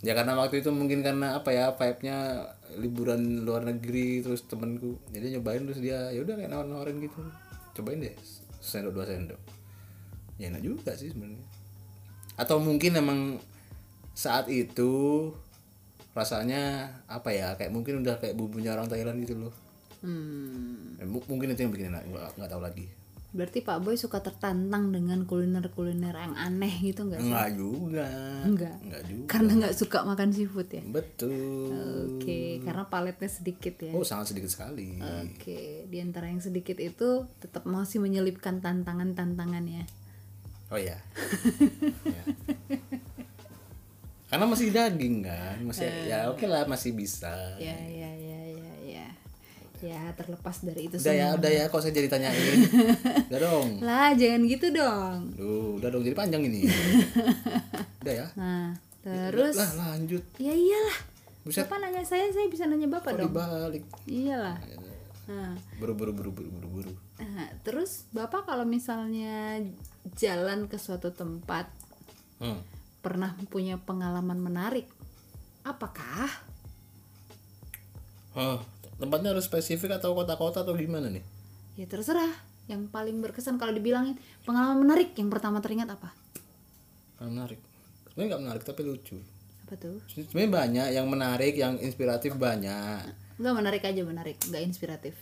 Ya 0.05 0.13
karena 0.13 0.37
waktu 0.37 0.61
itu 0.61 0.69
mungkin 0.69 1.01
karena 1.01 1.41
apa 1.41 1.49
ya 1.49 1.73
vibe-nya 1.73 2.45
liburan 2.77 3.41
luar 3.41 3.65
negeri 3.65 4.21
terus 4.21 4.45
temanku 4.45 4.99
jadi 5.09 5.39
nyobain 5.39 5.63
terus 5.63 5.79
dia 5.79 6.11
ya 6.11 6.19
udah 6.21 6.35
kayak 6.35 6.51
nawar-nawarin 6.51 6.99
gitu 6.99 7.23
cobain 7.73 8.03
deh 8.03 8.13
sendok 8.59 8.91
dua 8.93 9.05
sendok 9.07 9.39
ya 10.35 10.51
enak 10.51 10.61
juga 10.61 10.91
sih 10.93 11.09
sebenarnya 11.09 11.46
atau 12.37 12.57
mungkin 12.57 12.95
emang 12.95 13.19
saat 14.13 14.47
itu 14.47 15.29
rasanya 16.13 16.61
apa 17.05 17.29
ya 17.29 17.53
kayak 17.53 17.69
mungkin 17.69 18.01
udah 18.01 18.17
kayak 18.17 18.33
bumbunya 18.33 18.73
orang 18.73 18.87
Thailand 18.87 19.21
gitu 19.21 19.37
loh 19.37 19.53
hmm, 20.01 20.97
mu- 21.03 21.25
mungkin 21.27 21.51
itu 21.51 21.61
yang 21.61 21.71
bikin 21.71 21.89
enak 21.91 22.03
nggak 22.05 22.29
nggak 22.35 22.49
tahu 22.49 22.63
lagi 22.63 22.85
berarti 23.27 23.59
Pak 23.59 23.83
Boy 23.83 23.93
suka 23.93 24.17
tertantang 24.17 24.89
dengan 24.89 25.21
kuliner-kuliner 25.21 26.15
yang 26.15 26.33
aneh 26.33 26.73
gitu 26.81 27.05
nggak 27.05 27.19
sih 27.19 27.27
Enggak 27.27 27.49
juga. 27.53 28.07
Enggak. 28.41 28.75
Enggak 28.81 29.01
juga. 29.03 29.25
karena 29.27 29.51
nggak 29.53 29.75
suka 29.75 29.97
makan 30.01 30.29
seafood 30.31 30.69
ya 30.71 30.81
Betul. 30.81 31.69
oke 32.17 32.39
karena 32.65 32.83
paletnya 32.87 33.29
sedikit 33.29 33.75
ya 33.77 33.91
Oh, 33.93 34.01
sangat 34.01 34.31
sedikit 34.31 34.49
sekali. 34.49 34.97
Oke, 34.97 35.85
di 35.85 35.97
antara 35.99 36.25
yang 36.25 36.39
sedikit 36.39 36.77
itu 36.77 37.07
tetap 37.37 37.67
masih 37.67 37.99
menyelipkan 37.99 38.57
tantangan-tantangan 38.57 39.63
ya. 39.65 39.85
Oh 40.67 40.75
ya. 40.75 40.97
Ya. 42.03 42.23
Karena 44.27 44.43
masih 44.43 44.67
daging 44.69 45.23
kan, 45.23 45.55
masih 45.63 45.87
ya 46.03 46.27
oke 46.27 46.43
lah 46.43 46.67
masih 46.67 46.91
bisa. 46.91 47.55
Ya, 47.55 47.71
ya, 47.79 48.11
ya, 48.11 48.41
ya, 48.51 48.71
ya. 48.83 49.07
Ya, 49.77 50.01
terlepas 50.11 50.65
dari 50.65 50.89
itu 50.89 50.97
Udah 50.97 51.13
ya, 51.13 51.31
semua. 51.31 51.39
udah 51.39 51.51
ya, 51.53 51.63
kok 51.65 51.79
saya 51.79 51.93
jadi 51.93 52.09
tanyain. 52.09 52.59
udah 53.29 53.39
dong. 53.39 53.67
Lah, 53.79 54.11
jangan 54.11 54.41
gitu 54.43 54.67
dong. 54.69 55.31
Duh, 55.31 55.77
udah 55.77 55.87
dong 55.87 56.03
jadi 56.03 56.17
panjang 56.17 56.43
ini. 56.43 56.65
udah 58.03 58.13
ya. 58.13 58.27
Nah, 58.35 58.75
terus 58.99 59.55
Lah, 59.55 59.71
lanjut. 59.95 60.23
ya 60.35 60.51
iyalah. 60.51 60.97
Buset. 61.45 61.63
Bapak 61.63 61.77
nanya 61.79 62.03
saya, 62.03 62.27
saya 62.27 62.49
bisa 62.49 62.65
nanya 62.65 62.89
Bapak 62.89 63.15
Kok 63.15 63.19
dong. 63.21 63.31
dibalik. 63.31 63.83
Iyalah. 64.03 64.57
Nah, 65.27 65.55
Buru 65.77 65.93
buru 65.93 66.11
buru 66.11 66.31
buru 66.33 66.49
buru 66.49 66.67
buru. 66.73 66.91
nah, 67.17 67.47
terus 67.61 68.03
Bapak 68.09 68.43
kalau 68.43 68.63
misalnya 68.63 69.61
jalan 70.15 70.71
ke 70.71 70.77
suatu 70.77 71.11
tempat 71.11 71.67
Hmm. 72.37 72.61
pernah 73.01 73.33
punya 73.49 73.81
pengalaman 73.81 74.37
menarik, 74.37 74.85
apakah? 75.65 76.29
Hah, 78.37 78.61
tempatnya 79.01 79.33
harus 79.33 79.49
spesifik 79.49 79.97
atau 79.97 80.13
kota-kota 80.13 80.61
atau 80.61 80.77
gimana 80.77 81.09
nih? 81.09 81.25
Ya 81.75 81.89
terserah. 81.89 82.29
Yang 82.67 82.91
paling 82.91 83.23
berkesan 83.23 83.55
kalau 83.55 83.71
dibilangin 83.71 84.19
pengalaman 84.43 84.83
menarik 84.83 85.15
yang 85.15 85.31
pertama 85.31 85.63
teringat 85.63 85.87
apa? 85.87 86.11
Menarik. 87.23 87.57
Sebenarnya 88.11 88.27
nggak 88.35 88.43
menarik 88.43 88.63
tapi 88.67 88.81
lucu. 88.83 89.17
Apa 89.65 89.73
tuh? 89.79 89.97
Sebenarnya 90.11 90.51
banyak 90.51 90.87
yang 90.93 91.07
menarik, 91.07 91.53
yang 91.55 91.79
inspiratif 91.79 92.35
banyak. 92.35 93.07
Enggak 93.39 93.55
menarik 93.55 93.81
aja 93.87 94.01
menarik, 94.03 94.37
enggak 94.45 94.63
inspiratif. 94.67 95.15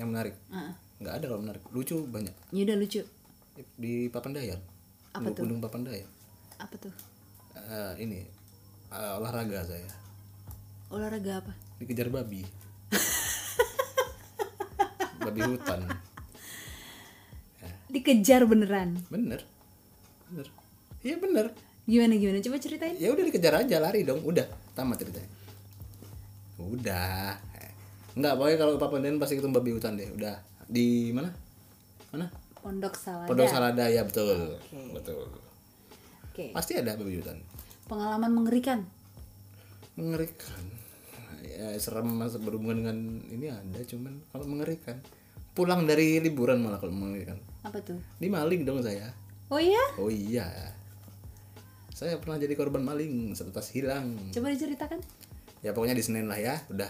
Yang 0.00 0.08
menarik 0.08 0.34
Heeh. 0.48 0.72
nggak 0.98 1.14
ada 1.14 1.24
kalau 1.28 1.40
menarik. 1.44 1.62
Lucu 1.70 1.96
banyak. 2.08 2.34
Ya 2.56 2.62
udah 2.64 2.76
lucu. 2.80 3.02
Di 3.74 4.06
Papandayan. 4.10 4.60
Apa 5.14 5.34
tuh? 5.34 5.42
Gunung 5.42 5.58
Papandayan. 5.58 6.06
Apa 6.62 6.74
tuh? 6.78 6.94
Eh, 7.58 7.92
ini 8.06 8.22
eh, 8.94 9.12
olahraga 9.18 9.66
saya. 9.66 9.90
Olahraga 10.94 11.42
apa? 11.42 11.52
Dikejar 11.82 12.08
babi. 12.08 12.46
babi 15.26 15.40
hutan. 15.42 15.82
Dikejar 17.88 18.46
beneran. 18.46 19.02
Bener. 19.10 19.42
Bener. 20.30 20.46
Iya 21.02 21.16
bener. 21.18 21.46
Gimana 21.88 22.14
gimana? 22.20 22.38
Coba 22.44 22.60
ceritain. 22.60 22.94
Ya 23.00 23.10
udah 23.10 23.24
dikejar 23.24 23.64
aja 23.64 23.80
lari 23.80 24.04
dong. 24.04 24.20
Udah, 24.22 24.44
tamat 24.76 25.00
ceritanya. 25.00 25.30
Udah. 26.60 27.40
Enggak, 28.12 28.34
pokoknya 28.34 28.58
kalau 28.60 28.74
Papandayan 28.76 29.16
pasti 29.16 29.40
ketemu 29.40 29.56
babi 29.56 29.70
hutan 29.72 29.96
deh. 29.96 30.10
Udah. 30.12 30.36
Di 30.68 31.16
mana? 31.16 31.32
Mana? 32.12 32.28
Pondok 32.62 32.94
Salada. 32.98 33.28
Pondok 33.30 33.48
Salada 33.48 33.84
ya 33.88 34.02
betul. 34.04 34.58
Oke. 34.58 34.80
Betul. 34.94 35.26
Oke. 36.30 36.44
Pasti 36.54 36.78
ada 36.78 36.94
babi 36.98 37.18
hutan. 37.18 37.38
Pengalaman 37.86 38.30
mengerikan. 38.34 38.84
Mengerikan. 39.98 40.62
Ya 41.42 41.74
serem 41.82 42.06
mas 42.14 42.38
berhubungan 42.38 42.82
dengan 42.82 42.98
ini 43.34 43.50
ada 43.50 43.80
cuman 43.82 44.22
kalau 44.30 44.46
mengerikan 44.46 45.02
pulang 45.58 45.90
dari 45.90 46.22
liburan 46.22 46.62
malah 46.62 46.78
kalau 46.78 46.94
mengerikan. 46.94 47.38
Apa 47.66 47.82
tuh? 47.82 47.98
Ini 48.22 48.30
maling 48.30 48.62
dong 48.62 48.78
saya. 48.78 49.10
Oh 49.50 49.58
iya? 49.58 49.82
Oh 49.98 50.06
iya. 50.06 50.46
Saya 51.90 52.14
pernah 52.22 52.38
jadi 52.38 52.54
korban 52.54 52.86
maling 52.86 53.34
serta 53.34 53.58
hilang. 53.74 54.14
Coba 54.30 54.54
diceritakan. 54.54 55.02
Ya 55.66 55.74
pokoknya 55.74 55.98
di 55.98 56.04
Senin 56.06 56.30
lah 56.30 56.38
ya, 56.38 56.62
udah. 56.70 56.86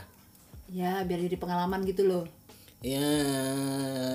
Ya, 0.68 1.00
biar 1.08 1.24
jadi 1.24 1.40
pengalaman 1.40 1.80
gitu 1.88 2.04
loh. 2.04 2.28
Ya 2.78 3.02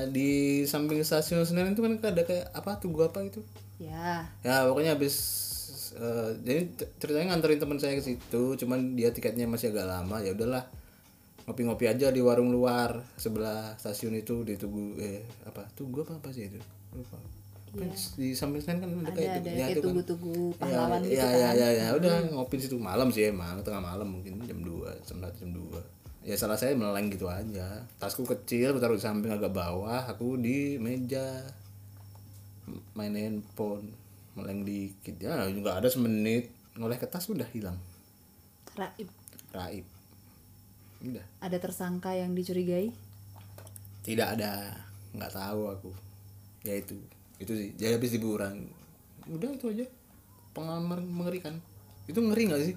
di 0.07 0.63
samping 0.63 1.03
stasiun 1.03 1.43
Senen 1.43 1.75
itu 1.75 1.83
kan 1.83 1.99
ada 1.99 2.23
kayak 2.23 2.47
apa 2.55 2.79
tuh 2.79 2.95
gua 2.95 3.11
apa 3.11 3.19
itu? 3.27 3.43
Ya. 3.75 4.23
Ya 4.39 4.63
pokoknya 4.63 4.95
habis 4.95 5.15
eh, 5.99 6.29
jadi 6.47 6.71
ceritanya 6.95 7.35
nganterin 7.35 7.59
teman 7.59 7.77
saya 7.77 7.99
ke 7.99 8.03
situ, 8.03 8.43
cuman 8.55 8.95
dia 8.95 9.11
tiketnya 9.11 9.45
masih 9.51 9.75
agak 9.75 9.85
lama, 9.91 10.23
ya 10.23 10.31
udahlah 10.31 10.63
ngopi-ngopi 11.43 11.91
aja 11.91 12.07
di 12.07 12.23
warung 12.23 12.55
luar 12.55 13.03
sebelah 13.19 13.75
stasiun 13.75 14.15
itu 14.15 14.47
di 14.47 14.55
Tugu 14.55 14.95
eh 14.95 15.27
apa 15.43 15.67
Tugu 15.75 16.07
apa 16.07 16.15
apa 16.23 16.31
sih 16.31 16.47
itu? 16.47 16.59
Lupa. 16.95 17.19
Kan 17.75 17.91
di 17.91 18.31
samping 18.31 18.63
Senen 18.63 18.79
kan 18.79 18.89
ada, 18.95 19.11
Ada 19.11 19.11
kayak 19.11 19.31
ada 19.43 19.49
ya, 19.51 19.65
kayak 19.67 19.75
itu 19.75 19.81
kan. 19.83 19.95
Ya, 19.99 20.55
pahlawan 20.55 20.99
gitu 21.03 21.17
ya, 21.19 21.25
kan. 21.27 21.35
ya, 21.35 21.49
ya, 21.51 21.69
ya, 21.75 21.87
udah 21.99 22.13
ngopi 22.31 22.55
di 22.55 22.63
situ 22.63 22.77
malam 22.79 23.11
sih 23.11 23.27
emang 23.27 23.59
tengah 23.59 23.83
malam 23.83 24.07
mungkin 24.07 24.39
jam 24.47 24.55
2 24.63 24.87
jam 25.03 25.17
1 25.19 25.35
jam 25.35 25.51
2 25.51 26.02
ya 26.23 26.35
salah 26.39 26.55
saya 26.55 26.73
meleng 26.73 27.11
gitu 27.11 27.27
aja. 27.27 27.83
Tasku 27.99 28.23
kecil 28.23 28.71
aku 28.71 28.79
taruh 28.79 28.95
di 28.95 29.03
samping 29.03 29.31
agak 29.35 29.51
bawah 29.51 30.07
aku 30.07 30.39
di 30.39 30.79
meja. 30.79 31.43
Main 32.95 33.15
handphone 33.15 33.91
meleng 34.39 34.63
dikit. 34.63 35.19
Ya 35.19 35.35
juga 35.51 35.77
ada 35.77 35.91
semenit. 35.91 36.47
Ngoleh 36.79 36.97
ke 36.97 37.05
tas 37.05 37.27
udah 37.27 37.45
hilang. 37.51 37.77
Raib. 38.73 39.05
raib. 39.53 39.85
Udah. 41.03 41.25
Ada 41.43 41.61
tersangka 41.61 42.15
yang 42.15 42.33
dicurigai? 42.33 42.89
tidak 44.03 44.35
ada. 44.35 44.73
Nggak 45.15 45.31
tahu 45.31 45.61
aku. 45.69 45.91
Ya 46.65 46.79
itu. 46.79 46.97
Itu 47.37 47.53
sih. 47.53 47.75
Jadi 47.77 47.99
habis 47.99 48.15
liburan. 48.15 48.67
Udah 49.29 49.53
itu 49.53 49.69
aja. 49.69 49.85
Pengalaman 50.55 51.05
mengerikan. 51.05 51.61
Itu 52.09 52.19
ngeri 52.19 52.49
nggak 52.49 52.63
sih 52.63 52.75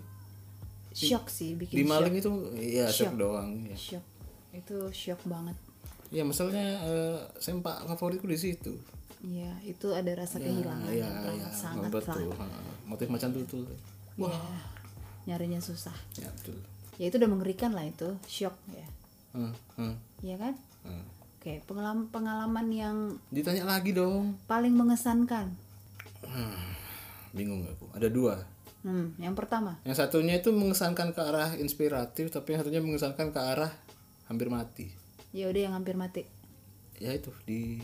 Shock 0.97 1.29
sih 1.29 1.53
bikin 1.53 1.77
di 1.77 1.83
shock. 1.83 1.93
maling 1.93 2.15
itu 2.15 2.31
ya 2.57 2.89
shock 2.89 3.13
Shock. 3.13 3.15
doang 3.17 3.51
ya, 3.63 3.77
Shock. 3.77 4.05
Itu 4.51 4.77
shock 4.91 5.21
banget. 5.25 5.57
ya 6.07 6.23
masalahnya 6.23 6.67
eh, 6.81 7.19
sempak 7.37 7.85
favoritku 7.85 8.25
di 8.25 8.39
situ 8.39 8.73
Iya, 9.19 9.51
itu 9.61 9.91
ada 9.91 10.13
rasa 10.15 10.39
kehilangan 10.39 10.87
ya, 10.87 11.03
yang 11.03 11.13
ya, 11.35 11.49
sangat 11.51 11.91
betul 11.91 12.31
motif 12.85 13.07
macan 13.07 13.33
tutul 13.33 13.67
Iya. 14.15 14.39
Nyarinya 15.27 15.59
susah. 15.59 15.93
ya 16.15 16.31
betul 16.33 16.57
Ya 16.97 17.11
itu 17.11 17.19
udah 17.19 17.29
mengerikan 17.29 17.77
lah 17.77 17.85
itu, 17.85 18.09
shock 18.25 18.57
ya. 18.71 18.87
Hmm, 19.33 19.53
hmm, 19.77 19.95
Iya 20.23 20.37
kan? 20.39 20.55
hmm. 20.83 21.05
Oke, 21.37 21.61
pengalaman 21.63 22.09
pengalaman 22.09 22.67
yang 22.71 22.97
ditanya 23.29 23.69
lagi 23.69 23.93
dong 23.93 24.39
paling 24.47 24.73
mengesankan. 24.73 25.53
bingung 27.31 27.63
aku 27.63 27.87
ada 27.93 28.09
dua 28.09 28.41
Hmm, 28.87 29.19
yang 29.19 29.35
pertama. 29.35 29.83
yang 29.83 29.93
satunya 29.93 30.39
itu 30.39 30.49
mengesankan 30.49 31.11
ke 31.11 31.19
arah 31.19 31.59
inspiratif 31.59 32.31
tapi 32.31 32.55
yang 32.55 32.63
satunya 32.63 32.79
mengesankan 32.79 33.29
ke 33.29 33.41
arah 33.41 33.75
hampir 34.25 34.47
mati 34.47 34.87
Ya 35.31 35.51
udah 35.51 35.59
yang 35.61 35.75
hampir 35.75 35.95
mati. 35.95 36.23
ya 36.97 37.11
itu 37.11 37.35
di 37.43 37.83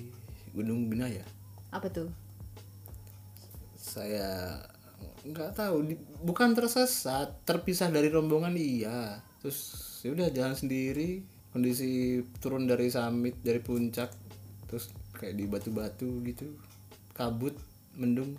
Gunung 0.51 0.87
Binaya 0.87 1.27
Apa 1.69 1.91
tuh? 1.91 2.07
saya 3.75 4.63
nggak 5.23 5.53
tahu 5.53 5.77
di- 5.85 6.01
bukan 6.21 6.51
tersesat 6.53 7.43
terpisah 7.43 7.89
dari 7.89 8.07
rombongan 8.07 8.55
iya 8.55 9.19
terus 9.39 9.75
ya 10.01 10.11
udah 10.13 10.31
jalan 10.31 10.55
sendiri 10.55 11.23
kondisi 11.51 11.91
turun 12.39 12.65
dari 12.65 12.89
summit 12.89 13.39
dari 13.39 13.59
puncak 13.59 14.11
terus 14.67 14.89
kayak 15.13 15.35
di 15.35 15.45
batu-batu 15.45 16.23
gitu 16.23 16.47
kabut 17.13 17.55
mendung 17.95 18.35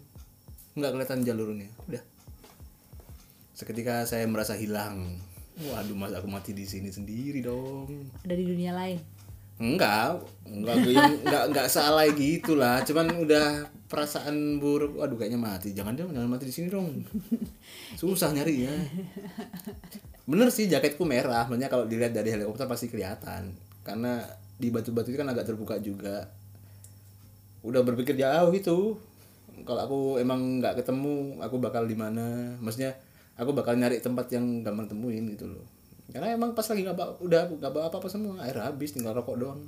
nggak 0.73 0.91
kelihatan 0.91 1.21
jalurnya 1.21 1.69
udah 1.85 2.03
seketika 3.53 4.05
saya 4.09 4.25
merasa 4.25 4.57
hilang 4.57 5.21
waduh 5.69 5.93
mas 5.93 6.13
aku 6.17 6.25
mati 6.25 6.57
di 6.57 6.65
sini 6.65 6.89
sendiri 6.89 7.45
dong 7.45 8.09
Ada 8.25 8.33
di 8.33 8.45
dunia 8.49 8.73
lain. 8.73 8.97
Enggak, 9.61 10.25
enggak 10.49 10.75
yang 10.81 11.13
enggak 11.21 11.43
enggak 11.53 11.67
salah 11.69 12.09
gitu 12.09 12.57
lah. 12.57 12.81
Cuman 12.81 13.21
udah 13.21 13.69
perasaan 13.85 14.57
buruk. 14.57 14.97
Waduh 14.97 15.13
kayaknya 15.13 15.37
mati. 15.37 15.77
Jangan 15.77 15.93
dong, 15.93 16.09
jangan 16.09 16.25
mati 16.25 16.49
di 16.49 16.53
sini 16.57 16.73
dong. 16.73 17.05
Susah 18.01 18.33
nyari 18.33 18.65
ya. 18.65 18.73
Bener 20.25 20.49
sih 20.49 20.65
jaketku 20.65 21.05
merah. 21.05 21.45
Maksudnya 21.45 21.69
kalau 21.69 21.85
dilihat 21.85 22.17
dari 22.17 22.33
helikopter 22.33 22.65
pasti 22.65 22.89
kelihatan. 22.89 23.53
Karena 23.85 24.25
di 24.57 24.73
batu-batu 24.73 25.13
itu 25.13 25.21
kan 25.21 25.29
agak 25.29 25.45
terbuka 25.53 25.77
juga 25.77 26.33
udah 27.63 27.81
berpikir 27.85 28.19
jauh 28.19 28.51
itu 28.51 28.99
kalau 29.63 29.81
aku 29.87 29.99
emang 30.19 30.59
nggak 30.59 30.83
ketemu 30.83 31.39
aku 31.39 31.63
bakal 31.63 31.87
di 31.87 31.95
mana 31.95 32.59
maksudnya 32.59 32.91
aku 33.37 33.51
bakal 33.53 33.73
nyari 33.73 33.97
tempat 33.97 34.29
yang 34.29 34.61
gampang 34.61 34.89
temuin 34.89 35.25
gitu 35.33 35.49
loh. 35.49 35.65
Karena 36.13 36.35
emang 36.35 36.53
pas 36.53 36.65
lagi 36.67 36.85
nggak 36.85 37.23
udah 37.23 37.41
nggak 37.57 37.71
bawa 37.73 37.89
apa-apa 37.89 38.07
semua 38.11 38.37
air 38.45 38.53
habis 38.59 38.93
tinggal 38.93 39.17
rokok 39.17 39.35
doang. 39.39 39.61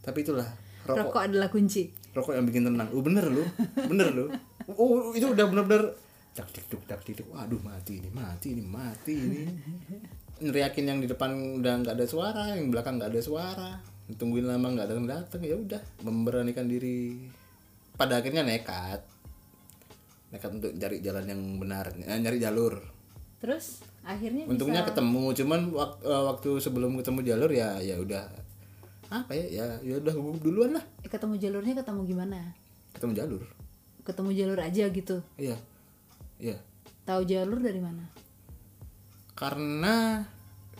Tapi 0.00 0.24
itulah 0.24 0.48
rokok. 0.88 1.12
Rokok 1.12 1.22
adalah 1.28 1.48
kunci. 1.52 1.92
rokok 2.16 2.34
yang 2.34 2.46
bikin 2.48 2.64
tenang. 2.64 2.88
Oh 2.96 3.04
bener 3.04 3.28
lu 3.28 3.44
bener 3.76 4.08
lu. 4.10 4.26
Oh 4.74 5.12
itu 5.12 5.26
udah 5.28 5.44
bener-bener 5.48 5.92
dak 6.32 6.48
dikduk 6.54 6.82
dak 6.86 7.02
dikduk 7.02 7.26
waduh 7.34 7.58
mati 7.66 7.98
ini 7.98 8.08
mati 8.10 8.56
ini 8.56 8.62
mati 8.64 9.14
ini. 9.14 9.42
Neriakin 10.38 10.86
yang 10.86 10.98
di 11.02 11.10
depan 11.10 11.60
udah 11.60 11.82
nggak 11.82 11.94
ada 11.98 12.06
suara 12.06 12.54
yang 12.54 12.72
belakang 12.72 12.96
nggak 12.96 13.10
ada 13.12 13.20
suara. 13.20 13.70
Tungguin 14.08 14.48
lama 14.48 14.72
nggak 14.72 14.88
datang 14.88 15.06
datang 15.06 15.40
ya 15.44 15.58
udah 15.58 15.82
memberanikan 16.06 16.64
diri. 16.64 17.28
Pada 17.98 18.22
akhirnya 18.22 18.46
nekat 18.46 19.02
nekat 20.28 20.50
untuk 20.52 20.70
cari 20.74 21.00
jalan 21.00 21.24
yang 21.24 21.40
benar 21.56 21.88
eh, 21.94 22.18
nyari 22.18 22.38
jalur 22.38 22.76
Terus 23.38 23.86
akhirnya 24.02 24.50
untungnya 24.50 24.82
bisa 24.82 24.90
ketemu 24.90 25.22
cuman 25.30 25.60
waktu, 25.70 26.02
waktu 26.04 26.50
sebelum 26.58 26.98
ketemu 26.98 27.20
jalur 27.22 27.50
ya 27.54 27.78
ya 27.78 27.94
udah 27.96 28.24
apa 29.08 29.30
ya 29.32 29.46
ya 29.48 29.66
ya 29.80 29.94
udah 29.96 30.12
gugup 30.12 30.42
duluan 30.42 30.74
lah 30.74 30.84
eh, 31.00 31.08
ketemu 31.08 31.38
jalurnya 31.38 31.74
ketemu 31.78 32.00
gimana? 32.04 32.38
ketemu 32.92 33.12
jalur 33.14 33.42
Ketemu 34.02 34.30
jalur 34.32 34.58
aja 34.58 34.84
gitu. 34.88 35.16
iya 35.36 35.56
iya 36.36 36.56
Tahu 37.04 37.24
jalur 37.24 37.60
dari 37.60 37.80
mana? 37.80 38.04
karena 39.32 40.24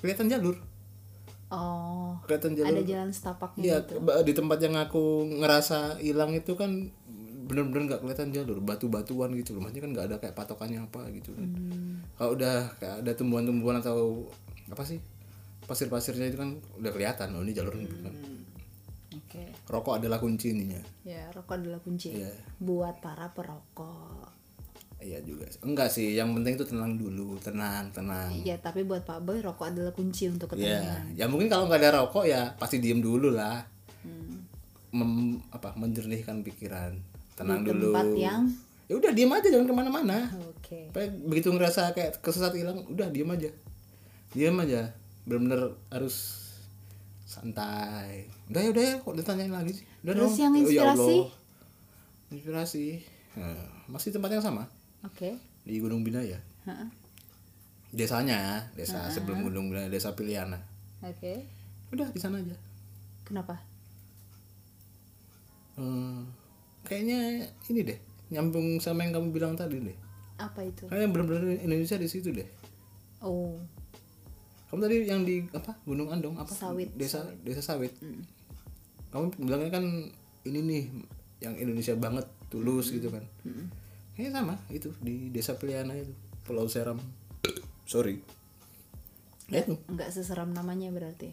kelihatan 0.02 0.28
jalur 0.28 0.56
Oh, 1.48 2.12
kelihatan 2.28 2.52
jalur 2.52 2.76
ada 2.76 2.84
jalan 2.84 3.08
setapaknya 3.08 3.62
Iya, 3.64 3.76
gitu. 3.80 3.96
di 4.20 4.32
tempat 4.36 4.58
yang 4.60 4.76
aku 4.76 5.24
ngerasa 5.40 5.96
hilang 5.96 6.36
itu 6.36 6.52
kan 6.52 6.92
bener-bener 7.48 7.82
nggak 7.86 8.00
kelihatan 8.00 8.28
jalur 8.30 8.60
batu-batuan 8.60 9.32
gitu 9.32 9.52
loh 9.52 9.64
maksudnya 9.64 9.82
kan 9.82 9.90
nggak 9.90 10.06
ada 10.06 10.16
kayak 10.18 10.34
patokannya 10.34 10.80
apa 10.80 11.08
gitu 11.10 11.32
kan 11.32 11.48
Hmm. 11.48 12.04
kalau 12.14 12.36
udah 12.36 12.54
kayak 12.76 12.94
ada 13.00 13.12
tumbuhan-tumbuhan 13.12 13.78
atau 13.78 14.28
apa 14.68 14.82
sih 14.82 15.00
pasir-pasirnya 15.62 16.26
itu 16.26 16.36
kan 16.36 16.50
udah 16.76 16.90
kelihatan 16.90 17.32
oh 17.32 17.40
ini 17.40 17.52
jalur 17.52 17.72
bukan 17.72 18.12
Hmm. 18.12 18.36
Oke. 19.18 19.44
rokok 19.66 19.98
adalah 19.98 20.16
kunci 20.16 20.52
ininya 20.52 20.80
Ya, 21.02 21.28
rokok 21.30 21.56
adalah 21.56 21.76
kunci. 21.78 22.12
Iya. 22.14 22.28
Buat 22.58 23.00
para 23.00 23.28
perokok. 23.28 24.28
iya 24.98 25.16
juga 25.20 25.46
sih. 25.46 25.60
enggak 25.62 25.88
sih 25.88 26.08
yang 26.12 26.32
penting 26.32 26.54
itu 26.54 26.66
tenang 26.66 26.94
dulu 26.94 27.38
tenang 27.38 27.86
tenang 27.88 28.34
Iya, 28.34 28.58
tapi 28.58 28.82
buat 28.82 29.02
Pak 29.02 29.22
Boy 29.22 29.38
rokok 29.38 29.68
adalah 29.68 29.90
kunci 29.90 30.26
untuk 30.26 30.50
ya 30.50 30.76
ketenangan. 30.76 31.04
ya 31.14 31.24
mungkin 31.24 31.46
kalau 31.46 31.64
nggak 31.64 31.80
ada 31.80 31.92
rokok 31.98 32.24
ya 32.24 32.52
pasti 32.54 32.76
diem 32.78 32.98
dulu 32.98 33.30
lah 33.30 33.64
Hmm. 33.98 34.40
Mem, 34.90 35.12
apa 35.50 35.74
menjernihkan 35.74 36.40
pikiran 36.40 36.96
tenang 37.38 37.62
Di 37.62 37.70
dulu 37.70 37.88
tempat 37.88 38.08
yang 38.12 38.42
ya 38.84 38.94
udah 38.96 39.12
diem 39.12 39.30
aja 39.30 39.48
jangan 39.48 39.66
ke 39.66 39.74
mana-mana 39.76 40.18
Oke. 40.50 40.90
Sampai 40.90 41.06
begitu 41.22 41.48
ngerasa 41.48 41.92
kayak 41.92 42.18
kesesat 42.18 42.52
hilang 42.52 42.82
udah 42.84 43.06
diem 43.08 43.28
aja 43.28 43.50
diem 44.30 44.56
aja 44.58 44.90
bener-bener 45.22 45.62
harus 45.88 46.44
santai 47.22 48.24
udah 48.48 48.58
ya 48.58 48.70
udah 48.70 48.82
ya 48.82 48.94
kok 48.98 49.14
ditanyain 49.14 49.52
lagi 49.52 49.72
sih 49.74 49.84
udah 50.02 50.12
Terus 50.14 50.24
dong. 50.26 50.36
yang 50.38 50.52
Oh, 50.52 50.58
ya 50.58 50.64
inspirasi? 50.64 50.98
Allah. 51.14 51.26
inspirasi 52.30 52.86
Nah, 53.34 53.60
masih 53.86 54.10
tempat 54.10 54.30
yang 54.30 54.42
sama 54.42 54.66
Oke. 55.00 55.36
di 55.62 55.78
Gunung 55.78 56.02
Binaya 56.02 56.40
Ha-ha. 56.64 56.88
desanya 57.90 58.66
desa 58.72 59.06
sebelum 59.08 59.40
Gunung 59.42 59.68
Binaya 59.68 59.86
desa 59.86 60.10
Piliana 60.10 60.58
Oke. 61.00 61.44
udah 61.88 62.08
di 62.08 62.18
sana 62.18 62.36
aja 62.36 62.56
Kenapa? 63.22 63.60
Hmm, 65.74 66.24
kayaknya 66.88 67.44
ini 67.68 67.80
deh 67.84 67.98
nyambung 68.32 68.80
sama 68.80 69.04
yang 69.04 69.12
kamu 69.20 69.28
bilang 69.30 69.54
tadi 69.54 69.78
deh. 69.80 69.98
Apa 70.40 70.64
itu? 70.64 70.88
kayaknya 70.88 71.08
bener-bener 71.12 71.60
Indonesia 71.60 72.00
di 72.00 72.08
situ 72.08 72.32
deh. 72.32 72.48
Oh, 73.20 73.60
kamu 74.68 74.80
tadi 74.84 74.96
yang 75.08 75.22
di 75.24 75.42
apa 75.52 75.72
Gunung 75.88 76.12
Andong 76.12 76.36
apa? 76.36 76.52
Sawit, 76.52 76.92
desa 76.96 77.24
desa 77.40 77.64
sawit. 77.64 77.92
Kamu 79.08 79.32
bilangnya 79.40 79.80
kan 79.80 79.84
ini 80.44 80.60
nih 80.64 80.84
yang 81.40 81.54
Indonesia 81.56 81.96
banget 81.96 82.28
tulus 82.52 82.92
gitu 82.92 83.08
kan. 83.08 83.24
Kayaknya 84.12 84.30
sama 84.34 84.54
itu 84.68 84.92
di 85.00 85.32
desa 85.32 85.56
Peliana 85.56 85.96
itu 85.96 86.12
Pulau 86.44 86.68
Seram. 86.68 87.00
Sorry. 87.88 88.20
Ya 89.48 89.64
itu 89.64 89.80
nggak 89.88 90.12
seseram 90.12 90.52
namanya 90.52 90.92
berarti. 90.92 91.32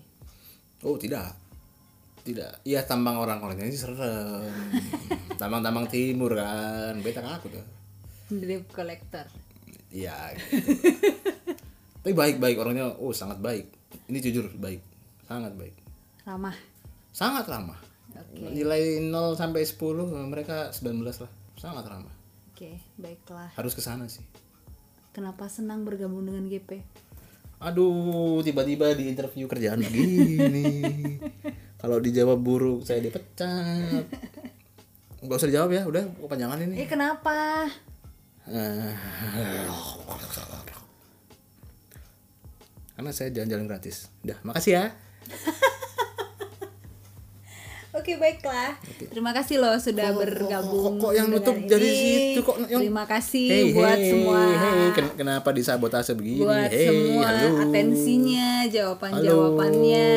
oh 0.86 0.96
tidak 1.02 1.34
tidak 2.26 2.58
iya 2.66 2.82
tambang 2.82 3.16
orang-orangnya 3.16 3.70
sih 3.70 3.80
serem 3.80 4.50
tambang-tambang 5.40 5.86
timur 5.86 6.34
kan 6.34 6.98
beta 7.00 7.22
kan 7.22 7.38
aku 7.38 7.54
tuh 7.54 7.66
Drip 8.26 8.66
collector. 8.74 9.30
iya 9.94 10.34
gitu. 10.34 10.74
tapi 12.02 12.14
baik-baik 12.14 12.58
orangnya 12.58 12.90
oh 12.98 13.14
sangat 13.14 13.38
baik 13.38 13.70
ini 14.10 14.18
jujur 14.20 14.50
baik 14.58 14.82
sangat 15.24 15.54
baik 15.54 15.78
Ramah. 16.26 16.58
sangat 17.10 17.46
ramah 17.46 17.78
Oke. 18.12 18.42
nilai 18.50 18.98
0 18.98 19.12
sampai 19.36 19.62
10 19.62 19.78
mereka 20.26 20.74
19 20.74 21.06
lah 21.06 21.30
sangat 21.56 21.86
ramah 21.86 22.14
Oke, 22.52 22.80
baiklah. 22.96 23.54
harus 23.54 23.72
ke 23.72 23.82
sana 23.82 24.10
sih 24.10 24.26
Kenapa 25.12 25.48
senang 25.48 25.88
bergabung 25.88 26.26
dengan 26.26 26.44
GP? 26.46 26.82
aduh 27.56 28.44
tiba-tiba 28.44 28.92
di 28.92 29.08
interview 29.08 29.48
kerjaan 29.48 29.80
begini 29.80 30.68
kalau 31.86 32.02
dijawab 32.02 32.42
buruk 32.42 32.82
saya 32.82 32.98
dipecat. 32.98 34.10
Nggak 35.22 35.38
usah 35.38 35.50
dijawab 35.54 35.70
ya 35.70 35.86
udah 35.86 36.02
kepanjangan 36.18 36.66
ini. 36.66 36.82
Eh, 36.82 36.90
kenapa? 36.90 37.70
Eh, 38.50 38.90
karena 42.98 43.12
saya 43.14 43.30
jalan-jalan 43.30 43.70
gratis. 43.70 44.10
Udah 44.26 44.42
makasih 44.42 44.74
ya 44.82 44.86
Oke, 47.96 48.14
baiklah. 48.16 48.76
Terima 49.08 49.32
kasih 49.32 49.56
loh 49.56 49.72
sudah 49.76 50.12
bergabung. 50.12 51.00
kok, 51.00 51.02
kok 51.02 51.14
yang 51.14 51.28
nutup 51.28 51.56
dari 51.62 51.88
ini. 51.88 51.96
situ 51.96 52.40
kok 52.42 52.58
yang 52.62 52.82
Terima 52.82 53.04
kasih 53.06 53.48
Hey, 53.48 53.64
buat 53.72 53.96
hey, 53.96 54.10
semua 54.12 54.40
hey, 54.44 54.88
ken- 54.92 55.16
kenapa 55.16 55.50
disabotase 55.50 56.12
begini 56.12 56.44
buat 56.44 56.68
hey 56.68 56.86
semua 56.86 57.24
halo 57.26 57.48
atensinya, 57.64 58.50
jawaban-jawabannya. 58.68 60.08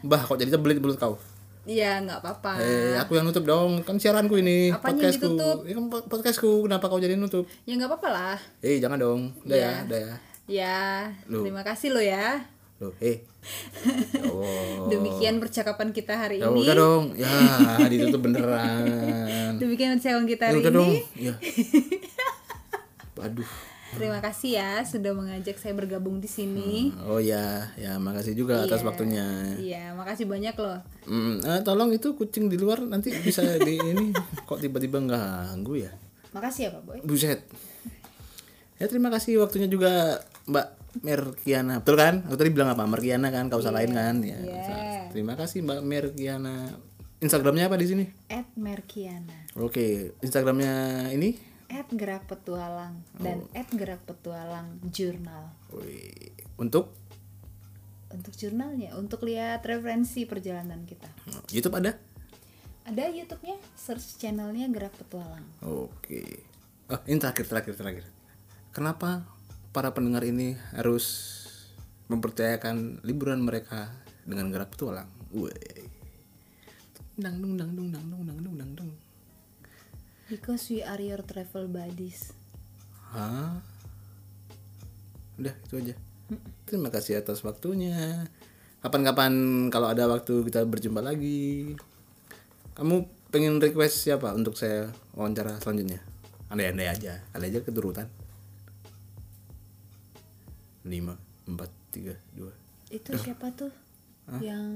bah 0.00 0.22
kok 0.22 0.36
jadi 0.36 0.50
tebelit 0.50 0.78
mulut 0.78 0.94
kau 0.96 1.18
Iya, 1.64 2.00
nggak 2.00 2.24
apa-apa. 2.24 2.56
Eh, 2.56 2.96
aku 2.96 3.12
yang 3.12 3.28
nutup 3.28 3.44
dong. 3.44 3.84
Kan 3.84 4.00
siaranku 4.00 4.40
ini, 4.40 4.72
Apanya 4.72 4.88
podcastku. 5.04 5.36
ditutup? 5.36 5.58
Ini 5.62 5.74
kan 5.74 5.84
po- 5.86 6.06
podcastku. 6.08 6.64
Kenapa 6.64 6.88
kau 6.88 6.96
jadi 6.96 7.12
nutup? 7.12 7.44
Ya 7.62 7.76
nggak 7.76 7.92
apa-apa 7.92 8.08
lah. 8.08 8.36
Eh, 8.62 8.80
jangan 8.80 8.96
dong. 8.96 9.36
Udah 9.44 9.52
Iya. 9.52 9.68
ya, 9.68 9.84
udah 9.84 9.98
ya. 10.00 10.14
Ya, 10.48 10.80
Loh. 11.28 11.44
terima 11.44 11.60
kasih 11.60 11.92
lo 11.92 12.00
ya. 12.00 12.40
Loh, 12.78 12.94
eh. 12.98 13.26
Ya 14.14 14.22
Allah. 14.22 14.86
Demikian 14.94 15.42
percakapan 15.42 15.90
kita 15.90 16.14
hari 16.14 16.38
Ya 16.38 16.46
ini. 16.46 16.62
udah 16.62 16.74
dong. 16.74 17.04
Ya, 17.18 17.26
ditutup 17.86 18.22
beneran. 18.22 18.86
Demikian 19.62 19.98
percakapan 19.98 20.26
kita 20.26 20.44
Ya 20.44 20.50
hari 20.54 20.62
dong. 20.70 20.86
ini. 20.88 21.02
Ya. 21.18 21.34
Aduh. 23.26 23.50
Terima 23.88 24.20
kasih 24.20 24.50
ya 24.54 24.84
sudah 24.84 25.10
mengajak 25.10 25.56
saya 25.56 25.72
bergabung 25.72 26.20
di 26.20 26.28
sini. 26.28 26.92
Oh 27.02 27.18
ya, 27.18 27.72
ya 27.74 27.96
makasih 27.96 28.36
juga 28.36 28.62
atas 28.62 28.84
waktunya. 28.84 29.24
Iya, 29.58 29.96
makasih 29.96 30.28
banyak 30.28 30.54
loh. 30.54 30.78
Hmm, 31.02 31.40
eh, 31.40 31.64
tolong 31.64 31.90
itu 31.90 32.12
kucing 32.12 32.46
di 32.46 32.60
luar 32.60 32.78
nanti 32.78 33.10
bisa 33.16 33.40
di 33.58 33.74
ini 33.74 34.12
kok 34.44 34.60
tiba-tiba 34.60 35.00
ganggu 35.00 35.82
ya? 35.82 35.90
Makasih 36.30 36.68
ya 36.68 36.70
Pak 36.76 36.82
Boy. 36.84 36.98
Buset. 37.02 37.40
Ya 38.78 38.86
terima 38.86 39.08
kasih 39.08 39.40
waktunya 39.40 39.66
juga 39.66 40.20
Mbak 40.46 40.77
Merkiana. 40.98 41.80
Betul 41.80 41.96
kan? 41.96 42.14
Aku 42.26 42.34
tadi 42.34 42.50
bilang 42.50 42.72
apa? 42.72 42.84
Merkiana 42.84 43.28
kan? 43.28 43.46
Kau 43.48 43.60
salahin 43.60 43.92
kan? 43.92 44.20
Ya. 44.24 44.38
Iya. 44.40 45.12
Terima 45.12 45.36
kasih 45.36 45.62
Mbak 45.62 45.80
Merkiana. 45.84 46.74
Instagramnya 47.18 47.66
apa 47.66 47.74
di 47.74 47.86
sini? 47.86 48.04
At 48.30 48.46
Merkiana. 48.54 49.50
Oke, 49.58 50.14
Instagramnya 50.22 51.08
ini. 51.10 51.34
At 51.68 51.90
Gerak 51.92 52.24
Petualang 52.24 53.04
dan 53.20 53.44
Oh. 53.44 53.58
at 53.58 53.68
Gerak 53.68 54.00
Petualang 54.06 54.80
Jurnal. 54.88 55.52
Wih, 55.74 56.32
Untuk 56.56 56.96
Untuk 58.08 58.32
jurnalnya, 58.32 58.96
untuk 58.96 59.20
lihat 59.28 59.60
referensi 59.68 60.24
perjalanan 60.24 60.88
kita. 60.88 61.12
YouTube 61.52 61.76
ada? 61.76 61.92
Ada 62.88 63.12
YouTube-nya, 63.12 63.60
search 63.76 64.16
channelnya 64.16 64.64
Gerak 64.72 64.96
Petualang. 64.96 65.44
Oke. 65.60 66.40
Oh, 66.88 66.96
ini 67.04 67.20
terakhir, 67.20 67.44
terakhir, 67.44 67.76
terakhir. 67.76 68.04
Kenapa 68.72 69.28
para 69.74 69.92
pendengar 69.92 70.24
ini 70.24 70.56
harus 70.74 71.34
mempercayakan 72.08 73.04
liburan 73.04 73.44
mereka 73.44 73.92
dengan 74.24 74.48
gerak 74.48 74.72
petualang? 74.72 75.08
Wih. 75.32 75.52
Dang 77.18 77.42
dung 77.42 77.58
dang 77.58 77.74
dung 77.74 77.90
dang 77.90 78.06
dung 78.08 78.22
dang 78.24 78.38
dung 78.40 78.56
dang 78.56 78.72
dung. 78.72 78.90
Because 80.28 80.68
we 80.68 80.84
are 80.84 81.00
your 81.00 81.24
travel 81.24 81.68
buddies. 81.68 82.36
Hah? 83.12 83.60
Udah 85.40 85.54
itu 85.56 85.74
aja. 85.80 85.94
Terima 86.68 86.92
kasih 86.92 87.20
atas 87.24 87.40
waktunya. 87.40 88.28
kapan-kapan 88.78 89.32
kalau 89.74 89.90
ada 89.90 90.06
waktu 90.06 90.46
kita 90.46 90.62
berjumpa 90.62 91.02
lagi 91.02 91.74
kamu 92.78 93.10
pengen 93.34 93.58
request 93.58 94.06
siapa 94.06 94.30
untuk 94.30 94.54
saya 94.54 94.94
wawancara 95.18 95.58
selanjutnya 95.58 95.98
andai-andai 96.46 96.86
aja 96.86 97.18
andai 97.34 97.50
aja 97.50 97.60
keturutan 97.66 98.06
lima 100.84 101.18
empat 101.48 101.70
tiga 101.90 102.14
dua. 102.36 102.52
Itu 102.88 103.16
siapa 103.16 103.50
tuh? 103.56 103.72
Yang 104.38 104.66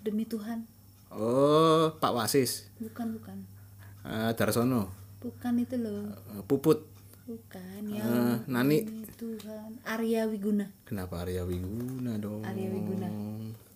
demi 0.00 0.24
Tuhan? 0.24 0.62
Oh 1.10 1.92
Pak 1.98 2.12
Wasis. 2.14 2.68
Bukan 2.78 3.16
bukan. 3.18 3.36
Ah, 4.06 4.32
Darsono. 4.32 4.88
Bukan 5.18 5.58
itu 5.58 5.74
loh. 5.76 6.14
Ah, 6.32 6.42
Puput. 6.46 6.86
Bukan 7.28 7.82
yang 7.92 8.40
Nani. 8.48 8.86
demi 8.86 9.04
Tuhan. 9.18 9.76
Arya 9.84 10.24
Wiguna. 10.30 10.64
Kenapa 10.88 11.26
Arya 11.26 11.44
Wiguna 11.44 12.16
dong? 12.16 12.40
Arya 12.40 12.68
Wiguna. 12.72 13.08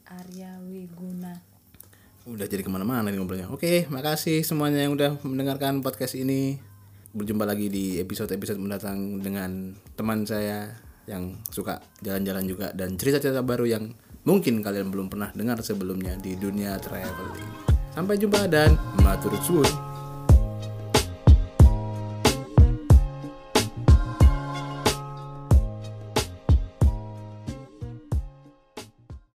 Arya 0.09 0.51
Wiguna. 0.65 1.33
Udah 2.23 2.47
jadi 2.47 2.63
ke 2.63 2.71
mana-mana 2.71 3.11
nih 3.11 3.19
ngobrolnya. 3.19 3.51
Oke 3.51 3.91
makasih 3.91 4.47
semuanya 4.47 4.87
yang 4.87 4.95
udah 4.95 5.19
mendengarkan 5.27 5.83
podcast 5.83 6.15
ini. 6.15 6.63
Berjumpa 7.13 7.45
lagi 7.45 7.69
di 7.69 8.01
episode-episode 8.01 8.57
mendatang 8.57 9.21
dengan 9.21 9.77
teman 10.01 10.25
saya 10.25 10.73
yang 11.07 11.39
suka 11.51 11.83
jalan-jalan 12.03 12.45
juga. 12.47 12.69
Dan 12.75 12.99
cerita-cerita 12.99 13.43
baru 13.43 13.67
yang 13.67 13.91
mungkin 14.27 14.63
kalian 14.63 14.89
belum 14.91 15.11
pernah 15.11 15.31
dengar 15.35 15.59
sebelumnya 15.61 16.15
di 16.19 16.39
dunia 16.39 16.79
traveling. 16.79 17.75
Sampai 17.93 18.17
jumpa 18.17 18.49
dan 18.49 18.73
matur 19.05 19.37
suwun 19.45 19.91